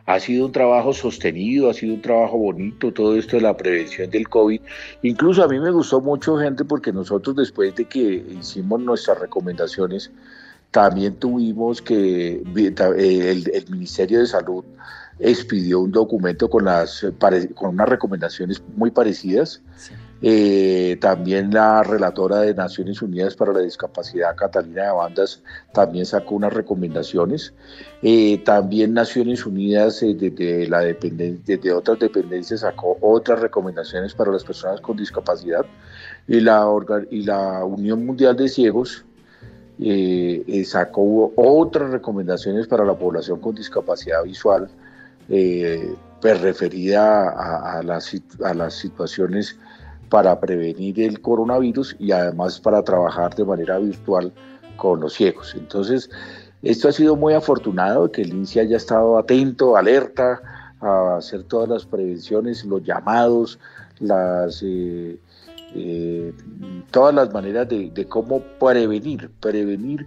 ha 0.06 0.20
sido 0.20 0.46
un 0.46 0.52
trabajo 0.52 0.94
sostenido, 0.94 1.70
ha 1.70 1.74
sido 1.74 1.96
un 1.96 2.02
trabajo 2.02 2.38
bonito, 2.38 2.92
todo 2.92 3.16
esto 3.16 3.38
de 3.38 3.44
la 3.44 3.56
prevención 3.56 4.10
del 4.10 4.28
COVID. 4.28 4.62
Incluso 5.04 5.44
a 5.44 5.48
mí 5.48 5.60
me 5.60 5.72
gustó 5.72 6.02
mucho, 6.02 6.38
gente, 6.38 6.66
porque 6.66 6.92
nosotros 6.92 7.36
después 7.36 7.76
de 7.76 7.86
que 7.86 8.24
hicimos 8.40 8.82
nuestras 8.82 9.20
recomendaciones, 9.20 10.12
también 10.72 11.16
tuvimos 11.16 11.82
que 11.82 12.42
eh, 12.56 13.32
el, 13.54 13.66
Ministerio 13.70 14.20
de 14.20 14.26
Salud 14.26 14.64
expidió 15.20 15.82
un 15.82 15.92
documento 15.92 16.50
con, 16.50 16.66
las, 16.66 17.06
con 17.54 17.70
unas 17.72 17.90
recomendaciones 17.90 18.64
muy 18.76 18.90
parecidas. 18.90 19.62
Eh, 20.24 20.98
también 21.02 21.52
la 21.52 21.82
relatora 21.82 22.42
de 22.42 22.54
Naciones 22.54 23.02
Unidas 23.02 23.36
para 23.36 23.54
la 23.54 23.60
Discapacidad, 23.60 24.36
Catalina 24.36 24.86
de 24.86 24.92
Bandas, 24.92 25.42
también 25.74 26.06
sacó 26.06 26.36
unas 26.36 26.54
recomendaciones. 26.54 27.54
Eh, 28.04 28.38
también 28.46 28.94
Naciones 28.94 29.46
Unidas 29.46 30.04
eh, 30.04 30.14
desde, 30.14 30.68
la 30.68 30.84
otras 31.76 32.00
dependencias 32.00 32.60
sacó 32.60 32.98
otras 33.02 33.40
recomendaciones 33.40 34.14
para 34.14 34.32
las 34.32 34.44
personas 34.44 34.80
con 34.82 34.96
discapacidad. 34.96 35.66
Y 36.28 36.40
la, 36.40 36.68
y 37.10 37.24
la 37.24 37.66
Unión 37.66 38.06
Mundial 38.06 38.36
de 38.36 38.48
Ciegos 38.48 39.04
sacó 40.66 41.34
otras 41.36 41.90
recomendaciones 41.90 42.68
para 42.68 42.86
la 42.86 42.94
población 42.94 43.40
con 43.40 43.56
discapacidad 43.56 44.24
visual, 44.24 44.70
pues 45.28 46.42
referida 46.42 47.30
a, 47.32 47.80
a, 47.80 47.84
las, 47.84 48.16
a 48.44 48.54
las 48.54 48.76
situaciones 48.76 49.58
para 50.12 50.38
prevenir 50.42 51.00
el 51.00 51.22
coronavirus 51.22 51.96
y 51.98 52.12
además 52.12 52.60
para 52.60 52.84
trabajar 52.84 53.34
de 53.34 53.46
manera 53.46 53.80
virtual 53.80 54.34
con 54.76 55.00
los 55.00 55.14
ciegos. 55.14 55.56
Entonces, 55.58 56.10
esto 56.62 56.90
ha 56.90 56.92
sido 56.92 57.16
muy 57.16 57.34
afortunado 57.34 58.12
que 58.12 58.24
el 58.24 58.34
INSI 58.34 58.60
haya 58.60 58.76
estado 58.76 59.18
atento, 59.18 59.78
alerta 59.78 60.42
a 60.82 61.16
hacer 61.16 61.44
todas 61.44 61.70
las 61.70 61.86
prevenciones, 61.86 62.66
los 62.66 62.84
llamados, 62.84 63.58
las, 64.00 64.62
eh, 64.64 65.18
eh, 65.76 66.34
todas 66.92 67.16
las 67.16 67.32
maneras 67.32 67.70
de, 67.70 67.90
de, 67.90 68.06
cómo 68.06 68.42
prevenir, 68.60 69.30
prevenir 69.40 70.06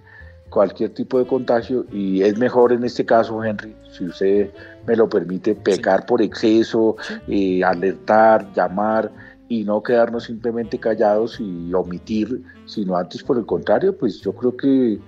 cualquier 0.51 0.91
tipo 0.91 1.19
de 1.19 1.27
contagio. 1.27 1.87
Y 1.91 2.21
es 2.21 2.37
mejor 2.37 2.73
en 2.73 2.85
este 2.85 3.07
caso, 3.07 3.43
Henry, 3.43 3.75
si 3.91 4.05
usted 4.05 4.51
me 4.87 4.97
lo 4.97 5.09
permite, 5.09 5.55
pecar 5.55 6.05
por 6.05 6.21
exceso, 6.21 6.97
eh, 7.27 7.65
alertar, 7.65 8.53
llamar 8.53 9.11
y 9.49 9.65
no 9.65 9.83
quedarnos 9.83 10.25
simplemente 10.25 10.79
callados 10.79 11.39
y 11.41 11.73
omitir, 11.75 12.43
sino 12.67 12.97
antes 12.97 13.23
por 13.23 13.39
el 13.39 13.47
contrario, 13.47 13.97
pues 13.97 14.21
yo 14.21 14.33
creo 14.33 14.57
que 14.57 14.99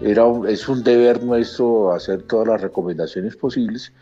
era 0.00 0.24
es 0.48 0.68
un 0.68 0.82
deber 0.82 1.22
nuestro 1.22 1.92
hacer 1.92 2.22
todas 2.22 2.48
las 2.48 2.60
recomendaciones 2.60 3.36
posibles. 3.36 3.92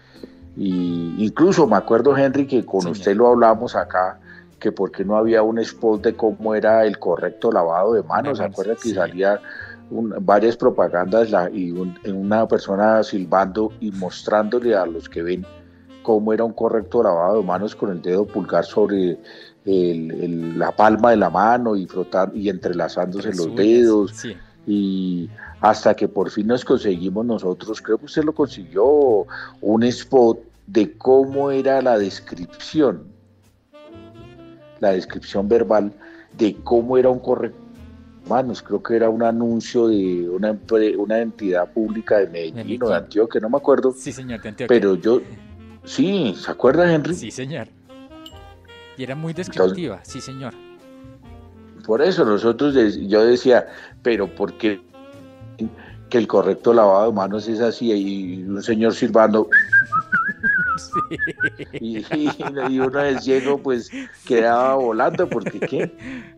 Y 0.57 1.14
incluso 1.18 1.66
me 1.66 1.77
acuerdo, 1.77 2.16
Henry, 2.16 2.46
que 2.46 2.64
con 2.64 2.87
usted 2.87 3.16
lo 3.16 3.29
hablamos 3.29 3.74
acá, 3.74 4.20
que 4.61 4.70
porque 4.70 5.05
no 5.05 5.16
había 5.16 5.42
un 5.42 5.59
spot 5.59 6.03
de 6.03 6.14
cómo 6.14 6.55
era 6.55 6.85
el 6.85 6.98
correcto 6.98 7.50
lavado 7.50 7.94
de 7.94 8.03
manos. 8.03 8.38
¿Se 8.38 8.44
acuerda 8.44 8.77
que 8.77 8.94
salía 8.94 9.40
varias 9.90 10.57
propagandas 10.57 11.29
y 11.53 11.72
una 12.11 12.46
persona 12.48 13.03
silbando 13.03 13.72
y 13.81 13.90
mostrándole 13.92 14.74
a 14.74 14.87
los 14.87 15.09
que 15.09 15.22
ven 15.22 15.46
cómo 16.03 16.33
era 16.33 16.44
un 16.44 16.53
correcto 16.53 17.03
lavado 17.03 17.40
de 17.40 17.46
manos 17.46 17.74
con 17.74 17.90
el 17.90 18.00
dedo 18.00 18.27
pulgar 18.27 18.64
sobre 18.64 19.18
la 19.64 20.72
palma 20.72 21.11
de 21.11 21.16
la 21.16 21.31
mano 21.31 21.74
y 21.77 21.87
frotando 21.87 22.37
y 22.37 22.48
entrelazándose 22.48 23.35
los 23.35 23.55
dedos. 23.55 24.27
Y 24.66 25.29
hasta 25.61 25.94
que 25.94 26.09
por 26.09 26.31
fin 26.31 26.46
nos 26.46 26.64
conseguimos 26.64 27.24
nosotros, 27.24 27.81
creo 27.81 27.98
que 27.98 28.07
usted 28.07 28.24
lo 28.24 28.35
consiguió, 28.35 29.27
un 29.61 29.83
spot 29.85 30.38
de 30.66 30.92
cómo 30.96 31.50
era 31.50 31.83
la 31.83 31.98
descripción, 31.98 33.05
la 34.81 34.92
descripción 34.92 35.48
verbal 35.48 35.92
de 36.37 36.57
cómo 36.64 36.96
era 36.98 37.11
un 37.11 37.18
correcto 37.18 37.64
manos, 38.29 38.62
creo 38.62 38.83
que 38.83 38.96
era 38.96 39.09
un 39.09 39.22
anuncio 39.22 39.88
de 39.88 40.29
una, 40.29 40.59
una 40.96 41.18
entidad 41.18 41.70
pública 41.70 42.18
de 42.18 42.27
Medellín, 42.29 42.83
o 42.83 42.88
de 42.88 42.96
Antioquia, 42.96 43.40
no 43.40 43.50
me 43.50 43.59
acuerdo. 43.59 43.92
Sí, 43.92 44.12
señor, 44.12 44.40
de 44.40 44.48
Antioquia. 44.48 44.66
Pero 44.66 44.94
yo, 44.94 45.20
sí, 45.85 46.35
¿se 46.37 46.50
acuerda, 46.50 46.92
Henry? 46.92 47.14
Sí, 47.14 47.31
señor. 47.31 47.68
Y 48.96 49.02
era 49.02 49.14
muy 49.14 49.33
descriptiva, 49.33 50.00
sí 50.04 50.20
señor. 50.20 50.54
Por 51.87 52.00
eso 52.00 52.24
nosotros, 52.24 52.74
yo 52.74 53.24
decía, 53.24 53.66
pero 54.02 54.26
¿por 54.35 54.54
qué 54.54 54.80
que 56.11 56.18
el 56.18 56.26
correcto 56.26 56.72
lavado 56.72 57.11
de 57.11 57.12
manos 57.12 57.48
es 57.48 57.61
así 57.61 57.92
y 57.92 58.42
un 58.44 58.62
señor 58.62 58.94
silbando? 58.94 59.48
Y, 61.80 61.98
y, 61.98 62.80
uno 62.80 62.98
de 62.98 63.18
ciego 63.20 63.59
pues 63.59 63.90
quedaba 64.26 64.74
volando 64.74 65.28
porque 65.28 65.61
qué 65.61 66.34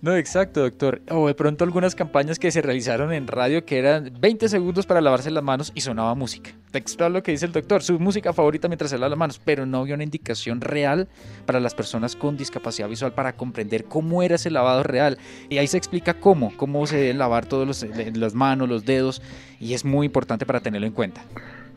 no, 0.00 0.16
exacto, 0.16 0.60
doctor. 0.60 1.02
O 1.10 1.26
de 1.26 1.34
pronto 1.34 1.64
algunas 1.64 1.94
campañas 1.94 2.38
que 2.38 2.52
se 2.52 2.62
realizaron 2.62 3.12
en 3.12 3.26
radio 3.26 3.64
que 3.64 3.78
eran 3.78 4.12
20 4.20 4.48
segundos 4.48 4.86
para 4.86 5.00
lavarse 5.00 5.30
las 5.30 5.42
manos 5.42 5.72
y 5.74 5.80
sonaba 5.80 6.14
música. 6.14 6.52
Textual 6.70 7.12
lo 7.12 7.22
que 7.22 7.32
dice 7.32 7.46
el 7.46 7.52
doctor, 7.52 7.82
su 7.82 7.98
música 7.98 8.32
favorita 8.32 8.68
mientras 8.68 8.90
se 8.90 8.98
lava 8.98 9.10
las 9.10 9.18
manos, 9.18 9.40
pero 9.44 9.66
no 9.66 9.78
había 9.78 9.94
una 9.94 10.04
indicación 10.04 10.60
real 10.60 11.08
para 11.46 11.58
las 11.58 11.74
personas 11.74 12.14
con 12.14 12.36
discapacidad 12.36 12.88
visual 12.88 13.12
para 13.12 13.34
comprender 13.34 13.86
cómo 13.86 14.22
era 14.22 14.36
ese 14.36 14.50
lavado 14.50 14.84
real. 14.84 15.18
Y 15.48 15.58
ahí 15.58 15.66
se 15.66 15.78
explica 15.78 16.14
cómo, 16.14 16.52
cómo 16.56 16.86
se 16.86 16.96
deben 16.96 17.18
lavar 17.18 17.46
todas 17.46 17.84
las 18.14 18.34
manos, 18.34 18.68
los 18.68 18.84
dedos, 18.84 19.20
y 19.58 19.74
es 19.74 19.84
muy 19.84 20.06
importante 20.06 20.46
para 20.46 20.60
tenerlo 20.60 20.86
en 20.86 20.92
cuenta. 20.92 21.22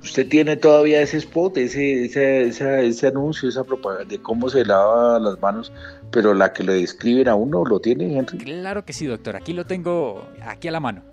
Usted 0.04 0.28
tiene 0.28 0.56
todavía 0.58 1.02
ese 1.02 1.18
spot, 1.18 1.58
ese, 1.58 2.06
ese, 2.06 2.88
ese, 2.88 3.08
anuncio, 3.08 3.48
esa 3.48 3.64
propaganda 3.64 4.06
de 4.06 4.20
cómo 4.20 4.50
se 4.50 4.66
lava 4.66 5.20
las 5.20 5.40
manos, 5.40 5.72
pero 6.10 6.34
la 6.34 6.54
que 6.54 6.64
le 6.64 6.74
describen 6.74 7.28
a 7.28 7.36
uno, 7.36 7.64
¿lo 7.64 7.80
tiene, 7.80 8.18
Henry? 8.18 8.40
Claro 8.40 8.84
que 8.84 8.94
sí, 8.94 9.06
doctor. 9.06 9.36
Aquí 9.36 9.54
lo 9.54 9.66
tengo, 9.66 10.28
aquí 10.44 10.68
a 10.68 10.72
la 10.72 10.80
mano. 10.80 11.04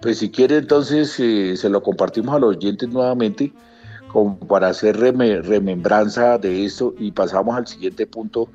Pues 0.00 0.18
si 0.18 0.30
quiere, 0.30 0.58
entonces 0.58 1.18
eh, 1.18 1.56
se 1.56 1.68
lo 1.68 1.82
compartimos 1.82 2.36
a 2.36 2.38
los 2.38 2.56
oyentes 2.56 2.88
nuevamente, 2.88 3.52
como 4.08 4.38
para 4.38 4.68
hacer 4.68 4.96
remembranza 4.96 6.38
de 6.38 6.64
esto 6.64 6.94
y 7.00 7.10
pasamos 7.10 7.56
al 7.56 7.66
siguiente 7.66 8.06
punto 8.06 8.48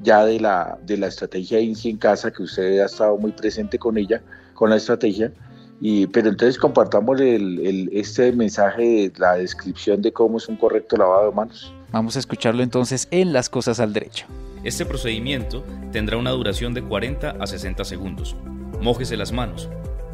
ya 0.00 0.24
de 0.24 0.38
la, 0.38 0.78
de 0.86 0.96
la 0.98 1.08
estrategia 1.08 1.58
INSI 1.58 1.90
en 1.90 1.96
casa, 1.96 2.30
que 2.30 2.44
usted 2.44 2.78
ha 2.78 2.86
estado 2.86 3.16
muy 3.16 3.32
presente 3.32 3.76
con 3.76 3.98
ella, 3.98 4.22
con 4.54 4.70
la 4.70 4.76
estrategia 4.76 5.32
y, 5.80 6.06
pero 6.08 6.28
entonces 6.28 6.58
compartamos 6.58 7.20
el, 7.20 7.88
este 7.92 8.32
mensaje 8.32 9.10
la 9.16 9.34
descripción 9.34 10.02
de 10.02 10.12
cómo 10.12 10.36
es 10.36 10.46
un 10.48 10.56
correcto 10.56 10.96
lavado 10.96 11.30
de 11.30 11.34
manos. 11.34 11.74
Vamos 11.90 12.16
a 12.16 12.18
escucharlo 12.18 12.62
entonces 12.62 13.08
en 13.10 13.32
Las 13.32 13.48
Cosas 13.48 13.80
al 13.80 13.92
Derecho. 13.92 14.26
Este 14.62 14.84
procedimiento 14.84 15.64
tendrá 15.90 16.18
una 16.18 16.30
duración 16.30 16.74
de 16.74 16.82
40 16.82 17.30
a 17.30 17.46
60 17.46 17.84
segundos. 17.84 18.36
Mójese 18.82 19.16
las 19.16 19.32
manos. 19.32 19.70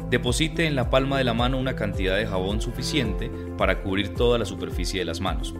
Deposite 0.09 0.65
en 0.65 0.75
la 0.75 0.89
palma 0.89 1.17
de 1.17 1.25
la 1.25 1.33
mano 1.33 1.57
una 1.57 1.75
cantidad 1.75 2.15
de 2.15 2.25
jabón 2.25 2.61
suficiente 2.61 3.29
para 3.57 3.81
cubrir 3.83 4.13
toda 4.13 4.39
la 4.39 4.45
superficie 4.45 4.99
de 4.99 5.05
las 5.05 5.19
manos. 5.19 5.53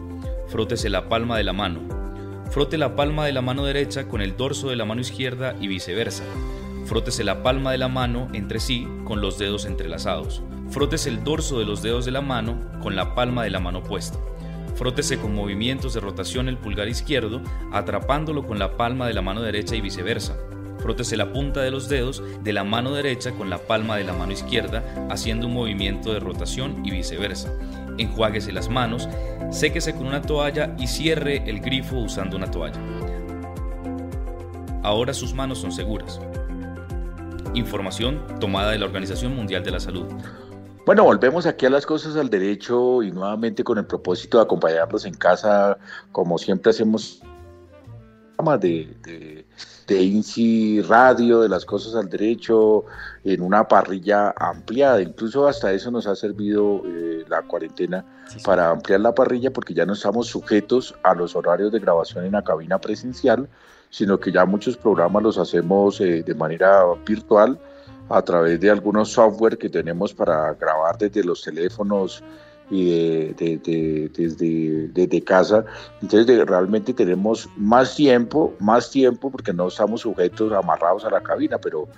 Frótese 0.46 0.88
la 0.88 1.10
palma 1.10 1.36
de 1.36 1.44
la 1.44 1.52
mano. 1.52 1.80
Frote 2.50 2.78
la 2.78 2.96
palma 2.96 3.26
de 3.26 3.32
la 3.32 3.42
mano 3.42 3.66
derecha 3.66 4.08
con 4.08 4.22
el 4.22 4.38
dorso 4.38 4.70
de 4.70 4.76
la 4.76 4.86
mano 4.86 5.02
izquierda 5.02 5.54
y 5.60 5.68
viceversa 5.68 6.24
Frótese 6.88 7.22
la 7.22 7.42
palma 7.42 7.70
de 7.72 7.76
la 7.76 7.88
mano 7.88 8.28
entre 8.32 8.60
sí 8.60 8.88
con 9.04 9.20
los 9.20 9.38
dedos 9.38 9.66
entrelazados. 9.66 10.42
Frótese 10.70 11.10
el 11.10 11.22
dorso 11.22 11.58
de 11.58 11.66
los 11.66 11.82
dedos 11.82 12.06
de 12.06 12.12
la 12.12 12.22
mano 12.22 12.58
con 12.80 12.96
la 12.96 13.14
palma 13.14 13.44
de 13.44 13.50
la 13.50 13.60
mano 13.60 13.82
puesta. 13.82 14.18
Frótese 14.74 15.18
con 15.18 15.34
movimientos 15.34 15.92
de 15.92 16.00
rotación 16.00 16.48
el 16.48 16.56
pulgar 16.56 16.88
izquierdo, 16.88 17.42
atrapándolo 17.72 18.46
con 18.46 18.58
la 18.58 18.78
palma 18.78 19.06
de 19.06 19.12
la 19.12 19.20
mano 19.20 19.42
derecha 19.42 19.76
y 19.76 19.82
viceversa. 19.82 20.38
Frótese 20.78 21.18
la 21.18 21.30
punta 21.30 21.60
de 21.60 21.70
los 21.70 21.90
dedos 21.90 22.22
de 22.42 22.52
la 22.54 22.64
mano 22.64 22.94
derecha 22.94 23.32
con 23.32 23.50
la 23.50 23.58
palma 23.58 23.98
de 23.98 24.04
la 24.04 24.14
mano 24.14 24.32
izquierda, 24.32 24.82
haciendo 25.10 25.46
un 25.46 25.52
movimiento 25.52 26.14
de 26.14 26.20
rotación 26.20 26.86
y 26.86 26.90
viceversa. 26.90 27.52
Enjuáguese 27.98 28.50
las 28.50 28.70
manos, 28.70 29.10
séquese 29.50 29.92
con 29.92 30.06
una 30.06 30.22
toalla 30.22 30.74
y 30.78 30.86
cierre 30.86 31.42
el 31.50 31.60
grifo 31.60 31.96
usando 31.96 32.38
una 32.38 32.50
toalla. 32.50 32.80
Ahora 34.82 35.12
sus 35.12 35.34
manos 35.34 35.58
son 35.58 35.70
seguras. 35.70 36.18
Información 37.58 38.24
tomada 38.40 38.70
de 38.70 38.78
la 38.78 38.86
Organización 38.86 39.36
Mundial 39.36 39.62
de 39.62 39.70
la 39.72 39.80
Salud. 39.80 40.06
Bueno, 40.86 41.04
volvemos 41.04 41.44
aquí 41.44 41.66
a 41.66 41.70
las 41.70 41.84
cosas 41.84 42.16
al 42.16 42.30
derecho 42.30 43.02
y 43.02 43.10
nuevamente 43.10 43.62
con 43.62 43.76
el 43.76 43.84
propósito 43.84 44.38
de 44.38 44.44
acompañarlos 44.44 45.04
en 45.04 45.14
casa, 45.14 45.76
como 46.12 46.38
siempre 46.38 46.70
hacemos 46.70 47.20
de, 48.60 48.96
de, 49.02 49.46
de 49.88 50.02
INSI 50.02 50.82
Radio, 50.82 51.40
de 51.40 51.48
las 51.48 51.64
cosas 51.64 51.94
al 51.96 52.08
derecho, 52.08 52.84
en 53.24 53.42
una 53.42 53.66
parrilla 53.66 54.32
ampliada. 54.36 55.02
Incluso 55.02 55.48
hasta 55.48 55.72
eso 55.72 55.90
nos 55.90 56.06
ha 56.06 56.14
servido 56.14 56.82
eh, 56.86 57.24
la 57.28 57.42
cuarentena 57.42 58.04
para 58.44 58.70
ampliar 58.70 59.00
la 59.00 59.14
parrilla 59.14 59.52
porque 59.52 59.74
ya 59.74 59.84
no 59.84 59.94
estamos 59.94 60.28
sujetos 60.28 60.94
a 61.02 61.14
los 61.14 61.34
horarios 61.34 61.72
de 61.72 61.80
grabación 61.80 62.24
en 62.24 62.32
la 62.32 62.44
cabina 62.44 62.78
presencial, 62.78 63.48
sino 63.90 64.18
que 64.18 64.32
ya 64.32 64.44
muchos 64.44 64.76
programas 64.76 65.22
los 65.22 65.38
hacemos 65.38 66.00
eh, 66.00 66.22
de 66.22 66.34
manera 66.34 66.82
virtual 67.06 67.58
a 68.08 68.22
través 68.22 68.58
de 68.60 68.70
algunos 68.70 69.10
software 69.12 69.58
que 69.58 69.68
tenemos 69.68 70.14
para 70.14 70.54
grabar 70.54 70.96
desde 70.98 71.24
los 71.24 71.42
teléfonos 71.42 72.22
y 72.70 73.32
de, 73.32 74.08
desde, 74.16 74.88
desde 74.88 75.24
casa. 75.24 75.64
Entonces 76.02 76.46
realmente 76.46 76.92
tenemos 76.92 77.48
más 77.56 77.94
tiempo, 77.96 78.54
más 78.58 78.90
tiempo 78.90 79.30
porque 79.30 79.52
no 79.52 79.68
estamos 79.68 80.02
sujetos, 80.02 80.52
amarrados 80.52 81.04
a 81.04 81.10
la 81.10 81.22
cabina, 81.22 81.58
pero, 81.58 81.88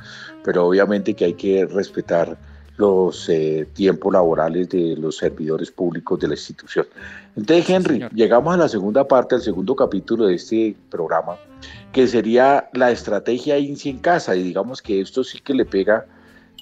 pero 0.45 0.67
obviamente 0.67 1.15
que 1.15 1.25
hay 1.27 1.35
que 1.35 1.67
respetar 1.67 2.37
los 2.81 3.29
eh, 3.29 3.69
tiempos 3.75 4.13
laborales 4.13 4.71
de 4.71 4.97
los 4.97 5.19
servidores 5.19 5.71
públicos 5.71 6.19
de 6.19 6.29
la 6.29 6.35
institución. 6.35 6.87
Entonces, 7.37 7.69
Henry, 7.69 8.09
llegamos 8.15 8.55
a 8.55 8.57
la 8.57 8.69
segunda 8.69 9.07
parte, 9.07 9.35
al 9.35 9.43
segundo 9.43 9.77
capítulo 9.77 10.27
de 10.27 10.35
este 10.37 10.75
programa, 10.89 11.37
que 11.93 12.07
sería 12.07 12.71
la 12.73 12.91
estrategia 12.91 13.59
INSI 13.59 13.91
en 13.91 13.99
casa, 13.99 14.35
y 14.35 14.43
digamos 14.43 14.81
que 14.81 15.01
esto 15.01 15.23
sí 15.23 15.41
que 15.41 15.53
le 15.53 15.67
pega 15.67 16.07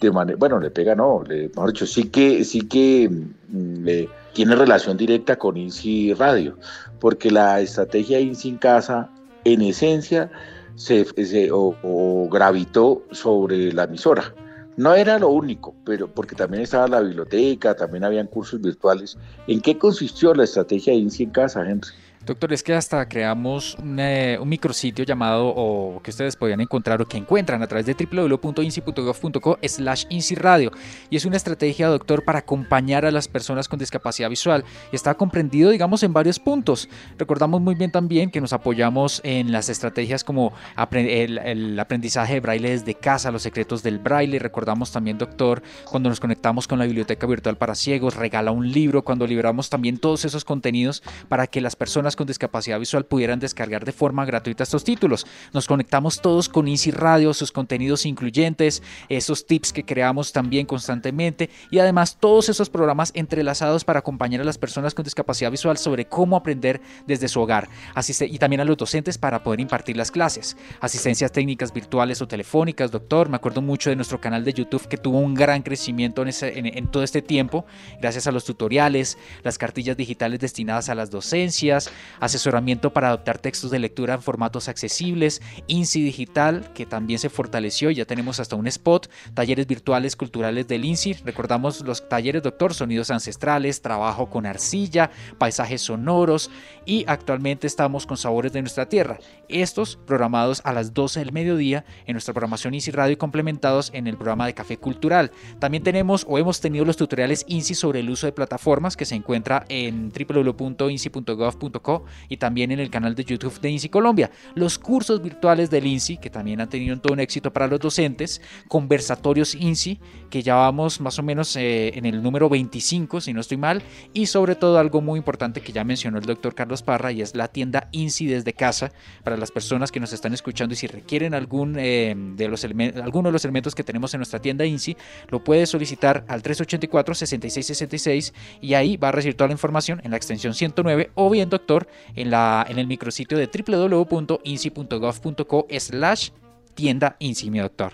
de 0.01 0.11
manera, 0.11 0.37
bueno, 0.39 0.59
le 0.59 0.71
pega 0.71 0.95
no, 0.95 1.23
le, 1.27 1.49
mejor 1.49 1.73
dicho, 1.73 1.87
sí 1.87 2.05
que, 2.05 2.45
sí 2.45 2.63
que 2.63 3.09
mm, 3.49 3.89
tiene 4.33 4.55
relación 4.57 4.97
directa 4.97 5.37
con 5.37 5.57
INSI 5.57 6.15
Radio, 6.15 6.57
porque 6.99 7.31
la 7.31 7.61
estrategia 7.61 8.19
INSI 8.19 8.49
en 8.49 8.59
casa, 8.59 9.09
en 9.45 9.63
esencia, 9.63 10.31
se, 10.75 11.07
o 11.53 12.29
gravitó 12.29 13.03
sobre 13.13 13.73
la 13.73 13.85
emisora 13.85 14.35
no 14.79 14.95
era 14.95 15.19
lo 15.19 15.29
único, 15.31 15.75
pero 15.85 16.07
porque 16.07 16.37
también 16.37 16.63
estaba 16.63 16.87
la 16.87 17.01
biblioteca, 17.01 17.75
también 17.75 18.05
habían 18.05 18.29
cursos 18.29 18.61
virtuales. 18.61 19.19
¿En 19.49 19.61
qué 19.61 19.77
consistió 19.77 20.33
la 20.33 20.45
estrategia 20.45 20.93
de 20.93 21.01
INSI 21.01 21.25
en 21.25 21.31
casa, 21.31 21.69
Henry? 21.69 21.89
Doctor, 22.29 22.53
es 22.53 22.63
que 22.63 22.75
hasta 22.75 23.09
creamos 23.09 23.75
eh, 23.97 24.37
un 24.39 24.51
micrositio 24.51 25.03
llamado, 25.03 25.51
o 25.57 26.03
que 26.03 26.11
ustedes 26.11 26.37
podían 26.37 26.61
encontrar, 26.61 27.01
o 27.01 27.09
que 27.09 27.17
encuentran 27.17 27.63
a 27.63 27.67
través 27.67 27.87
de 27.87 27.95
www.inci.gov.co 27.95 29.59
slash 29.63 30.05
Radio. 30.37 30.71
Y 31.09 31.17
es 31.17 31.25
una 31.25 31.39
estrategia, 31.39 31.89
doctor, 31.89 32.25
para 32.25 32.41
acompañar 32.41 33.07
a 33.07 33.11
las 33.11 33.29
personas 33.29 33.67
con 33.67 33.79
discapacidad 33.79 34.29
visual. 34.29 34.63
Y 34.93 34.97
está 34.97 35.15
comprendido, 35.15 35.71
digamos, 35.71 36.03
en 36.03 36.13
varios 36.13 36.39
puntos. 36.39 36.91
Recordamos 37.17 37.63
muy 37.63 37.75
bien 37.77 37.91
también 37.91 38.31
que 38.31 38.43
nos 38.43 38.53
apoyamos 38.53 39.23
en 39.25 39.51
las 39.51 39.71
estrategias 39.71 40.23
como 40.23 40.53
el, 40.93 41.79
aprendizaje 41.81 42.35
de 42.35 42.41
braille 42.41 42.69
desde 42.69 42.95
casa, 42.95 43.31
los 43.31 43.41
secretos 43.41 43.83
del 43.83 44.01
braille. 44.01 44.39
Recordamos 44.39 44.93
también, 44.93 45.17
doctor, 45.17 45.63
cuando 45.87 46.11
nos 46.11 46.21
conectamos 46.21 46.69
con 46.69 46.79
la 46.79 46.85
biblioteca 46.85 47.27
virtual 47.27 47.57
para 47.57 47.75
ciegos, 47.75 48.17
regala 48.17 48.51
un 48.51 48.71
libro, 48.71 49.03
cuando 49.03 49.27
liberamos 49.27 49.71
también 49.71 49.97
todos 49.97 50.27
esos 50.27 50.45
contenidos 50.45 51.03
para 51.31 51.47
que 51.47 51.63
las 51.63 51.75
personas 51.75 52.18
con 52.19 52.27
discapacidad 52.27 52.81
visual 52.81 53.07
pudieran 53.07 53.39
descargar 53.39 53.85
de 53.85 53.93
forma 53.93 54.25
gratuita 54.25 54.65
estos 54.65 54.83
títulos. 54.83 55.25
Nos 55.53 55.69
conectamos 55.69 56.21
todos 56.21 56.49
con 56.49 56.67
Easy 56.67 56.91
Radio, 56.91 57.33
sus 57.33 57.53
contenidos 57.53 58.05
incluyentes, 58.05 58.83
esos 59.09 59.47
tips 59.47 59.73
que 59.73 59.85
creamos 59.85 60.33
también 60.33 60.67
constantemente 60.67 61.49
y 61.71 61.79
además 61.79 62.17
todos 62.19 62.49
esos 62.49 62.69
programas 62.71 63.13
entrelazados 63.15 63.85
para 63.85 64.01
acompañar 64.01 64.41
a 64.41 64.45
las 64.45 64.59
personas 64.59 64.95
con 64.95 65.05
discapacidad 65.05 65.53
visual 65.53 65.79
sobre 65.79 66.07
cómo 66.07 66.37
aprender 66.37 66.81
desde 67.07 67.29
su 67.29 67.41
hogar. 67.41 67.69
Asiste 67.95 68.27
y 68.27 68.39
también 68.39 68.61
a 68.61 68.65
los 68.65 68.77
docentes 68.77 69.17
para 69.17 69.45
poder 69.45 69.61
impartir 69.61 69.97
las 69.97 70.11
clases. 70.11 70.57
Asistencias 70.81 71.31
técnicas 71.31 71.73
virtuales 71.73 72.21
o 72.21 72.27
telefónicas, 72.27 72.91
doctor. 72.91 73.29
Me 73.29 73.37
acuerdo 73.37 73.63
mucho 73.63 73.91
de 73.91 73.97
nuestro 73.97 74.21
canal 74.21 74.45
de 74.45 74.55
YouTube 74.55 74.89
que 74.89 74.97
tuvo 74.97 75.21
un 75.21 75.35
gran 75.35 75.63
crecimiento 75.63 76.25
en 76.27 76.89
todo 76.89 77.05
este 77.05 77.23
tiempo, 77.23 77.65
gracias 78.01 78.27
a 78.27 78.33
los 78.33 78.45
tutoriales, 78.45 79.19
las 79.45 79.57
cartillas 79.57 79.97
digitales 79.97 80.41
destinadas 80.41 80.89
a 80.89 80.97
las 80.97 81.11
docencias, 81.11 81.93
asesoramiento 82.21 82.93
para 82.93 83.09
adoptar 83.09 83.39
textos 83.39 83.71
de 83.71 83.79
lectura 83.79 84.15
en 84.15 84.23
formatos 84.23 84.69
accesibles, 84.69 85.43
INSI 85.67 86.03
Digital, 86.03 86.73
que 86.75 86.87
también 86.87 87.19
se 87.19 87.29
fortaleció, 87.29 87.91
ya 87.91 88.05
tenemos 88.05 88.41
hasta 88.41 88.57
un 88.57 88.67
spot, 88.67 89.11
talleres 89.35 89.67
virtuales 89.67 90.17
culturales 90.17 90.69
del 90.69 90.85
INSI, 90.85 91.15
recordamos 91.25 91.81
los 91.81 92.09
talleres 92.09 92.43
doctor, 92.43 92.75
sonidos 92.75 93.11
ancestrales, 93.11 93.83
trabajo 93.83 94.31
con 94.31 94.47
arcilla, 94.47 95.11
paisajes 95.39 95.83
sonoros 95.83 96.51
y 96.85 97.05
actualmente 97.07 97.67
estamos 97.67 98.07
con 98.07 98.17
sabores 98.17 98.53
de 98.53 98.63
nuestra 98.63 98.89
tierra, 98.89 99.19
estos 99.49 99.97
programados 99.97 100.61
a 100.65 100.73
las 100.73 100.95
12 100.95 101.21
del 101.21 101.33
mediodía 101.33 101.85
en 102.07 102.15
nuestra 102.15 102.35
programación 102.35 102.75
INSI 102.75 102.91
Radio 102.91 103.13
y 103.13 103.17
complementados 103.17 103.91
en 103.95 104.07
el 104.07 104.17
programa 104.17 104.47
de 104.47 104.55
Café 104.55 104.79
Cultural. 104.79 105.31
También 105.59 105.83
tenemos 105.83 106.25
o 106.29 106.39
hemos 106.39 106.61
tenido 106.61 106.85
los 106.85 106.97
tutoriales 106.97 107.45
INSI 107.49 107.75
sobre 107.75 108.01
el 108.01 108.11
uso 108.11 108.27
de 108.27 108.33
plataformas 108.33 108.97
que 108.97 109.05
se 109.05 109.15
encuentra 109.15 109.65
en 109.69 110.11
www.insi.gov.co 110.11 111.88
y 112.29 112.37
también 112.37 112.71
en 112.73 112.81
el 112.81 112.91
canal 112.91 113.15
de 113.15 113.25
YouTube 113.25 113.61
de 113.61 113.71
INSI 113.71 113.89
Colombia. 113.89 114.31
Los 114.55 114.79
cursos 114.79 115.23
virtuales 115.23 115.71
del 115.71 115.87
INSI, 115.87 116.19
que 116.19 116.31
también 116.31 116.61
han 116.61 116.69
tenido 116.69 116.99
todo 116.99 117.13
un 117.13 117.21
éxito 117.21 117.53
para 117.53 117.67
los 117.67 117.81
docentes, 117.81 118.41
conversatorios 118.69 119.55
INSI, 119.55 119.99
que 120.31 120.43
ya 120.43 120.55
vamos 120.57 121.01
más 121.01 121.19
o 121.19 121.23
menos 121.23 121.57
eh, 121.57 121.93
en 121.97 122.05
el 122.05 122.23
número 122.23 122.49
25, 122.49 123.21
si 123.21 123.33
no 123.33 123.41
estoy 123.41 123.57
mal, 123.57 123.83
y 124.13 124.27
sobre 124.27 124.55
todo 124.55 124.79
algo 124.79 125.01
muy 125.01 125.19
importante 125.19 125.61
que 125.61 125.73
ya 125.73 125.85
mencionó 125.85 126.19
el 126.19 126.25
doctor 126.25 126.55
Carlos 126.55 126.83
Parra, 126.83 127.13
y 127.13 127.23
es 127.23 127.35
la 127.35 127.49
tienda 127.49 127.89
INSI 127.93 128.27
desde 128.27 128.53
casa, 128.53 128.93
para 129.25 129.37
las 129.37 129.51
personas 129.51 129.91
que 129.91 130.01
nos 130.01 130.13
están 130.13 130.33
escuchando 130.35 130.75
y 130.75 130.77
si 130.77 130.87
requieren 130.87 131.35
algún, 131.35 131.77
eh, 131.79 132.15
de 132.17 132.49
los 132.49 132.65
alguno 132.65 133.29
de 133.29 133.33
los 133.33 133.45
elementos 133.45 133.75
que 133.75 133.85
tenemos 133.85 134.13
en 134.15 134.19
nuestra 134.19 134.41
tienda 134.41 134.65
INSI, 134.67 134.97
lo 135.29 135.43
puede 135.43 135.67
solicitar 135.67 136.25
al 136.29 136.43
384-6666 136.43 138.33
y 138.61 138.75
ahí 138.75 138.97
va 138.97 139.09
a 139.09 139.13
recibir 139.13 139.37
toda 139.37 139.49
la 139.49 139.53
información 139.53 140.01
en 140.05 140.11
la 140.11 140.17
extensión 140.17 140.55
109 140.55 141.11
o 141.15 141.31
bien, 141.31 141.49
doctor, 141.49 141.78
en, 142.15 142.31
la, 142.31 142.65
en 142.69 142.79
el 142.79 142.87
micrositio 142.87 143.39
de 143.39 143.47
www.insi.gov.co 143.47 145.67
slash 145.79 146.31
tienda 146.75 147.17
INSI, 147.19 147.51
mi 147.51 147.59
doctor. 147.59 147.93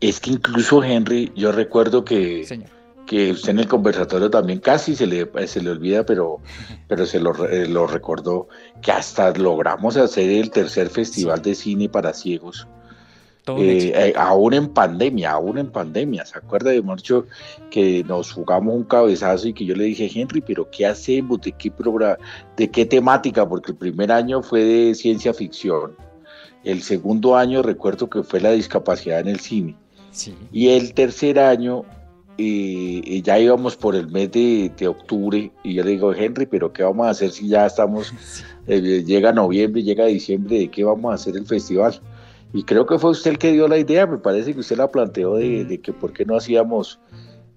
Es 0.00 0.18
que 0.20 0.30
incluso, 0.30 0.82
Henry, 0.82 1.30
yo 1.36 1.52
recuerdo 1.52 2.04
que, 2.04 2.46
que 3.06 3.32
usted 3.32 3.50
en 3.50 3.58
el 3.60 3.68
conversatorio 3.68 4.30
también 4.30 4.60
casi 4.60 4.96
se 4.96 5.06
le, 5.06 5.30
se 5.46 5.62
le 5.62 5.70
olvida, 5.70 6.04
pero, 6.04 6.40
pero 6.88 7.06
se 7.06 7.20
lo, 7.20 7.46
eh, 7.46 7.66
lo 7.66 7.86
recordó, 7.86 8.48
que 8.82 8.92
hasta 8.92 9.32
logramos 9.32 9.96
hacer 9.96 10.28
el 10.30 10.50
tercer 10.50 10.90
festival 10.90 11.40
de 11.42 11.54
cine 11.54 11.88
para 11.88 12.12
ciegos 12.12 12.66
eh, 13.58 13.92
eh, 13.94 14.12
aún 14.16 14.54
en 14.54 14.68
pandemia, 14.68 15.32
aún 15.32 15.58
en 15.58 15.70
pandemia, 15.70 16.24
¿se 16.24 16.38
acuerda 16.38 16.70
de 16.70 16.82
mucho 16.82 17.26
que 17.70 18.04
nos 18.04 18.32
jugamos 18.32 18.74
un 18.74 18.84
cabezazo 18.84 19.48
y 19.48 19.52
que 19.52 19.64
yo 19.64 19.74
le 19.74 19.84
dije, 19.84 20.10
Henry, 20.12 20.40
pero 20.40 20.68
¿qué 20.70 20.86
hacemos? 20.86 21.40
¿De 21.40 21.52
qué 21.52 21.70
programa? 21.70 22.18
¿De 22.56 22.70
qué 22.70 22.84
temática? 22.84 23.48
Porque 23.48 23.72
el 23.72 23.78
primer 23.78 24.12
año 24.12 24.42
fue 24.42 24.64
de 24.64 24.94
ciencia 24.94 25.32
ficción, 25.34 25.92
el 26.64 26.82
segundo 26.82 27.36
año 27.36 27.62
recuerdo 27.62 28.08
que 28.08 28.22
fue 28.22 28.40
la 28.40 28.52
discapacidad 28.52 29.20
en 29.20 29.28
el 29.28 29.40
cine, 29.40 29.76
y 30.52 30.68
el 30.68 30.92
tercer 30.94 31.38
año 31.38 31.84
eh, 32.42 33.20
ya 33.22 33.38
íbamos 33.38 33.76
por 33.76 33.94
el 33.94 34.08
mes 34.08 34.32
de, 34.32 34.88
octubre 34.88 35.50
y 35.62 35.74
yo 35.74 35.84
le 35.84 35.90
digo, 35.90 36.14
Henry, 36.14 36.46
pero 36.46 36.72
¿qué 36.72 36.82
vamos 36.82 37.06
a 37.06 37.10
hacer 37.10 37.30
si 37.30 37.48
ya 37.48 37.66
estamos, 37.66 38.12
llega 38.66 39.32
noviembre, 39.32 39.82
llega 39.82 40.06
diciembre, 40.06 40.58
¿de 40.58 40.68
qué 40.68 40.82
vamos 40.82 41.12
a 41.12 41.14
hacer 41.16 41.36
el 41.36 41.46
festival? 41.46 42.00
Y 42.52 42.64
creo 42.64 42.86
que 42.86 42.98
fue 42.98 43.10
usted 43.10 43.32
el 43.32 43.38
que 43.38 43.52
dio 43.52 43.68
la 43.68 43.78
idea, 43.78 44.06
me 44.06 44.18
parece 44.18 44.52
que 44.52 44.60
usted 44.60 44.76
la 44.76 44.90
planteó 44.90 45.36
de, 45.36 45.80
que 45.82 45.92
por 45.92 46.12
qué 46.12 46.24
no 46.24 46.36
hacíamos 46.36 46.98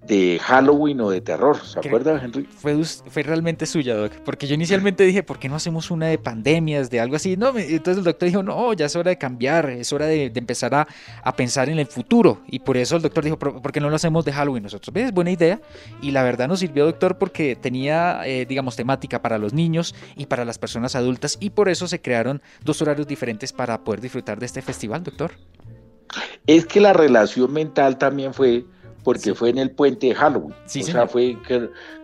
de 0.06 0.38
Halloween 0.42 1.00
o 1.00 1.10
de 1.10 1.20
terror. 1.20 1.56
¿Se 1.64 1.78
acuerda, 1.78 2.20
Henry? 2.22 2.44
Fue, 2.44 2.82
fue 2.84 3.22
realmente 3.22 3.66
suya, 3.66 3.96
Doc. 3.96 4.12
Porque 4.24 4.46
yo 4.46 4.54
inicialmente 4.54 5.04
dije, 5.04 5.22
¿por 5.22 5.38
qué 5.38 5.48
no 5.48 5.56
hacemos 5.56 5.90
una 5.90 6.06
de 6.06 6.18
pandemias, 6.18 6.90
de 6.90 7.00
algo 7.00 7.16
así? 7.16 7.36
No, 7.36 7.56
entonces 7.56 7.98
el 7.98 8.04
doctor 8.04 8.28
dijo, 8.28 8.42
no, 8.42 8.72
ya 8.74 8.86
es 8.86 8.96
hora 8.96 9.10
de 9.10 9.18
cambiar, 9.18 9.70
es 9.70 9.92
hora 9.92 10.06
de, 10.06 10.32
empezar 10.34 10.74
a, 10.74 10.86
a, 11.22 11.36
pensar 11.36 11.68
en 11.68 11.78
el 11.78 11.86
futuro. 11.86 12.42
Y 12.46 12.58
por 12.58 12.76
eso 12.76 12.96
el 12.96 13.02
doctor 13.02 13.24
dijo, 13.24 13.38
¿por 13.38 13.72
qué 13.72 13.80
no 13.80 13.88
lo 13.88 13.96
hacemos 13.96 14.24
de 14.24 14.32
Halloween 14.32 14.62
nosotros? 14.62 14.92
¿Ves? 14.92 15.12
Buena 15.12 15.30
idea. 15.30 15.60
Y 16.02 16.10
la 16.10 16.22
verdad 16.22 16.48
nos 16.48 16.60
sirvió, 16.60 16.84
doctor, 16.84 17.16
porque 17.18 17.56
tenía, 17.56 18.20
eh, 18.26 18.46
digamos, 18.46 18.76
temática 18.76 19.22
para 19.22 19.38
los 19.38 19.52
niños 19.52 19.94
y 20.16 20.26
para 20.26 20.44
las 20.44 20.58
personas 20.58 20.94
adultas. 20.96 21.38
Y 21.40 21.50
por 21.50 21.68
eso 21.68 21.88
se 21.88 22.00
crearon 22.00 22.42
dos 22.62 22.82
horarios 22.82 23.06
diferentes 23.06 23.52
para 23.52 23.82
poder 23.82 24.00
disfrutar 24.00 24.38
de 24.38 24.46
este 24.46 24.60
festival, 24.60 25.02
doctor. 25.02 25.32
Es 26.46 26.66
que 26.66 26.80
la 26.80 26.92
relación 26.92 27.52
mental 27.52 27.98
también 27.98 28.34
fue 28.34 28.64
porque 29.04 29.34
fue 29.34 29.50
en 29.50 29.58
el 29.58 29.70
puente 29.70 30.08
de 30.08 30.14
Halloween. 30.14 30.54
o 30.64 30.68
sea, 30.68 31.06
fue, 31.06 31.36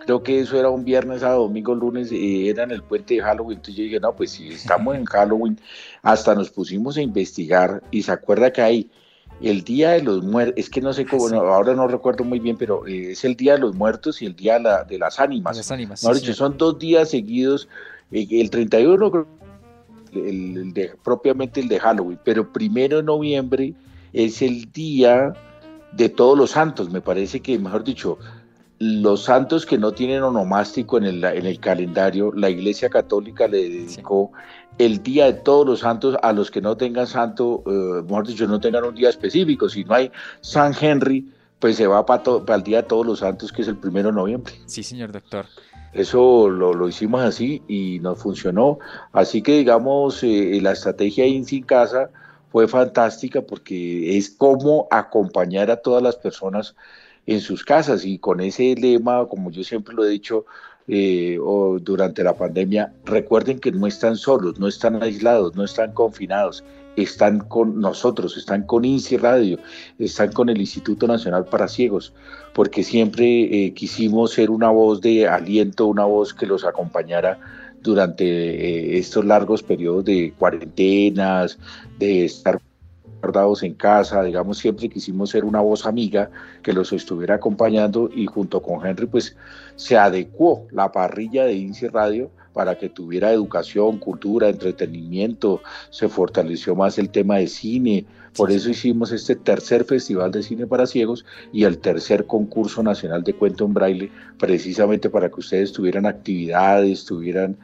creo 0.05 0.23
que 0.23 0.41
eso 0.41 0.59
era 0.59 0.69
un 0.69 0.85
viernes 0.85 1.23
a 1.23 1.33
domingo, 1.33 1.75
lunes, 1.75 2.13
y 2.13 2.49
era 2.49 2.65
en 2.65 2.71
el 2.71 2.83
puente 2.83 3.15
de 3.15 3.23
Halloween. 3.23 3.57
Entonces 3.57 3.77
yo 3.77 3.85
dije, 3.85 3.99
no, 3.99 4.15
pues 4.15 4.33
si 4.33 4.49
estamos 4.49 4.95
en 4.95 5.07
Halloween, 5.07 5.59
hasta 6.03 6.35
nos 6.35 6.51
pusimos 6.51 6.97
a 6.99 7.03
investigar 7.03 7.83
y 7.91 8.03
se 8.03 8.13
acuerda 8.13 8.53
que 8.53 8.63
hay 8.63 8.91
el 9.41 9.65
Día 9.65 9.93
de 9.93 10.03
los 10.03 10.23
Muertos, 10.23 10.55
es 10.59 10.69
que 10.69 10.83
no 10.83 10.93
sé 10.93 11.07
cómo, 11.07 11.27
ahora 11.35 11.75
no 11.75 11.89
recuerdo 11.89 12.25
muy 12.25 12.39
bien, 12.39 12.59
pero 12.59 12.87
eh, 12.87 13.13
es 13.13 13.25
el 13.25 13.35
Día 13.37 13.55
de 13.55 13.61
los 13.61 13.75
Muertos 13.75 14.21
y 14.21 14.27
el 14.27 14.37
Día 14.37 14.59
de, 14.59 14.99
las 14.99 15.19
Ánimas. 15.19 15.57
Las 15.57 15.71
ánimas. 15.71 16.01
son 16.01 16.59
dos 16.59 16.79
días 16.79 17.11
seguidos, 17.11 17.67
eh, 18.13 18.27
el 18.31 18.51
31 18.51 19.27
el, 20.13 20.75
de, 20.75 20.93
propiamente 21.03 21.61
el 21.61 21.69
de 21.69 21.81
Halloween, 21.81 22.19
pero 22.25 22.53
primero 22.53 22.99
de 22.99 23.03
noviembre 23.03 23.73
es 24.13 24.43
el 24.43 24.71
día 24.73 25.33
de 25.93 26.09
todos 26.09 26.37
los 26.37 26.51
santos. 26.53 26.91
Me 26.91 27.01
parece 27.01 27.41
que, 27.41 27.59
mejor 27.59 27.85
dicho, 27.85 28.19
los 28.79 29.25
santos 29.25 29.67
que 29.67 29.77
no 29.77 29.93
tienen 29.93 30.23
onomástico 30.23 30.97
en 30.97 31.05
el, 31.05 31.25
en 31.25 31.47
el 31.47 31.61
calendario, 31.61 32.33
la 32.33 32.49
Iglesia 32.49 32.89
Católica 32.89 33.47
le 33.47 33.69
dedicó 33.69 34.33
el 34.79 35.03
día 35.03 35.27
de 35.27 35.35
todos 35.35 35.67
los 35.67 35.81
santos 35.81 36.17
a 36.23 36.33
los 36.33 36.51
que 36.51 36.63
no 36.63 36.77
tengan 36.77 37.07
santo, 37.07 37.63
eh, 37.67 38.03
mejor 38.03 38.27
dicho, 38.27 38.47
no 38.47 38.59
tengan 38.59 38.85
un 38.85 38.95
día 38.95 39.11
específico. 39.11 39.69
Si 39.69 39.85
no 39.85 39.95
hay 39.95 40.11
San 40.41 40.75
Henry, 40.81 41.31
pues 41.59 41.77
se 41.77 41.87
va 41.87 42.07
para, 42.07 42.23
el 42.55 42.63
día 42.63 42.79
de 42.79 42.89
todos 42.89 43.05
los 43.05 43.19
santos, 43.19 43.53
que 43.53 43.61
es 43.61 43.69
el 43.69 43.77
primero 43.77 44.09
de 44.09 44.15
noviembre. 44.15 44.55
Sí, 44.65 44.83
señor 44.83 45.13
doctor. 45.13 45.45
Eso 45.93 46.49
lo, 46.49 46.73
lo 46.73 46.89
hicimos 46.89 47.21
así 47.21 47.63
y 47.69 47.99
nos 47.99 48.19
funcionó. 48.19 48.79
Así 49.13 49.43
que, 49.43 49.59
digamos, 49.59 50.23
eh, 50.23 50.59
la 50.63 50.73
estrategia 50.73 51.27
INSI 51.27 51.59
en 51.59 51.63
casa 51.65 52.11
fue 52.51 52.69
fantástica 52.69 53.43
porque 53.43 54.17
es 54.19 54.31
como 54.31 54.89
acompañar 54.91 55.71
a 55.71 55.77
todas 55.77 56.03
las 56.03 56.17
personas 56.17 56.75
en 57.27 57.41
sus 57.41 57.65
casas 57.65 58.05
y 58.05 58.19
con 58.19 58.41
ese 58.41 58.75
lema, 58.75 59.27
como 59.27 59.51
yo 59.51 59.63
siempre 59.63 59.95
lo 59.95 60.05
he 60.05 60.09
dicho 60.09 60.47
eh, 60.89 61.39
durante 61.83 62.25
la 62.25 62.35
pandemia, 62.35 62.93
recuerden 63.05 63.61
que 63.61 63.71
no 63.71 63.87
están 63.87 64.17
solos, 64.17 64.59
no 64.59 64.67
están 64.67 65.01
aislados, 65.03 65.55
no 65.55 65.63
están 65.63 65.93
confinados, 65.93 66.65
están 66.97 67.41
con 67.41 67.81
nosotros, 67.81 68.37
están 68.37 68.65
con 68.65 68.85
INSI 68.85 69.17
Radio, 69.19 69.59
están 70.01 70.33
con 70.33 70.49
el 70.49 70.59
Instituto 70.59 71.07
Nacional 71.07 71.45
para 71.45 71.69
Ciegos, 71.69 72.13
porque 72.55 72.83
siempre 72.83 73.67
eh, 73.67 73.73
quisimos 73.75 74.33
ser 74.33 74.51
una 74.51 74.71
voz 74.71 75.01
de 75.01 75.29
aliento, 75.29 75.87
una 75.87 76.05
voz 76.05 76.35
que 76.35 76.47
los 76.47 76.65
acompañara 76.65 77.39
durante 77.83 78.25
eh, 78.25 78.99
estos 78.99 79.25
largos 79.25 79.63
periodos 79.63 80.05
de 80.05 80.35
cuarentenas, 80.39 81.59
de 82.01 82.25
estar 82.25 82.61
guardados 83.21 83.63
en 83.63 83.75
casa, 83.75 84.23
digamos, 84.23 84.59
siempre 84.59 84.89
quisimos 84.89 85.31
ser 85.31 85.45
una 85.45 85.61
voz 85.61 85.85
amiga 85.87 86.31
que 86.63 86.73
los 86.73 86.93
estuviera 86.93 87.35
acompañando 87.35 88.11
y 88.13 88.27
junto 88.27 88.63
con 88.63 88.85
Henry 88.85 89.07
pues 89.07 89.37
se 89.77 89.99
adecuó 89.99 90.67
la 90.71 90.91
parrilla 90.91 91.45
de 91.45 91.53
INSI 91.53 91.89
Radio 91.89 92.31
para 92.55 92.79
que 92.79 92.89
tuviera 92.89 93.31
educación, 93.31 93.99
cultura, 93.99 94.49
entretenimiento, 94.49 95.61
se 95.91 96.09
fortaleció 96.09 96.75
más 96.75 96.99
el 96.99 97.11
tema 97.11 97.37
de 97.37 97.47
cine, 97.47 98.07
por 98.37 98.53
eso 98.53 98.71
hicimos 98.71 99.13
este 99.13 99.35
tercer 99.37 99.85
Festival 99.85 100.31
de 100.31 100.43
Cine 100.43 100.67
para 100.67 100.87
Ciegos 100.87 101.25
y 101.53 101.65
el 101.65 101.79
tercer 101.79 102.27
concurso 102.27 102.83
nacional 102.83 103.25
de 103.25 103.35
cuento 103.35 103.65
en 103.65 103.75
braille, 103.75 104.11
precisamente 104.39 105.11
para 105.11 105.29
que 105.29 105.41
ustedes 105.41 105.73
tuvieran 105.73 106.07
actividades, 106.07 107.05
tuvieran 107.05 107.57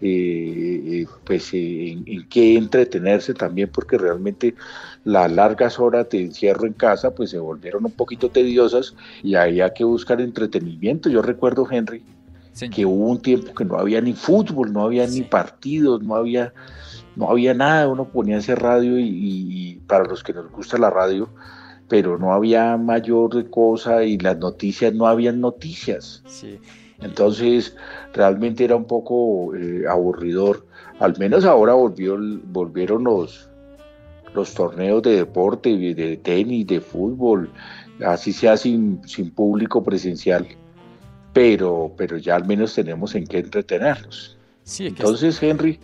eh, 0.00 0.82
eh, 0.86 1.06
pues 1.24 1.54
eh, 1.54 1.92
en, 1.92 2.28
qué 2.28 2.56
entretenerse 2.56 3.34
también, 3.34 3.70
porque 3.72 3.96
realmente 3.98 4.54
las 5.04 5.30
largas 5.30 5.78
horas 5.78 6.08
de 6.10 6.22
encierro 6.22 6.66
en 6.66 6.72
casa 6.72 7.14
pues 7.14 7.30
se 7.30 7.38
volvieron 7.38 7.84
un 7.84 7.92
poquito 7.92 8.30
tediosas 8.30 8.94
y 9.22 9.34
había 9.34 9.72
que 9.72 9.84
buscar 9.84 10.20
entretenimiento. 10.20 11.08
Yo 11.10 11.22
recuerdo, 11.22 11.66
Henry, 11.70 12.02
que 12.70 12.86
hubo 12.86 13.08
un 13.08 13.20
tiempo 13.20 13.54
que 13.54 13.64
no 13.64 13.78
había 13.78 14.00
ni 14.00 14.14
fútbol, 14.14 14.72
no 14.72 14.84
había 14.84 15.06
ni 15.06 15.22
partidos, 15.22 16.02
no 16.02 16.16
había 16.16 16.52
no 17.16 17.30
había 17.30 17.54
nada, 17.54 17.88
uno 17.88 18.06
ponía 18.06 18.38
ese 18.38 18.54
radio 18.54 18.98
y, 18.98 19.80
para 19.86 20.04
los 20.04 20.22
que 20.22 20.32
nos 20.32 20.50
gusta 20.50 20.78
la 20.78 20.90
radio, 20.90 21.28
pero 21.88 22.18
no 22.18 22.32
había 22.32 22.76
mayor 22.76 23.50
cosa 23.50 24.04
y 24.04 24.18
las 24.18 24.38
noticias, 24.38 24.92
no 24.94 25.06
habían 25.06 25.40
noticias. 25.40 26.22
Entonces, 27.00 27.76
realmente 28.12 28.64
era 28.64 28.76
un 28.76 28.86
poco 28.86 29.54
eh, 29.54 29.84
aburridor. 29.88 30.66
Al 31.00 31.18
menos 31.18 31.44
ahora 31.44 31.74
volvió, 31.74 32.16
volvieron 32.44 33.04
los, 33.04 33.48
los 34.34 34.54
torneos 34.54 35.02
de 35.02 35.16
deporte, 35.16 35.76
de 35.76 36.16
tenis, 36.16 36.66
de 36.66 36.80
fútbol, 36.80 37.50
así 38.04 38.32
sea 38.32 38.56
sin, 38.56 39.06
sin 39.06 39.30
público 39.30 39.82
presencial, 39.82 40.46
pero, 41.32 41.92
pero 41.96 42.16
ya 42.16 42.36
al 42.36 42.46
menos 42.46 42.74
tenemos 42.74 43.14
en 43.14 43.26
qué 43.26 43.38
entretenernos. 43.38 44.36
Entonces, 44.78 45.42
Henry, 45.42 45.78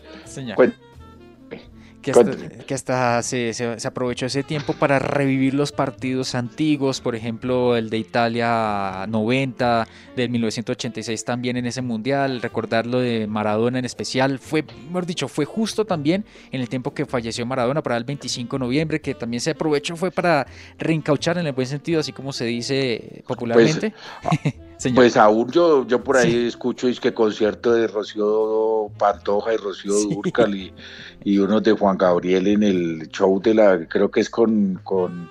que 2.03 2.75
hasta, 2.75 3.23
se, 3.23 3.79
aprovechó 3.85 4.27
ese 4.27 4.43
tiempo 4.43 4.73
para 4.73 4.99
revivir 4.99 5.55
los 5.55 5.73
partidos 5.73 6.35
antiguos, 6.35 7.01
por 7.01 7.15
ejemplo 7.15 7.77
el 7.77 7.91
de 7.91 7.99
Italia 7.99 9.07
90, 9.09 9.87
del 10.17 10.31
1986 10.31 11.25
también 11.25 11.57
en 11.57 11.67
ese 11.67 11.83
mundial, 11.83 12.41
recordar 12.41 12.87
lo 12.87 13.01
de 13.01 13.27
Maradona 13.27 13.79
en 13.79 13.85
especial, 13.85 14.39
fue, 14.39 14.65
mejor 14.87 15.07
dicho, 15.07 15.29
fue 15.29 15.45
justo 15.45 15.85
también 15.85 16.25
en 16.51 16.61
el 16.61 16.69
tiempo 16.69 16.95
que 16.95 17.07
falleció 17.07 17.45
Maradona, 17.45 17.83
para 17.83 17.97
el 17.97 18.05
25 18.05 18.57
de 18.57 18.61
noviembre, 18.61 19.01
que 19.01 19.15
también 19.15 19.41
se 19.41 19.51
aprovechó, 19.51 19.97
fue 19.97 20.11
para 20.11 20.47
reencauchar 20.79 21.39
en 21.39 21.47
el 21.47 21.53
buen 21.53 21.67
sentido, 21.67 22.01
así 22.01 22.13
como 22.13 22.33
se 22.33 22.47
dice 22.47 23.23
popularmente. 23.27 23.93
Pues, 24.23 24.70
Pues 24.95 25.17
aún 25.17 25.51
yo, 25.51 25.87
yo 25.87 26.03
por 26.03 26.17
ahí 26.17 26.47
escucho 26.47 26.89
es 26.89 27.01
que 27.01 27.13
concierto 27.13 27.73
de 27.73 27.87
Rocío 27.87 28.91
Pantoja 28.99 29.53
y 29.53 29.57
Rocío 29.59 29.93
Durcal 29.93 30.55
y, 30.55 30.73
y 31.25 31.39
unos 31.39 31.63
de 31.63 31.73
Juan 31.73 31.99
Gabriel 31.99 32.47
en 32.47 32.63
el 32.63 33.09
show 33.09 33.41
de 33.41 33.55
la, 33.55 33.87
creo 33.87 34.11
que 34.11 34.21
es 34.21 34.31
con, 34.31 34.81
con, 34.83 35.29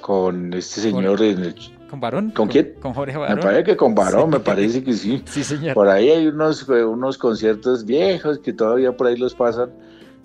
con 0.00 0.54
este 0.54 0.80
señor 0.80 1.22
en 1.22 1.38
el 1.40 1.54
¿Con 1.90 2.00
Barón? 2.00 2.30
¿Con, 2.30 2.48
quién? 2.48 2.74
Con 2.80 2.94
Jorge 2.94 3.16
Barón. 3.16 3.36
Me 3.36 3.42
parece 3.42 3.64
que 3.64 3.76
con 3.76 3.94
Barón, 3.94 4.30
me 4.30 4.40
parece 4.40 4.82
que 4.82 4.92
sí. 4.92 5.22
Sí, 5.26 5.44
señor. 5.44 5.74
Por 5.74 5.88
ahí 5.88 6.10
hay 6.10 6.26
unos, 6.26 6.68
unos 6.68 7.16
conciertos 7.16 7.84
viejos 7.84 8.40
que 8.40 8.52
todavía 8.52 8.96
por 8.96 9.06
ahí 9.06 9.16
los 9.16 9.34
pasan 9.34 9.70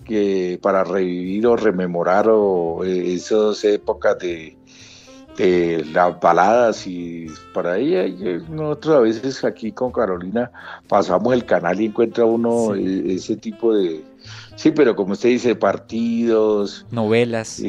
que 0.04 0.58
para 0.60 0.82
revivir 0.82 1.46
o 1.46 1.56
rememorar 1.56 2.26
o 2.28 2.84
eh, 2.84 3.14
esas 3.14 3.62
épocas 3.62 4.18
de, 4.18 4.56
de 5.36 5.84
las 5.92 6.20
baladas 6.20 6.86
y 6.86 7.26
para 7.54 7.78
ella 7.78 8.04
nosotros 8.50 8.96
a 8.96 9.00
veces 9.00 9.44
aquí 9.44 9.72
con 9.72 9.90
Carolina 9.90 10.50
pasamos 10.88 11.32
el 11.32 11.44
canal 11.44 11.80
y 11.80 11.86
encuentra 11.86 12.24
uno 12.24 12.74
e, 12.74 13.14
ese 13.14 13.36
tipo 13.36 13.74
de 13.74 14.02
sí 14.56 14.70
pero 14.72 14.94
como 14.94 15.14
usted 15.14 15.30
dice 15.30 15.54
partidos 15.54 16.84
novelas. 16.90 17.62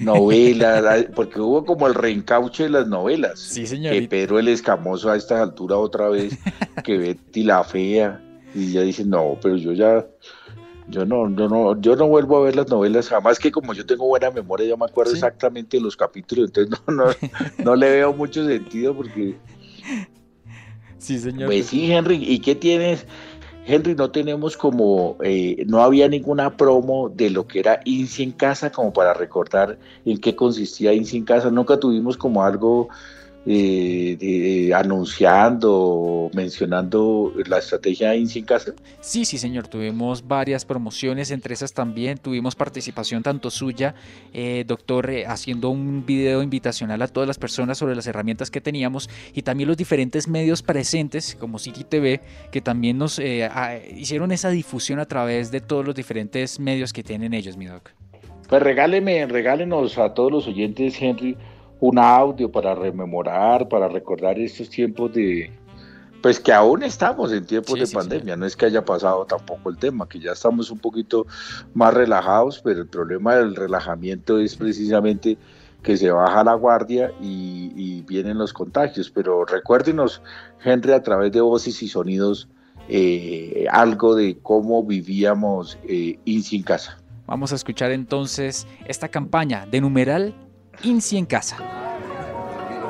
novelas 0.00 1.06
porque 1.14 1.40
hubo 1.40 1.64
como 1.64 1.86
el 1.86 1.94
reencauche 1.94 2.64
de 2.64 2.70
las 2.70 2.86
novelas. 2.86 3.40
Sí 3.40 3.66
señor 3.66 3.94
que 3.94 4.02
Pedro 4.02 4.38
el 4.38 4.48
Escamoso 4.48 5.10
a 5.10 5.16
esta 5.16 5.42
altura 5.42 5.76
otra 5.76 6.08
vez 6.08 6.36
que 6.84 6.98
Betty 6.98 7.44
la 7.44 7.64
fea 7.64 8.20
y 8.54 8.72
ya 8.72 8.82
dice 8.82 9.04
no 9.04 9.38
pero 9.40 9.56
yo 9.56 9.72
ya 9.72 10.06
yo 10.88 11.04
no, 11.04 11.28
yo 11.34 11.48
no, 11.48 11.80
yo 11.80 11.96
no 11.96 12.06
vuelvo 12.06 12.38
a 12.38 12.42
ver 12.42 12.56
las 12.56 12.68
novelas, 12.68 13.08
jamás 13.08 13.38
que 13.38 13.50
como 13.50 13.74
yo 13.74 13.84
tengo 13.84 14.06
buena 14.06 14.30
memoria, 14.30 14.66
yo 14.66 14.76
me 14.76 14.84
acuerdo 14.84 15.12
exactamente 15.12 15.76
de 15.76 15.82
los 15.82 15.96
capítulos, 15.96 16.50
entonces 16.54 16.78
no, 16.86 16.94
no, 16.94 17.12
no 17.64 17.76
le 17.76 17.90
veo 17.90 18.12
mucho 18.12 18.46
sentido 18.46 18.94
porque. 18.94 19.36
Sí, 20.98 21.18
señor. 21.18 21.46
Pues 21.46 21.66
sí, 21.66 21.92
Henry, 21.92 22.16
¿y 22.16 22.38
qué 22.40 22.54
tienes? 22.54 23.06
Henry, 23.66 23.96
no 23.96 24.10
tenemos 24.12 24.56
como, 24.56 25.16
eh, 25.22 25.64
no 25.66 25.82
había 25.82 26.08
ninguna 26.08 26.56
promo 26.56 27.08
de 27.08 27.30
lo 27.30 27.48
que 27.48 27.58
era 27.58 27.80
INSI 27.84 28.22
en 28.22 28.32
casa, 28.32 28.70
como 28.70 28.92
para 28.92 29.12
recordar 29.12 29.76
en 30.04 30.18
qué 30.18 30.36
consistía 30.36 30.92
INSI 30.92 31.18
en 31.18 31.24
casa. 31.24 31.50
Nunca 31.50 31.78
tuvimos 31.78 32.16
como 32.16 32.44
algo 32.44 32.88
eh, 33.48 34.72
anunciando, 34.74 36.30
mencionando 36.34 37.32
la 37.46 37.58
estrategia 37.58 38.16
INSI 38.16 38.40
en 38.40 38.44
casa? 38.44 38.72
Sí, 39.00 39.24
sí, 39.24 39.38
señor. 39.38 39.68
Tuvimos 39.68 40.26
varias 40.26 40.64
promociones, 40.64 41.30
entre 41.30 41.54
esas 41.54 41.72
también 41.72 42.18
tuvimos 42.18 42.56
participación 42.56 43.22
tanto 43.22 43.50
suya, 43.50 43.94
eh, 44.32 44.64
doctor, 44.66 45.10
eh, 45.10 45.26
haciendo 45.26 45.70
un 45.70 46.04
video 46.04 46.42
invitacional 46.42 47.00
a 47.02 47.08
todas 47.08 47.28
las 47.28 47.38
personas 47.38 47.78
sobre 47.78 47.94
las 47.94 48.08
herramientas 48.08 48.50
que 48.50 48.60
teníamos 48.60 49.08
y 49.32 49.42
también 49.42 49.68
los 49.68 49.76
diferentes 49.76 50.26
medios 50.26 50.62
presentes, 50.62 51.36
como 51.38 51.60
City 51.60 51.84
TV, 51.84 52.20
que 52.50 52.60
también 52.60 52.98
nos 52.98 53.20
hicieron 53.96 54.32
esa 54.32 54.50
difusión 54.50 54.98
a 54.98 55.06
través 55.06 55.52
de 55.52 55.60
todos 55.60 55.86
los 55.86 55.94
diferentes 55.94 56.58
medios 56.58 56.92
que 56.92 57.04
tienen 57.04 57.32
ellos, 57.32 57.56
mi 57.56 57.66
doc. 57.66 57.90
Pues 58.48 58.62
regáleme, 58.62 59.26
regálenos 59.26 59.98
a 59.98 60.14
todos 60.14 60.30
los 60.30 60.46
oyentes, 60.46 61.00
Henry, 61.00 61.36
un 61.80 61.98
audio 61.98 62.50
para 62.50 62.74
rememorar, 62.74 63.68
para 63.68 63.88
recordar 63.88 64.38
estos 64.38 64.70
tiempos 64.70 65.12
de, 65.12 65.52
pues 66.22 66.40
que 66.40 66.52
aún 66.52 66.82
estamos 66.82 67.32
en 67.32 67.46
tiempos 67.46 67.78
de 67.78 67.86
pandemia, 67.86 68.36
no 68.36 68.46
es 68.46 68.56
que 68.56 68.66
haya 68.66 68.84
pasado 68.84 69.24
tampoco 69.26 69.70
el 69.70 69.76
tema, 69.76 70.08
que 70.08 70.18
ya 70.18 70.32
estamos 70.32 70.70
un 70.70 70.78
poquito 70.78 71.26
más 71.74 71.94
relajados, 71.94 72.60
pero 72.62 72.80
el 72.80 72.88
problema 72.88 73.36
del 73.36 73.54
relajamiento 73.54 74.38
es 74.38 74.56
precisamente 74.56 75.38
que 75.82 75.96
se 75.96 76.10
baja 76.10 76.42
la 76.42 76.54
guardia 76.54 77.12
y, 77.20 78.02
vienen 78.08 78.38
los 78.38 78.52
contagios, 78.52 79.10
pero 79.10 79.44
recuérdenos, 79.44 80.22
Henry, 80.64 80.92
a 80.92 81.02
través 81.02 81.32
de 81.32 81.40
voces 81.40 81.82
y 81.82 81.88
sonidos, 81.88 82.48
eh, 82.88 83.66
algo 83.70 84.14
de 84.14 84.38
cómo 84.42 84.84
vivíamos 84.84 85.76
eh, 85.84 86.18
INSI 86.24 86.56
en 86.56 86.62
casa. 86.62 86.98
Vamos 87.26 87.52
a 87.52 87.56
escuchar 87.56 87.90
entonces 87.90 88.66
esta 88.86 89.08
campaña 89.08 89.66
de 89.66 89.80
numeral 89.80 90.34
INSI 90.82 91.16
en 91.16 91.26
casa. 91.26 91.56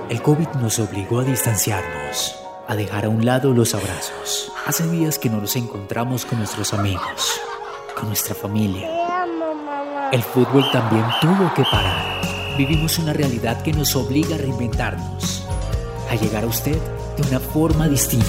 El 0.08 0.22
COVID 0.22 0.48
nos 0.60 0.78
obligó 0.78 1.20
a 1.20 1.24
distanciarnos, 1.24 2.36
a 2.68 2.74
dejar 2.74 3.04
a 3.04 3.08
un 3.08 3.24
lado 3.24 3.52
los 3.52 3.74
abrazos. 3.74 4.52
Hace 4.66 4.88
días 4.90 5.18
que 5.18 5.30
no 5.30 5.40
nos 5.40 5.56
encontramos 5.56 6.24
con 6.24 6.38
nuestros 6.38 6.72
amigos, 6.74 7.40
con 7.98 8.08
nuestra 8.08 8.34
familia. 8.34 8.88
El 10.12 10.22
fútbol 10.22 10.64
también 10.72 11.04
tuvo 11.20 11.52
que 11.54 11.62
parar. 11.64 12.20
Vivimos 12.56 12.98
una 12.98 13.12
realidad 13.12 13.62
que 13.62 13.72
nos 13.72 13.94
obliga 13.96 14.36
a 14.36 14.38
reinventarnos, 14.38 15.46
a 16.10 16.14
llegar 16.14 16.44
a 16.44 16.48
usted 16.48 16.80
de 17.16 17.28
una 17.28 17.40
forma 17.40 17.88
distinta. 17.88 18.26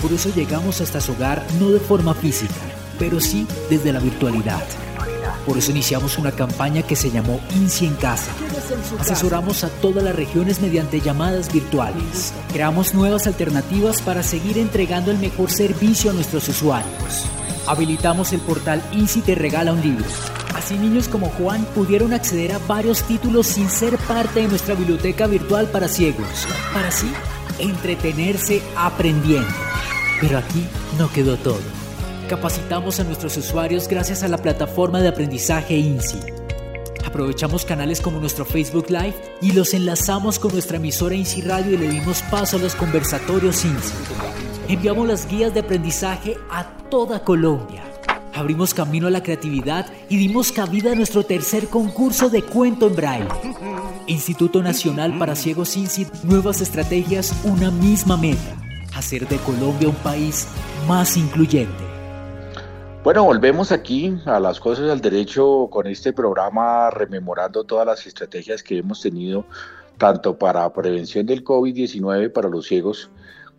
Por 0.00 0.12
eso 0.12 0.30
llegamos 0.34 0.80
hasta 0.80 1.00
su 1.00 1.12
hogar 1.12 1.44
no 1.60 1.70
de 1.70 1.80
forma 1.80 2.14
física, 2.14 2.54
pero 2.98 3.20
sí 3.20 3.46
desde 3.68 3.92
la 3.92 4.00
virtualidad 4.00 4.62
por 5.48 5.56
eso 5.56 5.70
iniciamos 5.70 6.18
una 6.18 6.30
campaña 6.30 6.82
que 6.82 6.94
se 6.94 7.10
llamó 7.10 7.40
INSI 7.56 7.86
en 7.86 7.94
Casa. 7.94 8.30
Asesoramos 9.00 9.64
a 9.64 9.70
todas 9.70 10.04
las 10.04 10.14
regiones 10.14 10.60
mediante 10.60 11.00
llamadas 11.00 11.50
virtuales. 11.50 12.34
Creamos 12.52 12.92
nuevas 12.92 13.26
alternativas 13.26 14.02
para 14.02 14.22
seguir 14.22 14.58
entregando 14.58 15.10
el 15.10 15.16
mejor 15.16 15.50
servicio 15.50 16.10
a 16.10 16.12
nuestros 16.12 16.46
usuarios. 16.50 17.24
Habilitamos 17.66 18.34
el 18.34 18.40
portal 18.40 18.82
INSI 18.92 19.22
Te 19.22 19.34
Regala 19.34 19.72
un 19.72 19.80
Libro. 19.80 20.04
Así 20.54 20.76
niños 20.76 21.08
como 21.08 21.30
Juan 21.30 21.64
pudieron 21.74 22.12
acceder 22.12 22.52
a 22.52 22.58
varios 22.58 23.02
títulos 23.04 23.46
sin 23.46 23.70
ser 23.70 23.96
parte 23.96 24.40
de 24.40 24.48
nuestra 24.48 24.74
biblioteca 24.74 25.26
virtual 25.26 25.66
para 25.68 25.88
ciegos, 25.88 26.46
para 26.74 26.88
así 26.88 27.10
entretenerse 27.58 28.60
aprendiendo. 28.76 29.48
Pero 30.20 30.36
aquí 30.36 30.66
no 30.98 31.10
quedó 31.10 31.38
todo. 31.38 31.87
Capacitamos 32.28 33.00
a 33.00 33.04
nuestros 33.04 33.38
usuarios 33.38 33.88
gracias 33.88 34.22
a 34.22 34.28
la 34.28 34.36
plataforma 34.36 35.00
de 35.00 35.08
aprendizaje 35.08 35.78
INSI. 35.78 36.20
Aprovechamos 37.06 37.64
canales 37.64 38.02
como 38.02 38.20
nuestro 38.20 38.44
Facebook 38.44 38.90
Live 38.90 39.14
y 39.40 39.52
los 39.52 39.72
enlazamos 39.72 40.38
con 40.38 40.52
nuestra 40.52 40.76
emisora 40.76 41.14
INSI 41.14 41.40
Radio 41.40 41.72
y 41.72 41.78
le 41.78 41.88
dimos 41.88 42.22
paso 42.30 42.58
a 42.58 42.60
los 42.60 42.74
conversatorios 42.74 43.64
INSI. 43.64 43.94
Enviamos 44.68 45.08
las 45.08 45.26
guías 45.26 45.54
de 45.54 45.60
aprendizaje 45.60 46.36
a 46.50 46.64
toda 46.90 47.24
Colombia. 47.24 47.82
Abrimos 48.34 48.74
camino 48.74 49.06
a 49.06 49.10
la 49.10 49.22
creatividad 49.22 49.86
y 50.10 50.18
dimos 50.18 50.52
cabida 50.52 50.92
a 50.92 50.94
nuestro 50.94 51.24
tercer 51.24 51.68
concurso 51.68 52.28
de 52.28 52.42
cuento 52.42 52.88
en 52.88 52.94
braille. 52.94 53.28
Instituto 54.06 54.62
Nacional 54.62 55.16
para 55.16 55.34
Ciegos 55.34 55.74
INSI, 55.78 56.06
nuevas 56.24 56.60
estrategias, 56.60 57.34
una 57.44 57.70
misma 57.70 58.18
meta. 58.18 58.54
Hacer 58.94 59.26
de 59.26 59.38
Colombia 59.38 59.88
un 59.88 59.96
país 59.96 60.46
más 60.86 61.16
incluyente. 61.16 61.87
Bueno, 63.04 63.24
volvemos 63.24 63.70
aquí 63.70 64.14
a 64.26 64.40
las 64.40 64.58
cosas 64.58 64.88
del 64.88 65.00
derecho 65.00 65.68
con 65.70 65.86
este 65.86 66.12
programa 66.12 66.90
rememorando 66.90 67.64
todas 67.64 67.86
las 67.86 68.06
estrategias 68.06 68.62
que 68.62 68.78
hemos 68.78 69.00
tenido 69.00 69.44
tanto 69.98 70.36
para 70.36 70.72
prevención 70.72 71.24
del 71.24 71.44
COVID-19 71.44 72.32
para 72.32 72.48
los 72.48 72.66
ciegos 72.66 73.08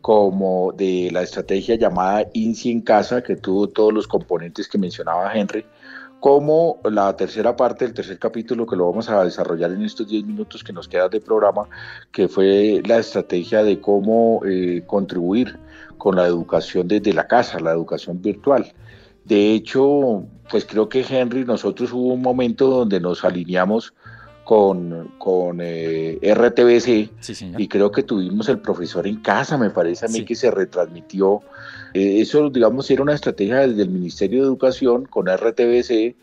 como 0.01 0.73
de 0.73 1.09
la 1.11 1.21
estrategia 1.21 1.75
llamada 1.75 2.27
INSI 2.33 2.71
en 2.71 2.81
casa 2.81 3.23
que 3.23 3.37
tuvo 3.37 3.69
todos 3.69 3.93
los 3.93 4.07
componentes 4.07 4.67
que 4.67 4.77
mencionaba 4.77 5.33
Henry, 5.33 5.65
como 6.19 6.79
la 6.83 7.15
tercera 7.15 7.55
parte 7.55 7.85
del 7.85 7.93
tercer 7.93 8.19
capítulo 8.19 8.67
que 8.67 8.75
lo 8.75 8.89
vamos 8.89 9.09
a 9.09 9.23
desarrollar 9.23 9.71
en 9.71 9.83
estos 9.83 10.07
10 10.07 10.25
minutos 10.25 10.63
que 10.63 10.73
nos 10.73 10.87
quedan 10.87 11.09
de 11.09 11.21
programa, 11.21 11.67
que 12.11 12.27
fue 12.27 12.81
la 12.85 12.97
estrategia 12.97 13.63
de 13.63 13.79
cómo 13.79 14.41
eh, 14.45 14.83
contribuir 14.85 15.57
con 15.97 16.17
la 16.17 16.25
educación 16.25 16.87
desde 16.87 17.13
la 17.13 17.27
casa, 17.27 17.59
la 17.59 17.71
educación 17.71 18.21
virtual. 18.21 18.73
De 19.29 19.53
hecho, 19.53 20.25
pues 20.49 20.65
creo 20.65 20.89
que 20.89 21.05
Henry, 21.07 21.45
nosotros 21.45 21.93
hubo 21.93 22.13
un 22.13 22.21
momento 22.23 22.67
donde 22.67 22.99
nos 22.99 23.23
alineamos 23.23 23.93
con, 24.43 25.11
con 25.19 25.59
eh, 25.61 26.17
RTBC 26.23 27.11
y 27.59 27.67
creo 27.67 27.91
que 27.91 28.01
tuvimos 28.01 28.49
el 28.49 28.57
profesor 28.57 29.05
en 29.05 29.17
casa, 29.17 29.59
me 29.59 29.69
parece 29.69 30.07
a 30.07 30.09
mí 30.09 30.25
que 30.25 30.33
se 30.33 30.49
retransmitió. 30.49 31.41
Eh, 31.93 32.21
eso, 32.21 32.49
digamos, 32.49 32.89
era 32.89 33.03
una 33.03 33.13
estrategia 33.13 33.67
desde 33.67 33.83
el 33.83 33.89
Ministerio 33.89 34.39
de 34.39 34.47
Educación 34.47 35.05
con 35.05 35.27
RTBC. 35.27 36.15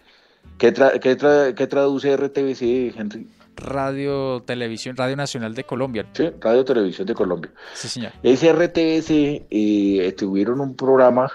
¿Qué, 0.59 0.75
qué, 1.01 1.67
traduce 1.69 2.17
RTBC, 2.17 2.99
Henry? 2.99 3.29
Radio 3.55 4.43
Televisión, 4.45 4.97
Radio 4.97 5.15
Nacional 5.15 5.55
de 5.55 5.63
Colombia. 5.63 6.07
Sí, 6.13 6.31
Radio 6.41 6.65
Televisión 6.65 7.07
de 7.07 7.15
Colombia. 7.15 7.53
Sí, 7.73 7.87
señor. 7.87 8.11
Ese 8.25 8.53
RTBC 8.53 9.47
eh, 9.49 10.15
tuvieron 10.19 10.61
un 10.61 10.75
programa 10.75 11.31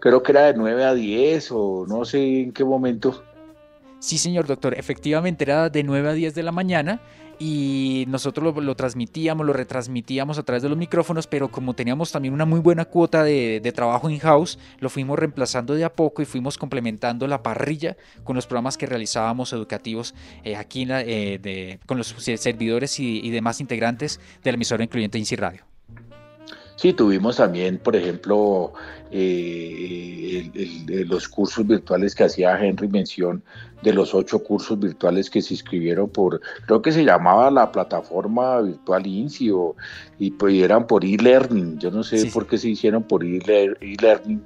creo 0.00 0.22
que 0.22 0.32
era 0.32 0.46
de 0.46 0.54
9 0.54 0.84
a 0.84 0.94
10 0.94 1.50
o 1.52 1.86
no 1.86 2.04
sé 2.04 2.42
en 2.42 2.52
qué 2.52 2.64
momento. 2.64 3.22
Sí, 4.00 4.16
señor 4.18 4.46
doctor, 4.46 4.74
efectivamente 4.78 5.44
era 5.44 5.68
de 5.68 5.84
9 5.84 6.08
a 6.08 6.12
10 6.12 6.34
de 6.34 6.42
la 6.42 6.52
mañana 6.52 7.00
y 7.38 8.04
nosotros 8.08 8.54
lo, 8.54 8.76
transmitíamos, 8.76 9.46
lo 9.46 9.54
retransmitíamos 9.54 10.38
a 10.38 10.42
través 10.42 10.62
de 10.62 10.68
los 10.68 10.76
micrófonos, 10.76 11.26
pero 11.26 11.50
como 11.50 11.74
teníamos 11.74 12.12
también 12.12 12.34
una 12.34 12.44
muy 12.44 12.60
buena 12.60 12.84
cuota 12.84 13.24
de, 13.24 13.72
trabajo 13.74 14.10
in-house, 14.10 14.58
lo 14.78 14.90
fuimos 14.90 15.18
reemplazando 15.18 15.74
de 15.74 15.84
a 15.84 15.92
poco 15.92 16.20
y 16.20 16.26
fuimos 16.26 16.58
complementando 16.58 17.26
la 17.26 17.42
parrilla 17.42 17.96
con 18.24 18.36
los 18.36 18.46
programas 18.46 18.76
que 18.76 18.86
realizábamos 18.86 19.54
educativos 19.54 20.14
eh, 20.44 20.56
aquí 20.56 20.86
eh, 20.88 21.78
con 21.86 21.96
los 21.96 22.08
servidores 22.08 23.00
y, 23.00 23.20
y, 23.20 23.30
demás 23.30 23.60
integrantes 23.60 24.20
de 24.44 24.52
la 24.52 24.56
emisora 24.56 24.84
incluyente 24.84 25.18
INSI 25.18 25.36
Radio. 25.36 25.69
Sí, 26.80 26.94
tuvimos 26.94 27.36
también, 27.36 27.76
por 27.76 27.94
ejemplo, 27.94 28.72
eh, 29.10 30.50
los 31.06 31.28
cursos 31.28 31.66
virtuales 31.66 32.14
que 32.14 32.24
hacía 32.24 32.58
Henry 32.58 32.88
mención 32.88 33.42
de 33.82 33.92
los 33.92 34.14
ocho 34.14 34.42
cursos 34.42 34.80
virtuales 34.80 35.28
que 35.28 35.42
se 35.42 35.52
inscribieron 35.52 36.08
por, 36.08 36.40
creo 36.66 36.80
que 36.80 36.90
se 36.90 37.04
llamaba 37.04 37.50
la 37.50 37.70
plataforma 37.70 38.62
virtual 38.62 39.06
INSI 39.06 39.52
y 40.20 40.30
pues 40.30 40.54
eran 40.54 40.86
por 40.86 41.04
e-learning. 41.04 41.78
Yo 41.78 41.90
no 41.90 42.02
sé 42.02 42.30
por 42.32 42.46
qué 42.46 42.56
se 42.56 42.70
hicieron 42.70 43.02
por 43.02 43.22
e-learning. 43.24 44.42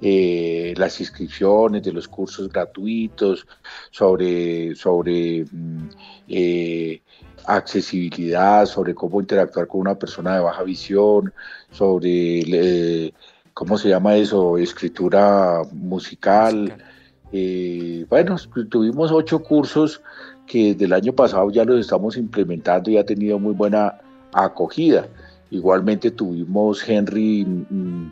Eh, 0.00 0.74
las 0.76 1.00
inscripciones 1.00 1.82
de 1.82 1.92
los 1.92 2.06
cursos 2.06 2.48
gratuitos 2.50 3.46
sobre, 3.90 4.74
sobre 4.76 5.44
mm, 5.50 5.88
eh, 6.28 7.02
accesibilidad, 7.46 8.66
sobre 8.66 8.94
cómo 8.94 9.20
interactuar 9.20 9.66
con 9.66 9.80
una 9.80 9.98
persona 9.98 10.34
de 10.34 10.40
baja 10.40 10.62
visión, 10.62 11.32
sobre, 11.74 12.40
eh, 12.46 13.12
¿cómo 13.52 13.76
se 13.76 13.88
llama 13.88 14.16
eso? 14.16 14.56
Escritura 14.56 15.62
musical. 15.72 16.76
Eh, 17.32 18.06
bueno, 18.08 18.36
tuvimos 18.70 19.10
ocho 19.10 19.42
cursos 19.42 20.00
que 20.46 20.72
desde 20.72 20.84
el 20.86 20.92
año 20.92 21.12
pasado 21.12 21.50
ya 21.50 21.64
los 21.64 21.80
estamos 21.80 22.16
implementando 22.16 22.90
y 22.90 22.96
ha 22.96 23.04
tenido 23.04 23.38
muy 23.38 23.52
buena 23.52 24.00
acogida. 24.32 25.08
Igualmente 25.50 26.10
tuvimos 26.10 26.88
Henry 26.88 27.44
mm, 27.44 28.10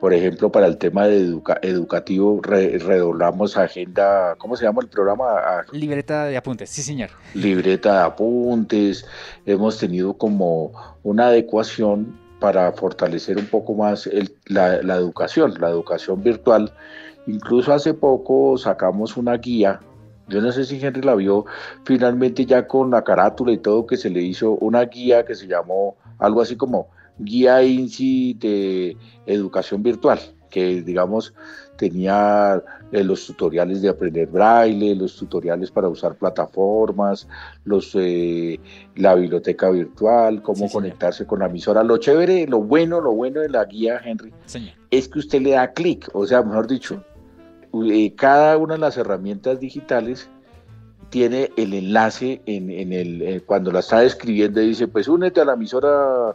por 0.00 0.12
ejemplo, 0.12 0.52
para 0.52 0.66
el 0.66 0.76
tema 0.76 1.06
de 1.06 1.40
educativo, 1.62 2.40
redoblamos 2.42 3.56
agenda, 3.56 4.34
¿cómo 4.36 4.54
se 4.54 4.64
llama 4.64 4.82
el 4.82 4.88
programa? 4.88 5.24
Ah, 5.38 5.64
Libreta 5.72 6.26
de 6.26 6.36
apuntes, 6.36 6.68
sí, 6.68 6.82
señor. 6.82 7.10
Libreta 7.32 8.00
de 8.00 8.04
apuntes. 8.04 9.06
Hemos 9.46 9.78
tenido 9.78 10.12
como 10.12 10.72
una 11.02 11.28
adecuación 11.28 12.14
para 12.46 12.70
fortalecer 12.70 13.38
un 13.38 13.46
poco 13.46 13.74
más 13.74 14.08
la, 14.44 14.76
educación, 14.76 15.54
la 15.58 15.68
educación 15.68 16.22
virtual. 16.22 16.72
Incluso 17.26 17.72
hace 17.72 17.92
poco 17.92 18.56
sacamos 18.56 19.16
una 19.16 19.36
guía 19.36 19.80
Yo 20.28 20.40
no 20.40 20.52
sé 20.52 20.64
si 20.64 20.80
Henry 20.80 21.02
la 21.02 21.16
vio 21.16 21.44
finalmente 21.84 22.46
ya 22.46 22.68
con 22.68 22.92
la 22.92 23.02
carátula 23.02 23.50
y 23.50 23.58
todo, 23.58 23.84
que 23.84 23.96
se 23.96 24.10
le 24.10 24.22
hizo 24.22 24.52
una 24.60 24.82
guía 24.84 25.24
que 25.24 25.34
se 25.34 25.48
llamó 25.48 25.96
algo 26.20 26.40
así 26.40 26.54
como 26.54 26.88
Guía 27.18 27.64
INSI 27.64 28.34
de 28.34 28.96
Educación 29.26 29.82
Virtual, 29.82 30.20
que 30.48 30.82
digamos 30.82 31.34
tenía 31.76 32.62
eh, 32.92 33.04
los 33.04 33.26
tutoriales 33.26 33.82
de 33.82 33.88
aprender 33.88 34.28
braille, 34.28 34.94
los 34.94 35.16
tutoriales 35.16 35.70
para 35.70 35.88
usar 35.88 36.16
plataformas, 36.16 37.28
los 37.64 37.92
eh, 37.94 38.58
la 38.94 39.14
biblioteca 39.14 39.70
virtual, 39.70 40.42
cómo 40.42 40.70
conectarse 40.70 41.26
con 41.26 41.40
la 41.40 41.46
emisora. 41.46 41.82
Lo 41.82 41.98
chévere, 41.98 42.46
lo 42.46 42.62
bueno, 42.62 43.00
lo 43.00 43.12
bueno 43.12 43.40
de 43.40 43.48
la 43.48 43.64
guía, 43.64 44.00
Henry, 44.04 44.32
es 44.90 45.08
que 45.08 45.18
usted 45.18 45.40
le 45.40 45.50
da 45.52 45.72
clic, 45.72 46.08
o 46.12 46.26
sea, 46.26 46.42
mejor 46.42 46.66
dicho, 46.66 47.02
eh, 47.90 48.14
cada 48.14 48.56
una 48.56 48.74
de 48.74 48.80
las 48.80 48.96
herramientas 48.96 49.60
digitales 49.60 50.28
tiene 51.10 51.50
el 51.56 51.72
enlace 51.72 52.42
en, 52.46 52.70
en 52.70 52.92
el 52.92 53.42
cuando 53.46 53.70
la 53.70 53.78
está 53.78 54.02
escribiendo 54.02 54.60
dice 54.60 54.88
pues 54.88 55.06
únete 55.06 55.40
a 55.40 55.44
la 55.44 55.52
emisora 55.52 56.34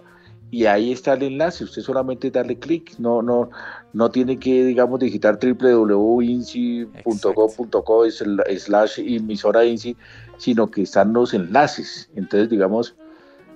y 0.51 0.65
ahí 0.65 0.91
está 0.91 1.13
el 1.13 1.23
enlace, 1.23 1.63
usted 1.63 1.81
solamente 1.81 2.29
darle 2.29 2.59
clic, 2.59 2.99
no, 2.99 3.21
no, 3.21 3.49
no 3.93 4.11
tiene 4.11 4.37
que, 4.37 4.65
digamos, 4.65 4.99
digitar 4.99 5.39
www.inci.gov.co 5.41 8.11
slash 8.11 8.99
emisora 8.99 9.63
INSI, 9.63 9.95
sino 10.37 10.69
que 10.69 10.81
están 10.81 11.13
los 11.13 11.33
enlaces. 11.33 12.09
Entonces, 12.17 12.49
digamos, 12.49 12.97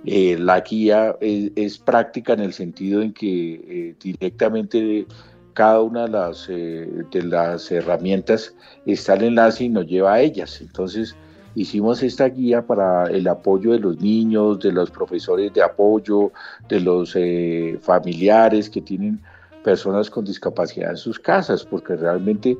eh, 0.06 0.38
la 0.40 0.62
guía 0.62 1.18
es, 1.20 1.78
práctica 1.80 2.32
en 2.32 2.40
el 2.40 2.54
sentido 2.54 3.02
en 3.02 3.12
que 3.12 3.56
eh, 3.56 3.94
directamente 4.02 5.06
cada 5.54 5.82
una 5.82 6.04
de 6.04 6.10
las, 6.10 6.48
eh, 6.48 6.88
de 7.12 7.24
las 7.24 7.70
herramientas 7.72 8.56
está 8.86 9.16
el 9.16 9.24
enlace 9.24 9.66
y 9.66 9.70
nos 9.70 9.86
lleva 9.86 10.14
a 10.14 10.22
ellas. 10.22 10.62
Entonces, 10.62 11.14
hicimos 11.56 12.04
esta 12.04 12.28
guía 12.30 12.62
para 12.62 13.06
el 13.06 13.28
apoyo 13.28 13.72
de 13.72 13.80
los 13.80 14.00
niños, 14.00 14.60
de 14.60 14.72
los 14.72 14.92
profesores 14.92 15.54
de 15.54 15.64
apoyo, 15.64 16.32
de 16.70 16.80
los 16.82 17.16
eh, 17.16 17.80
familiares 17.82 18.70
que 18.70 18.82
tienen 18.82 19.20
personas 19.64 20.12
con 20.12 20.26
discapacidad 20.26 20.92
en 20.92 20.98
sus 20.98 21.18
casas, 21.18 21.66
porque 21.66 21.96
realmente 21.96 22.58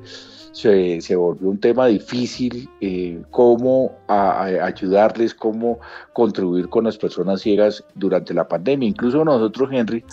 se, 0.56 1.16
volvió 1.16 1.50
un 1.50 1.60
tema 1.60 1.88
difícil 1.88 2.70
eh, 2.80 3.22
cómo 3.30 3.92
ayudarles, 4.08 5.36
cómo 5.36 5.80
contribuir 6.14 6.70
con 6.70 6.86
las 6.86 6.98
personas 6.98 7.42
ciegas 7.42 7.84
durante 7.94 8.34
la 8.34 8.48
pandemia. 8.48 8.88
Incluso 8.88 9.24
nosotros, 9.26 9.70
Henry, 9.72 10.04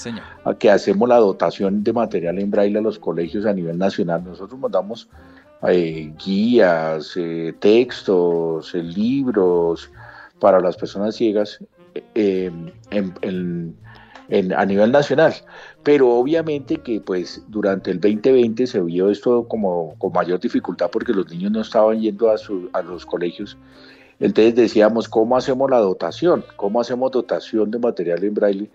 que 0.59 0.71
hacemos 0.71 1.09
la 1.09 1.17
dotación 1.17 1.85
de 1.85 1.93
material 1.93 2.41
en 2.41 2.51
braille 2.51 2.79
a 2.79 2.83
los 2.83 2.99
colegios 2.99 3.47
a 3.47 3.55
nivel 3.55 3.79
nacional, 3.79 4.25
nosotros 4.25 4.59
mandamos 4.59 5.09
eh, 5.69 6.13
guías, 6.25 7.17
eh, 7.17 7.55
textos, 7.61 8.75
eh, 8.75 8.83
libros 8.83 9.91
para 10.41 10.61
las 10.61 10.77
personas 10.77 11.15
ciegas 11.15 11.61
a 14.57 14.67
nivel 14.67 14.91
nacional. 14.91 15.35
Pero 15.85 16.11
obviamente 16.11 16.79
que 16.79 17.01
pues 17.01 17.45
durante 17.47 17.93
el 17.93 18.01
2020 18.01 18.67
se 18.67 18.81
vio 18.81 19.09
esto 19.09 19.47
como 19.47 19.95
con 19.99 20.13
mayor 20.13 20.41
dificultad 20.41 20.91
porque 20.91 21.13
los 21.13 21.31
niños 21.31 21.53
no 21.53 21.61
estaban 21.61 22.01
yendo 22.01 22.31
a, 22.31 22.35
a 22.73 22.83
los 22.83 23.07
colegios. 23.07 23.57
Entonces 24.19 24.57
decíamos, 24.57 25.09
¿cómo 25.09 25.37
hacemos 25.37 25.71
la 25.71 25.79
dotación? 25.79 26.45
¿Cómo 26.57 26.81
hacemos 26.81 27.13
dotación 27.13 27.71
de 27.71 27.79
material 27.79 28.25
en 28.25 28.35
braille? 28.35 28.71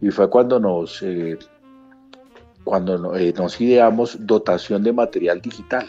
Y 0.00 0.10
fue 0.10 0.28
cuando 0.28 0.60
nos, 0.60 1.02
cuando 2.64 2.98
nos 2.98 3.60
ideamos 3.60 4.18
dotación 4.26 4.82
de 4.82 4.92
material 4.92 5.40
digital. 5.40 5.86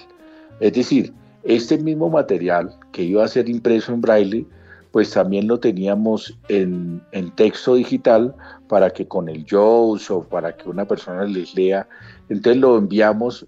Es 0.59 0.73
decir, 0.73 1.13
este 1.43 1.77
mismo 1.77 2.09
material 2.09 2.75
que 2.91 3.03
iba 3.03 3.23
a 3.23 3.27
ser 3.27 3.49
impreso 3.49 3.93
en 3.93 4.01
braille, 4.01 4.45
pues 4.91 5.11
también 5.11 5.47
lo 5.47 5.59
teníamos 5.59 6.37
en, 6.49 7.01
texto 7.35 7.75
digital 7.75 8.35
para 8.67 8.89
que 8.89 9.07
con 9.07 9.29
el 9.29 9.45
JAWS 9.45 10.11
o 10.11 10.23
para 10.23 10.55
que 10.55 10.67
una 10.69 10.85
persona 10.85 11.23
les 11.25 11.55
lea. 11.55 11.87
Entonces 12.27 12.59
lo 12.59 12.77
enviamos, 12.77 13.45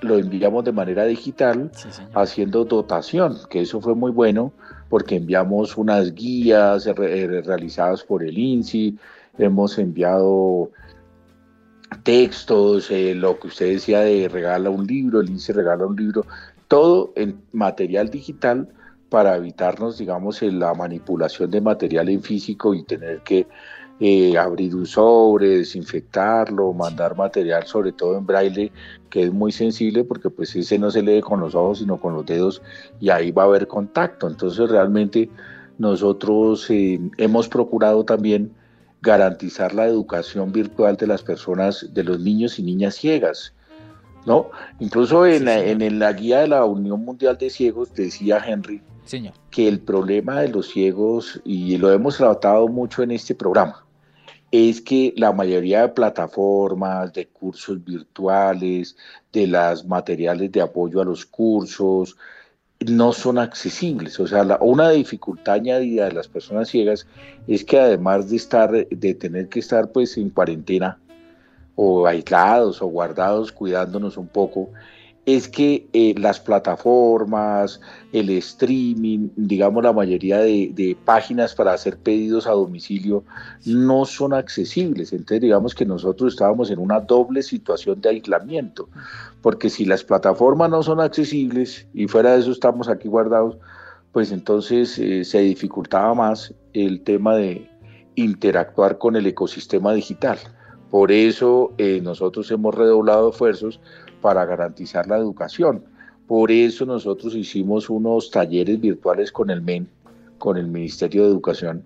lo 0.00 0.18
enviamos 0.18 0.64
de 0.64 0.72
manera 0.72 1.04
digital 1.04 1.70
haciendo 2.14 2.64
dotación, 2.64 3.36
que 3.50 3.60
eso 3.60 3.80
fue 3.80 3.94
muy 3.94 4.10
bueno 4.10 4.52
porque 4.88 5.16
enviamos 5.16 5.76
unas 5.78 6.14
guías 6.14 6.86
eh, 6.86 7.42
realizadas 7.44 8.02
por 8.02 8.22
el 8.22 8.36
INSI, 8.36 8.98
hemos 9.38 9.78
enviado 9.78 10.70
textos, 12.02 12.90
eh, 12.90 13.14
lo 13.14 13.38
que 13.38 13.48
usted 13.48 13.72
decía 13.72 14.00
de 14.00 14.28
regala 14.28 14.70
un 14.70 14.86
libro, 14.86 15.20
el 15.20 15.30
INSE 15.30 15.52
regala 15.52 15.86
un 15.86 15.96
libro, 15.96 16.26
todo 16.68 17.12
en 17.16 17.42
material 17.52 18.10
digital 18.10 18.68
para 19.08 19.36
evitarnos, 19.36 19.98
digamos, 19.98 20.40
la 20.42 20.72
manipulación 20.74 21.50
de 21.50 21.60
material 21.60 22.08
en 22.08 22.22
físico 22.22 22.74
y 22.74 22.82
tener 22.84 23.20
que 23.20 23.46
eh, 24.00 24.36
abrir 24.36 24.74
un 24.74 24.86
sobre, 24.86 25.58
desinfectarlo, 25.58 26.72
mandar 26.72 27.16
material, 27.16 27.66
sobre 27.66 27.92
todo 27.92 28.18
en 28.18 28.26
braille, 28.26 28.72
que 29.10 29.24
es 29.24 29.32
muy 29.32 29.52
sensible 29.52 30.02
porque 30.02 30.30
pues 30.30 30.56
ese 30.56 30.78
no 30.78 30.90
se 30.90 31.02
lee 31.02 31.20
con 31.20 31.40
los 31.40 31.54
ojos, 31.54 31.78
sino 31.78 32.00
con 32.00 32.14
los 32.14 32.26
dedos 32.26 32.62
y 32.98 33.10
ahí 33.10 33.30
va 33.30 33.42
a 33.42 33.46
haber 33.46 33.68
contacto. 33.68 34.26
Entonces 34.26 34.70
realmente 34.70 35.28
nosotros 35.78 36.68
eh, 36.70 36.98
hemos 37.18 37.48
procurado 37.48 38.04
también 38.04 38.52
garantizar 39.02 39.74
la 39.74 39.86
educación 39.86 40.52
virtual 40.52 40.96
de 40.96 41.08
las 41.08 41.22
personas, 41.22 41.86
de 41.92 42.04
los 42.04 42.20
niños 42.20 42.58
y 42.58 42.62
niñas 42.62 42.94
ciegas. 42.94 43.52
¿no? 44.24 44.50
Incluso 44.78 45.26
en, 45.26 45.44
la, 45.44 45.58
en, 45.58 45.98
la, 45.98 46.12
guía 46.12 46.40
de 46.40 46.48
la 46.48 46.64
Unión 46.64 47.04
Mundial 47.04 47.36
de 47.36 47.50
Ciegos 47.50 47.92
decía 47.92 48.42
Henry 48.46 48.80
que 49.50 49.68
el 49.68 49.80
problema 49.80 50.40
de 50.40 50.48
los 50.48 50.70
ciegos, 50.70 51.40
y 51.44 51.76
lo 51.76 51.92
hemos 51.92 52.16
tratado 52.16 52.68
mucho 52.68 53.02
en 53.02 53.10
este 53.10 53.34
programa, 53.34 53.84
es 54.52 54.80
que 54.80 55.12
la 55.16 55.32
mayoría 55.32 55.82
de 55.82 55.88
plataformas, 55.88 57.12
de 57.12 57.26
cursos 57.26 57.82
virtuales, 57.84 58.96
de 59.32 59.46
las 59.48 59.84
materiales 59.84 60.52
de 60.52 60.60
apoyo 60.60 61.00
a 61.00 61.04
los 61.04 61.26
cursos, 61.26 62.16
no 62.84 63.12
son 63.12 63.38
accesibles. 63.38 64.18
O 64.20 64.26
sea, 64.26 64.44
una 64.60 64.90
dificultad 64.90 65.54
añadida 65.54 66.06
de 66.06 66.12
las 66.12 66.28
personas 66.28 66.68
ciegas 66.68 67.06
es 67.46 67.64
que 67.64 67.78
además 67.78 68.30
de 68.30 68.36
estar, 68.36 68.70
de 68.70 69.14
tener 69.14 69.48
que 69.48 69.60
estar 69.60 69.90
pues 69.90 70.16
en 70.16 70.30
cuarentena 70.30 70.98
o 71.74 72.06
aislados 72.06 72.82
o 72.82 72.86
guardados, 72.86 73.52
cuidándonos 73.52 74.16
un 74.16 74.28
poco, 74.28 74.70
es 75.24 75.48
que 75.48 75.86
eh, 75.92 76.14
las 76.18 76.40
plataformas, 76.40 77.80
el 78.12 78.30
streaming, 78.30 79.28
digamos 79.36 79.84
la 79.84 79.92
mayoría 79.92 80.38
de, 80.38 80.96
páginas 81.04 81.54
para 81.54 81.72
hacer 81.72 81.96
pedidos 81.96 82.46
a 82.46 82.52
domicilio 82.52 83.22
no 83.64 84.04
son 84.04 84.32
accesibles. 84.32 85.12
Entonces 85.12 85.40
digamos 85.40 85.74
que 85.74 85.86
nosotros 85.86 86.32
estábamos 86.32 86.70
en 86.70 86.80
una 86.80 87.00
doble 87.00 87.42
situación 87.42 88.00
de 88.00 88.08
aislamiento, 88.08 88.88
porque 89.42 89.70
si 89.70 89.84
las 89.84 90.02
plataformas 90.02 90.70
no 90.70 90.82
son 90.82 91.00
accesibles 91.00 91.86
y 91.94 92.08
fuera 92.08 92.32
de 92.32 92.40
eso 92.40 92.50
estamos 92.50 92.88
aquí 92.88 93.08
guardados, 93.08 93.58
pues 94.10 94.32
entonces 94.32 94.98
eh, 94.98 95.24
se 95.24 95.40
dificultaba 95.40 96.14
más 96.14 96.52
el 96.72 97.02
tema 97.02 97.36
de 97.36 97.70
interactuar 98.16 98.98
con 98.98 99.14
el 99.14 99.26
ecosistema 99.26 99.92
digital. 99.92 100.38
Por 100.90 101.12
eso 101.12 101.72
eh, 101.78 102.00
nosotros 102.02 102.50
hemos 102.50 102.74
redoblado 102.74 103.30
esfuerzos 103.30 103.80
para 104.22 104.46
garantizar 104.46 105.06
la 105.06 105.18
educación. 105.18 105.84
Por 106.26 106.50
eso 106.50 106.86
nosotros 106.86 107.34
hicimos 107.34 107.90
unos 107.90 108.30
talleres 108.30 108.80
virtuales 108.80 109.30
con 109.30 109.50
el 109.50 109.60
MEN, 109.60 109.86
con 110.38 110.56
el 110.56 110.68
Ministerio 110.68 111.24
de 111.24 111.28
Educación, 111.28 111.84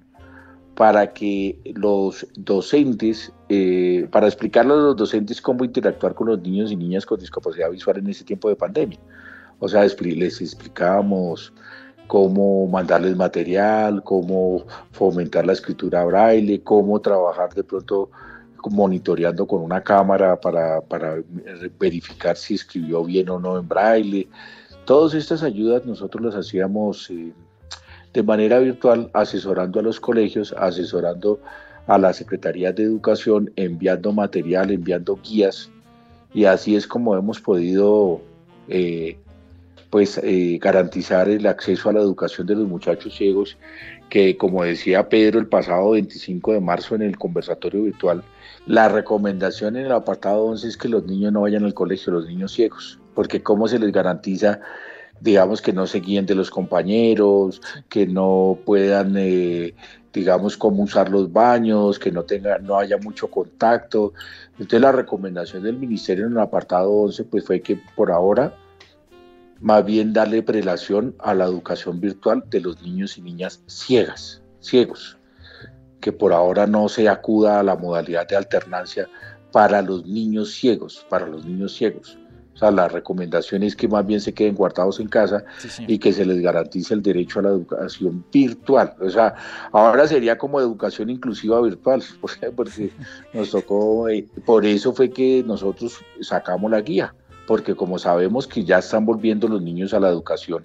para 0.76 1.12
que 1.12 1.58
los 1.74 2.24
docentes, 2.36 3.32
eh, 3.48 4.06
para 4.12 4.28
explicarle 4.28 4.74
a 4.74 4.76
los 4.76 4.96
docentes 4.96 5.40
cómo 5.40 5.64
interactuar 5.64 6.14
con 6.14 6.28
los 6.28 6.40
niños 6.40 6.70
y 6.70 6.76
niñas 6.76 7.04
con 7.04 7.18
discapacidad 7.18 7.70
visual 7.70 7.98
en 7.98 8.08
este 8.08 8.24
tiempo 8.24 8.48
de 8.48 8.56
pandemia. 8.56 9.00
O 9.58 9.68
sea, 9.68 9.84
les 9.84 10.40
explicábamos 10.40 11.52
cómo 12.06 12.66
mandarles 12.68 13.16
material, 13.16 14.02
cómo 14.04 14.64
fomentar 14.92 15.46
la 15.46 15.54
escritura 15.54 16.04
braille, 16.04 16.62
cómo 16.62 17.00
trabajar 17.00 17.52
de 17.54 17.64
pronto 17.64 18.10
monitoreando 18.70 19.46
con 19.46 19.62
una 19.62 19.82
cámara 19.82 20.38
para, 20.40 20.82
verificar 21.78 22.36
si 22.36 22.54
escribió 22.54 23.04
bien 23.04 23.28
o 23.30 23.38
no 23.38 23.58
en 23.58 23.68
braille. 23.68 24.28
Todas 24.84 25.14
estas 25.14 25.42
ayudas 25.42 25.84
nosotros 25.84 26.24
las 26.24 26.34
hacíamos 26.34 27.10
eh, 27.10 27.32
de 28.12 28.22
manera 28.22 28.58
virtual, 28.58 29.10
asesorando 29.12 29.80
a 29.80 29.82
los 29.82 30.00
colegios, 30.00 30.54
asesorando 30.56 31.40
a 31.86 31.98
las 31.98 32.16
secretarías 32.16 32.74
de 32.74 32.84
educación, 32.84 33.52
enviando 33.56 34.12
material, 34.12 34.70
enviando 34.70 35.18
guías, 35.22 35.70
y 36.32 36.44
así 36.44 36.76
es 36.76 36.86
como 36.86 37.16
hemos 37.16 37.40
podido 37.40 38.20
eh, 38.68 39.16
pues 39.90 40.18
eh, 40.22 40.58
garantizar 40.60 41.28
el 41.28 41.46
acceso 41.46 41.88
a 41.88 41.92
la 41.92 42.00
educación 42.00 42.46
de 42.46 42.56
los 42.56 42.68
muchachos 42.68 43.14
ciegos, 43.14 43.56
que 44.08 44.36
como 44.36 44.62
decía 44.64 45.08
Pedro 45.08 45.38
el 45.38 45.46
pasado 45.46 45.90
25 45.90 46.52
de 46.52 46.60
marzo 46.60 46.94
en 46.94 47.02
el 47.02 47.18
conversatorio 47.18 47.82
virtual, 47.82 48.22
la 48.66 48.88
recomendación 48.88 49.76
en 49.76 49.86
el 49.86 49.92
apartado 49.92 50.44
11 50.44 50.68
es 50.68 50.76
que 50.76 50.88
los 50.88 51.04
niños 51.04 51.32
no 51.32 51.42
vayan 51.42 51.64
al 51.64 51.74
colegio, 51.74 52.12
los 52.12 52.26
niños 52.26 52.52
ciegos, 52.52 52.98
porque 53.14 53.42
cómo 53.42 53.68
se 53.68 53.78
les 53.78 53.92
garantiza 53.92 54.60
digamos 55.20 55.62
que 55.62 55.72
no 55.72 55.86
se 55.86 56.00
guíen 56.00 56.26
de 56.26 56.34
los 56.34 56.50
compañeros, 56.50 57.60
que 57.88 58.06
no 58.06 58.58
puedan, 58.64 59.14
eh, 59.16 59.74
digamos, 60.12 60.56
cómo 60.56 60.82
usar 60.82 61.10
los 61.10 61.32
baños, 61.32 61.98
que 61.98 62.10
no 62.10 62.24
tenga, 62.24 62.58
no 62.58 62.78
haya 62.78 62.98
mucho 62.98 63.28
contacto. 63.30 64.12
Entonces 64.52 64.80
la 64.80 64.92
recomendación 64.92 65.62
del 65.62 65.78
ministerio 65.78 66.26
en 66.26 66.32
el 66.32 66.38
apartado 66.38 66.90
11 66.90 67.24
pues 67.24 67.44
fue 67.44 67.60
que 67.60 67.80
por 67.94 68.10
ahora 68.10 68.54
más 69.60 69.84
bien 69.84 70.12
darle 70.12 70.42
prelación 70.42 71.14
a 71.18 71.34
la 71.34 71.44
educación 71.44 72.00
virtual 72.00 72.44
de 72.50 72.60
los 72.60 72.80
niños 72.82 73.16
y 73.18 73.22
niñas 73.22 73.62
ciegas, 73.66 74.42
ciegos, 74.60 75.18
que 76.00 76.12
por 76.12 76.32
ahora 76.32 76.66
no 76.66 76.88
se 76.88 77.08
acuda 77.08 77.60
a 77.60 77.62
la 77.62 77.76
modalidad 77.76 78.28
de 78.28 78.36
alternancia 78.36 79.08
para 79.52 79.82
los 79.82 80.06
niños 80.06 80.52
ciegos, 80.52 81.06
para 81.08 81.26
los 81.26 81.44
niños 81.44 81.74
ciegos. 81.74 82.18
O 82.56 82.58
sea, 82.58 82.70
la 82.70 82.88
recomendación 82.88 83.62
es 83.62 83.76
que 83.76 83.86
más 83.86 84.06
bien 84.06 84.18
se 84.18 84.32
queden 84.32 84.54
guardados 84.54 84.98
en 84.98 85.08
casa 85.08 85.44
y 85.86 85.98
que 85.98 86.10
se 86.10 86.24
les 86.24 86.40
garantice 86.40 86.94
el 86.94 87.02
derecho 87.02 87.40
a 87.40 87.42
la 87.42 87.48
educación 87.50 88.24
virtual. 88.32 88.94
O 88.98 89.10
sea, 89.10 89.34
ahora 89.72 90.08
sería 90.08 90.38
como 90.38 90.58
educación 90.58 91.10
inclusiva 91.10 91.60
virtual, 91.60 92.02
porque 92.56 92.90
nos 93.34 93.50
tocó, 93.50 94.08
eh, 94.08 94.26
por 94.46 94.64
eso 94.64 94.94
fue 94.94 95.10
que 95.10 95.44
nosotros 95.46 96.00
sacamos 96.22 96.70
la 96.70 96.80
guía, 96.80 97.14
porque 97.46 97.74
como 97.74 97.98
sabemos 97.98 98.46
que 98.46 98.64
ya 98.64 98.78
están 98.78 99.06
volviendo 99.06 99.48
los 99.48 99.62
niños 99.62 99.94
a 99.94 100.00
la 100.00 100.08
educación 100.08 100.64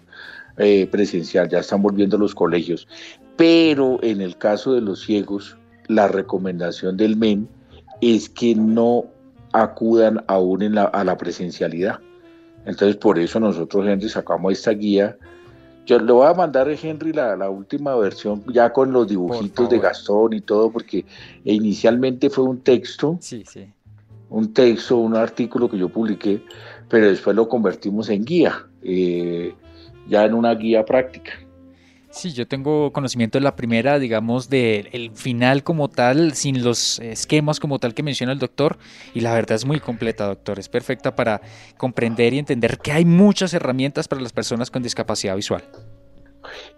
eh, 0.57 0.87
presencial, 0.87 1.49
ya 1.49 1.59
están 1.59 1.81
volviendo 1.81 2.17
los 2.17 2.35
colegios, 2.35 2.87
pero 3.37 3.99
en 4.03 4.21
el 4.21 4.37
caso 4.37 4.73
de 4.73 4.81
los 4.81 5.01
ciegos, 5.01 5.57
la 5.87 6.07
recomendación 6.07 6.97
del 6.97 7.17
MEN 7.17 7.47
es 8.01 8.29
que 8.29 8.55
no 8.55 9.05
acudan 9.53 10.23
aún 10.27 10.77
a 10.77 11.03
la 11.03 11.17
presencialidad. 11.17 11.99
Entonces, 12.65 12.95
por 12.95 13.17
eso 13.19 13.39
nosotros, 13.39 13.87
Henry, 13.87 14.09
sacamos 14.09 14.53
esta 14.53 14.71
guía. 14.71 15.17
Yo 15.85 15.99
le 15.99 16.11
voy 16.11 16.27
a 16.27 16.33
mandar 16.33 16.69
a 16.69 16.73
Henry 16.73 17.11
la, 17.11 17.49
última 17.49 17.95
versión 17.95 18.43
ya 18.53 18.71
con 18.71 18.91
los 18.91 19.07
dibujitos 19.07 19.69
de 19.69 19.79
Gastón 19.79 20.33
y 20.33 20.41
todo, 20.41 20.71
porque 20.71 21.05
inicialmente 21.43 22.29
fue 22.29 22.43
un 22.43 22.61
texto, 22.61 23.17
sí, 23.19 23.43
sí. 23.47 23.67
Un 24.31 24.53
texto, 24.53 24.97
un 24.97 25.15
artículo 25.15 25.69
que 25.69 25.77
yo 25.77 25.89
publiqué, 25.89 26.41
pero 26.89 27.07
después 27.07 27.35
lo 27.35 27.47
convertimos 27.47 28.09
en 28.09 28.23
guía, 28.25 28.65
eh, 28.81 29.53
ya 30.07 30.25
en 30.25 30.33
una 30.33 30.55
guía 30.55 30.83
práctica. 30.85 31.33
Sí, 32.09 32.33
yo 32.33 32.45
tengo 32.45 32.91
conocimiento 32.91 33.37
de 33.37 33.43
la 33.43 33.55
primera, 33.55 33.99
digamos, 33.99 34.49
del 34.49 35.11
final 35.13 35.63
como 35.63 35.89
tal, 35.89 36.33
sin 36.33 36.63
los 36.63 36.99
esquemas 36.99 37.59
como 37.59 37.79
tal 37.79 37.93
que 37.93 38.03
menciona 38.03 38.33
el 38.33 38.39
doctor, 38.39 38.77
y 39.13 39.21
la 39.21 39.33
verdad 39.33 39.55
es 39.55 39.65
muy 39.65 39.79
completa, 39.79 40.25
doctor, 40.27 40.59
es 40.59 40.67
perfecta 40.67 41.15
para 41.15 41.41
comprender 41.77 42.33
y 42.33 42.39
entender 42.39 42.79
que 42.79 42.91
hay 42.91 43.05
muchas 43.05 43.53
herramientas 43.53 44.07
para 44.07 44.21
las 44.21 44.33
personas 44.33 44.71
con 44.71 44.83
discapacidad 44.83 45.35
visual. 45.35 45.63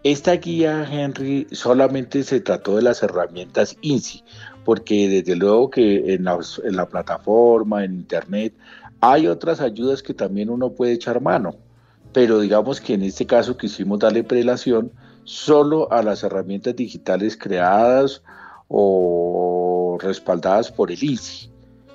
Esta 0.04 0.34
guía, 0.34 0.88
Henry, 0.92 1.48
solamente 1.52 2.24
se 2.24 2.42
trató 2.42 2.76
de 2.76 2.84
las 2.84 3.02
herramientas 3.02 3.76
INSI, 3.82 4.24
porque 4.66 5.10
desde 5.10 5.36
luego 5.36 5.70
que 5.70 6.14
en 6.14 6.24
la, 6.24 6.40
en 6.64 6.76
la 6.76 6.88
plataforma, 6.88 7.84
en 7.84 7.94
Internet, 7.96 8.54
hay 9.02 9.28
otras 9.28 9.60
ayudas 9.60 10.02
que 10.02 10.14
también 10.14 10.50
uno 10.50 10.72
puede 10.72 10.94
echar 10.94 11.20
mano, 11.22 11.56
pero 12.14 12.40
digamos 12.40 12.80
que 12.80 12.94
en 12.94 13.04
este 13.04 13.26
caso 13.26 13.58
quisimos 13.58 14.00
darle 14.00 14.24
prelación 14.24 14.92
solo 15.24 15.92
a 15.92 16.04
las 16.04 16.24
herramientas 16.24 16.76
digitales 16.76 17.38
creadas 17.38 18.22
o 18.68 19.98
respaldadas 20.02 20.72
por 20.72 20.92
el 20.92 21.04
ICI. 21.04 21.52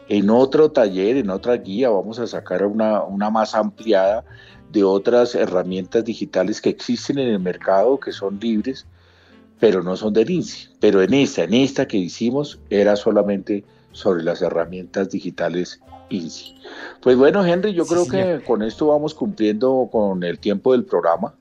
En 0.08 0.30
otro 0.30 0.70
taller, 0.70 1.16
en 1.18 1.28
otra 1.28 1.56
guía, 1.56 1.90
vamos 1.90 2.18
a 2.18 2.26
sacar 2.26 2.64
una, 2.64 3.02
más 3.30 3.54
ampliada 3.54 4.24
de 4.72 4.82
otras 4.82 5.34
herramientas 5.34 6.04
digitales 6.04 6.60
que 6.60 6.70
existen 6.70 7.18
en 7.18 7.28
el 7.28 7.40
mercado, 7.40 8.00
que 8.00 8.12
son 8.12 8.38
libres, 8.40 8.86
pero 9.58 9.82
no 9.82 9.96
son 9.96 10.12
del 10.12 10.30
INSI. 10.30 10.68
Pero 10.80 11.02
en 11.02 11.14
esta, 11.14 11.44
en 11.44 11.54
esta 11.54 11.86
que 11.86 11.96
hicimos, 11.96 12.58
era 12.70 12.96
solamente 12.96 13.64
sobre 13.92 14.22
las 14.22 14.42
herramientas 14.42 15.10
digitales 15.10 15.80
INSI. 16.10 16.54
Pues 17.00 17.16
bueno, 17.16 17.44
Henry, 17.44 17.74
yo 17.74 17.86
creo 17.86 18.06
que 18.06 18.42
con 18.44 18.62
esto 18.62 18.86
vamos 18.86 19.14
cumpliendo 19.14 19.88
con 19.90 20.22
el 20.22 20.38
tiempo 20.38 20.72
del 20.72 20.84
programa. 20.84 21.34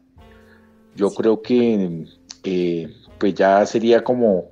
Yo 0.95 1.11
creo 1.11 1.41
que 1.41 2.05
eh, 2.43 2.93
pues 3.17 3.35
ya 3.35 3.65
sería 3.65 4.03
como 4.03 4.45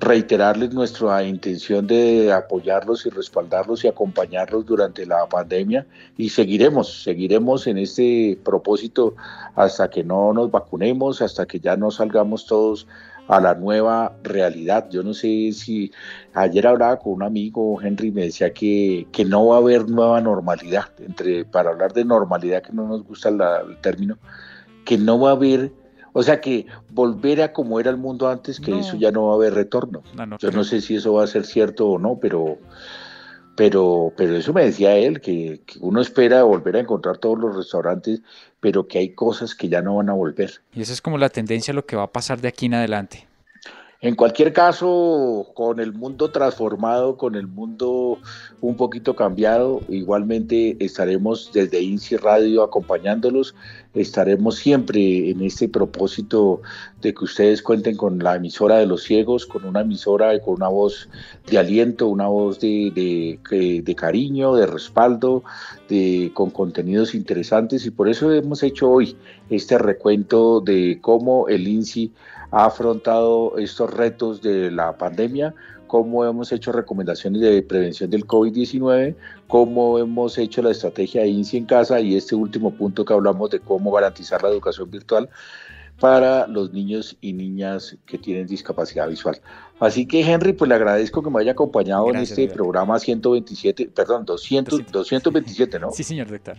reiterarles 0.00 0.74
nuestra 0.74 1.22
intención 1.22 1.86
de 1.86 2.32
apoyarlos 2.32 3.06
y 3.06 3.10
respaldarlos 3.10 3.84
y 3.84 3.88
acompañarlos 3.88 4.66
durante 4.66 5.06
la 5.06 5.26
pandemia 5.28 5.86
y 6.16 6.28
seguiremos, 6.28 7.02
seguiremos 7.02 7.66
en 7.66 7.78
este 7.78 8.38
propósito 8.44 9.14
hasta 9.54 9.88
que 9.88 10.04
no 10.04 10.32
nos 10.32 10.50
vacunemos, 10.50 11.22
hasta 11.22 11.46
que 11.46 11.60
ya 11.60 11.76
no 11.76 11.90
salgamos 11.90 12.46
todos 12.46 12.86
a 13.28 13.40
la 13.40 13.54
nueva 13.54 14.14
realidad. 14.22 14.88
Yo 14.90 15.02
no 15.02 15.14
sé 15.14 15.52
si 15.52 15.90
ayer 16.34 16.66
hablaba 16.66 16.98
con 16.98 17.14
un 17.14 17.22
amigo, 17.22 17.80
Henry, 17.80 18.10
me 18.10 18.24
decía 18.24 18.52
que, 18.52 19.06
que 19.12 19.24
no 19.24 19.46
va 19.46 19.56
a 19.56 19.58
haber 19.58 19.88
nueva 19.88 20.20
normalidad, 20.20 20.90
entre, 20.98 21.44
para 21.44 21.70
hablar 21.70 21.92
de 21.92 22.04
normalidad, 22.04 22.62
que 22.62 22.72
no 22.72 22.86
nos 22.86 23.04
gusta 23.04 23.30
el 23.30 23.78
término, 23.80 24.18
que 24.84 24.98
no 24.98 25.18
va 25.18 25.30
a 25.30 25.32
haber, 25.32 25.72
o 26.14 26.22
sea 26.22 26.40
que 26.40 26.66
volver 26.90 27.42
a 27.42 27.52
como 27.52 27.80
era 27.80 27.90
el 27.90 27.96
mundo 27.96 28.28
antes, 28.28 28.60
que 28.60 28.78
eso 28.78 28.96
ya 28.96 29.10
no 29.10 29.26
va 29.26 29.32
a 29.32 29.34
haber 29.34 29.52
retorno. 29.52 30.02
Yo 30.38 30.52
no 30.52 30.62
sé 30.62 30.80
si 30.80 30.94
eso 30.94 31.12
va 31.12 31.24
a 31.24 31.26
ser 31.26 31.44
cierto 31.44 31.88
o 31.88 31.98
no, 31.98 32.18
pero, 32.20 32.56
pero, 33.56 34.12
pero 34.16 34.36
eso 34.36 34.52
me 34.52 34.64
decía 34.64 34.96
él, 34.96 35.20
que, 35.20 35.60
que, 35.66 35.80
uno 35.80 36.00
espera 36.00 36.44
volver 36.44 36.76
a 36.76 36.80
encontrar 36.80 37.18
todos 37.18 37.36
los 37.40 37.56
restaurantes, 37.56 38.22
pero 38.60 38.86
que 38.86 38.98
hay 38.98 39.10
cosas 39.10 39.56
que 39.56 39.68
ya 39.68 39.82
no 39.82 39.96
van 39.96 40.08
a 40.08 40.12
volver. 40.12 40.62
Y 40.72 40.82
esa 40.82 40.92
es 40.92 41.02
como 41.02 41.18
la 41.18 41.30
tendencia 41.30 41.74
lo 41.74 41.84
que 41.84 41.96
va 41.96 42.04
a 42.04 42.12
pasar 42.12 42.40
de 42.40 42.46
aquí 42.46 42.66
en 42.66 42.74
adelante. 42.74 43.26
En 44.04 44.16
cualquier 44.16 44.52
caso, 44.52 45.46
con 45.54 45.80
el 45.80 45.94
mundo 45.94 46.30
transformado, 46.30 47.16
con 47.16 47.36
el 47.36 47.46
mundo 47.46 48.18
un 48.60 48.76
poquito 48.76 49.16
cambiado, 49.16 49.80
igualmente 49.88 50.76
estaremos 50.78 51.50
desde 51.54 51.80
INSI 51.80 52.18
Radio 52.18 52.62
acompañándolos, 52.62 53.54
estaremos 53.94 54.56
siempre 54.56 55.30
en 55.30 55.40
este 55.40 55.70
propósito 55.70 56.60
de 57.00 57.14
que 57.14 57.24
ustedes 57.24 57.62
cuenten 57.62 57.96
con 57.96 58.18
la 58.18 58.36
emisora 58.36 58.76
de 58.76 58.84
los 58.84 59.04
ciegos, 59.04 59.46
con 59.46 59.64
una 59.64 59.80
emisora 59.80 60.38
con 60.40 60.56
una 60.56 60.68
voz 60.68 61.08
de 61.46 61.56
aliento, 61.56 62.08
una 62.08 62.26
voz 62.26 62.60
de, 62.60 63.40
de, 63.82 63.94
cariño, 63.94 64.54
de 64.54 64.66
respaldo, 64.66 65.44
de, 65.88 66.30
con 66.34 66.50
contenidos 66.50 67.14
interesantes. 67.14 67.86
Y 67.86 67.90
por 67.90 68.10
eso 68.10 68.30
hemos 68.30 68.62
hecho 68.62 68.90
hoy 68.90 69.16
este 69.48 69.78
recuento 69.78 70.60
de 70.60 70.98
cómo 71.00 71.48
el 71.48 71.66
INSI 71.66 72.12
ha 72.54 72.66
afrontado 72.66 73.58
estos 73.58 73.92
retos 73.92 74.40
de 74.40 74.70
la 74.70 74.96
pandemia, 74.96 75.52
cómo 75.88 76.24
hemos 76.24 76.52
hecho 76.52 76.70
recomendaciones 76.70 77.40
de 77.40 77.62
prevención 77.62 78.10
del 78.10 78.24
COVID-19, 78.26 79.16
cómo 79.48 79.98
hemos 79.98 80.38
hecho 80.38 80.62
la 80.62 80.70
estrategia 80.70 81.22
de 81.22 81.28
INSI 81.28 81.56
en 81.56 81.64
casa 81.66 81.98
y 81.98 82.16
este 82.16 82.36
último 82.36 82.70
punto 82.70 83.04
que 83.04 83.12
hablamos 83.12 83.50
de 83.50 83.58
cómo 83.58 83.90
garantizar 83.90 84.40
la 84.40 84.50
educación 84.50 84.88
virtual 84.88 85.28
para 85.98 86.46
los 86.46 86.72
niños 86.72 87.16
y 87.20 87.32
niñas 87.32 87.96
que 88.06 88.18
tienen 88.18 88.46
discapacidad 88.46 89.08
visual. 89.08 89.40
Así 89.80 90.06
que 90.06 90.20
Henry, 90.20 90.52
pues 90.52 90.68
le 90.68 90.76
agradezco 90.76 91.24
que 91.24 91.30
me 91.30 91.40
haya 91.40 91.52
acompañado 91.52 92.08
en 92.10 92.16
este 92.16 92.46
programa 92.48 93.00
127, 93.00 93.90
perdón, 93.94 94.24
200, 94.24 94.92
227, 94.92 95.80
¿no? 95.80 95.90
Sí, 95.90 96.04
señor 96.04 96.30
doctor. 96.30 96.56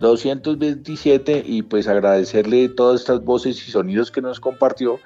227 0.00 1.44
y 1.46 1.62
pues 1.62 1.86
agradecerle 1.86 2.68
todas 2.70 3.00
estas 3.00 3.22
voces 3.22 3.56
y 3.68 3.70
sonidos 3.70 4.10
que 4.10 4.22
nos 4.22 4.40
compartió 4.40 4.98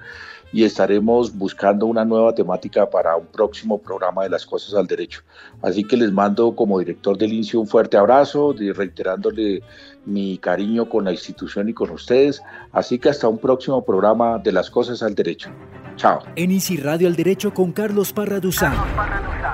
y 0.53 0.63
estaremos 0.63 1.37
buscando 1.37 1.85
una 1.85 2.05
nueva 2.05 2.33
temática 2.33 2.89
para 2.89 3.17
un 3.17 3.25
próximo 3.25 3.77
programa 3.77 4.23
de 4.23 4.29
las 4.29 4.45
cosas 4.45 4.73
al 4.73 4.87
derecho. 4.87 5.21
Así 5.61 5.83
que 5.83 5.97
les 5.97 6.11
mando 6.11 6.55
como 6.55 6.79
director 6.79 7.17
del 7.17 7.33
INSI 7.33 7.57
un 7.57 7.67
fuerte 7.67 7.97
abrazo, 7.97 8.55
reiterándole 8.57 9.61
mi 10.05 10.37
cariño 10.37 10.87
con 10.87 11.05
la 11.05 11.11
institución 11.11 11.69
y 11.69 11.73
con 11.73 11.89
ustedes. 11.89 12.41
Así 12.71 12.99
que 12.99 13.09
hasta 13.09 13.27
un 13.27 13.37
próximo 13.37 13.83
programa 13.83 14.39
de 14.39 14.51
las 14.51 14.69
cosas 14.69 15.01
al 15.03 15.15
derecho. 15.15 15.49
Chao. 15.95 16.19
En 16.35 16.51
INSI 16.51 16.77
Radio 16.77 17.07
al 17.07 17.15
Derecho 17.15 17.53
con 17.53 17.71
Carlos 17.71 18.11
Parra 18.11 18.39
Duzán. 18.39 18.75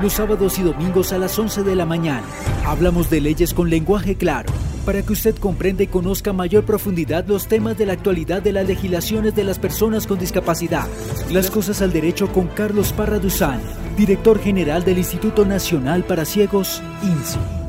Los 0.02 0.14
sábados 0.14 0.58
y 0.58 0.64
domingos 0.64 1.14
a 1.14 1.18
las 1.18 1.38
11 1.38 1.64
de 1.64 1.76
la 1.76 1.86
mañana. 1.86 2.26
Hablamos 2.66 3.10
de 3.10 3.22
leyes 3.22 3.54
con 3.54 3.70
lenguaje 3.70 4.16
claro 4.16 4.52
para 4.86 5.04
que 5.04 5.14
usted 5.14 5.36
comprenda 5.36 5.84
y 5.84 5.88
conozca 5.88 6.34
mayor 6.34 6.66
profundidad 6.66 7.26
los 7.28 7.48
temas 7.48 7.78
de 7.78 7.86
la 7.86 7.94
actualidad 7.94 8.42
de 8.42 8.52
las 8.52 8.68
legislaciones 8.68 9.36
de 9.36 9.44
las 9.44 9.60
personas 9.60 10.08
con 10.08 10.18
discapacidad. 10.18 10.88
Las 11.32 11.52
cosas 11.52 11.82
al 11.82 11.94
derecho 11.94 12.32
con 12.32 12.48
Carlos 12.48 12.92
Parra 12.94 13.20
Duzán, 13.20 13.62
director 13.96 14.40
general 14.40 14.84
del 14.84 14.98
Instituto 14.98 15.46
Nacional 15.46 16.04
para 16.04 16.26
Ciegos, 16.26 16.82
INSI. 17.04 17.61